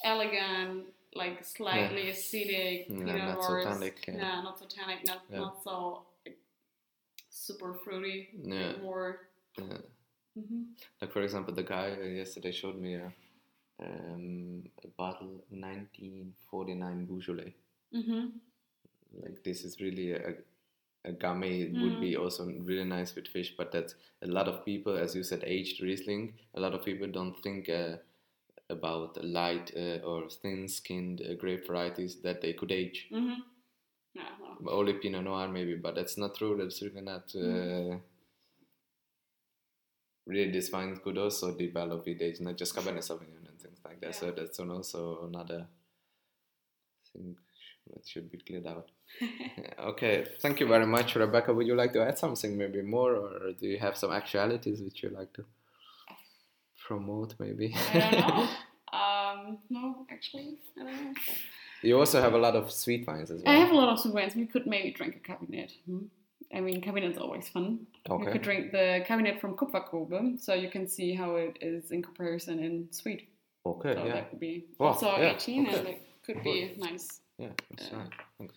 [0.03, 3.65] elegant, like slightly acidic, Yeah, not so Noirs.
[3.65, 4.15] tannic, yeah.
[4.17, 5.39] Yeah, not so tannic, not Yeah.
[5.39, 6.38] not so like,
[7.29, 8.29] super fruity.
[8.41, 8.73] Yeah.
[8.81, 9.19] More.
[9.57, 9.77] Yeah.
[10.35, 10.63] hmm
[11.01, 13.11] Like for example, the guy uh, yesterday showed me a,
[13.80, 17.54] um, a bottle 1949 Beaujolais.
[17.91, 18.28] hmm
[19.24, 20.34] Like this is really a,
[21.06, 21.54] a gamay.
[21.68, 22.02] It would Mm.
[22.02, 25.44] be also really nice with fish, but that's a lot of people, as you said,
[25.45, 26.34] aged Riesling.
[26.56, 27.98] A lot of people don't think uh,
[28.70, 33.08] about light uh, or thin-skinned uh, grape varieties that they could age.
[33.10, 33.34] hmm
[34.16, 34.72] no.
[34.72, 36.58] Only Pinot Noir maybe, but that's not true.
[36.58, 37.34] That's really not.
[37.36, 37.98] Uh, Mm-hmm.
[40.28, 43.47] Really, this wine could also develop with age, not just Cabernet Sauvignon
[43.88, 44.15] like that.
[44.15, 44.34] So Yeah.
[44.38, 45.68] that's also another
[47.14, 47.35] thing
[47.93, 48.91] that should be cleared out.
[49.91, 51.53] okay, thank you very much, Rebecca.
[51.53, 55.03] Would you like to add something maybe more, or do you have some actualities which
[55.03, 55.45] you like to
[56.85, 57.73] promote maybe?
[57.93, 58.49] I don't know.
[58.99, 61.14] um, no, actually, I don't know.
[61.84, 63.53] You also have a lot of sweet wines as well.
[63.53, 64.35] I have a lot of sweet wines.
[64.35, 65.72] We could maybe drink a Kabinett.
[65.85, 66.05] Hmm?
[66.53, 67.88] I mean, Kabinett's always fun.
[68.09, 68.23] Okay.
[68.23, 72.01] You could drink the Kabinett from Kupfergrube, so you can see how it is in
[72.01, 73.27] comparison in sweet.
[73.68, 74.14] Okay, So yeah.
[74.14, 75.77] that would be Wow, also yeah, 18, okay.
[75.77, 77.22] and it could be nice.
[77.38, 77.98] Yeah, that's Yeah.
[77.98, 78.52] right.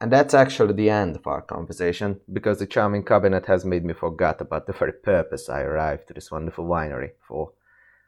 [0.00, 3.94] And that's actually the end of our conversation, because the charming Kabinett has made me
[3.94, 7.50] forget about the very purpose I arrived to this wonderful winery for.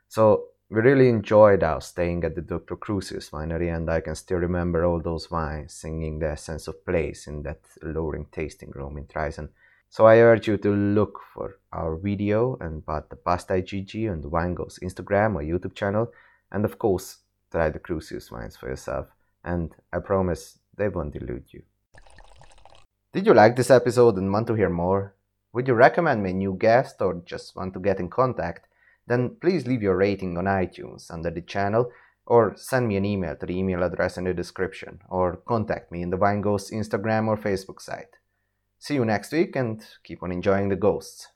[0.09, 2.77] So we really enjoyed our staying at the Dr.
[2.77, 7.27] Crusius winery, and I can still remember all those wines singing their sense of place
[7.27, 9.49] in that alluring tasting room in Traisen.
[9.93, 14.21] So I urge you to look for our video and about the Bastei GG on
[14.21, 16.13] the Wine Ghosts Instagram or YouTube channel,
[16.53, 17.19] and of course,
[17.51, 19.09] try the Crusius wines for yourself,
[19.43, 21.65] and I promise they won't delude you.
[23.13, 25.17] Did you like this episode and want to hear more?
[25.55, 28.69] Would you recommend me a new guest or just want to get in contact?
[29.09, 31.91] Then please leave your rating on iTunes under the channel
[32.27, 36.01] or send me an email to the email address in the description or contact me
[36.03, 38.20] in the Wine Ghosts Instagram or Facebook site.
[38.81, 41.29] See you next week and keep on enjoying the ghosts.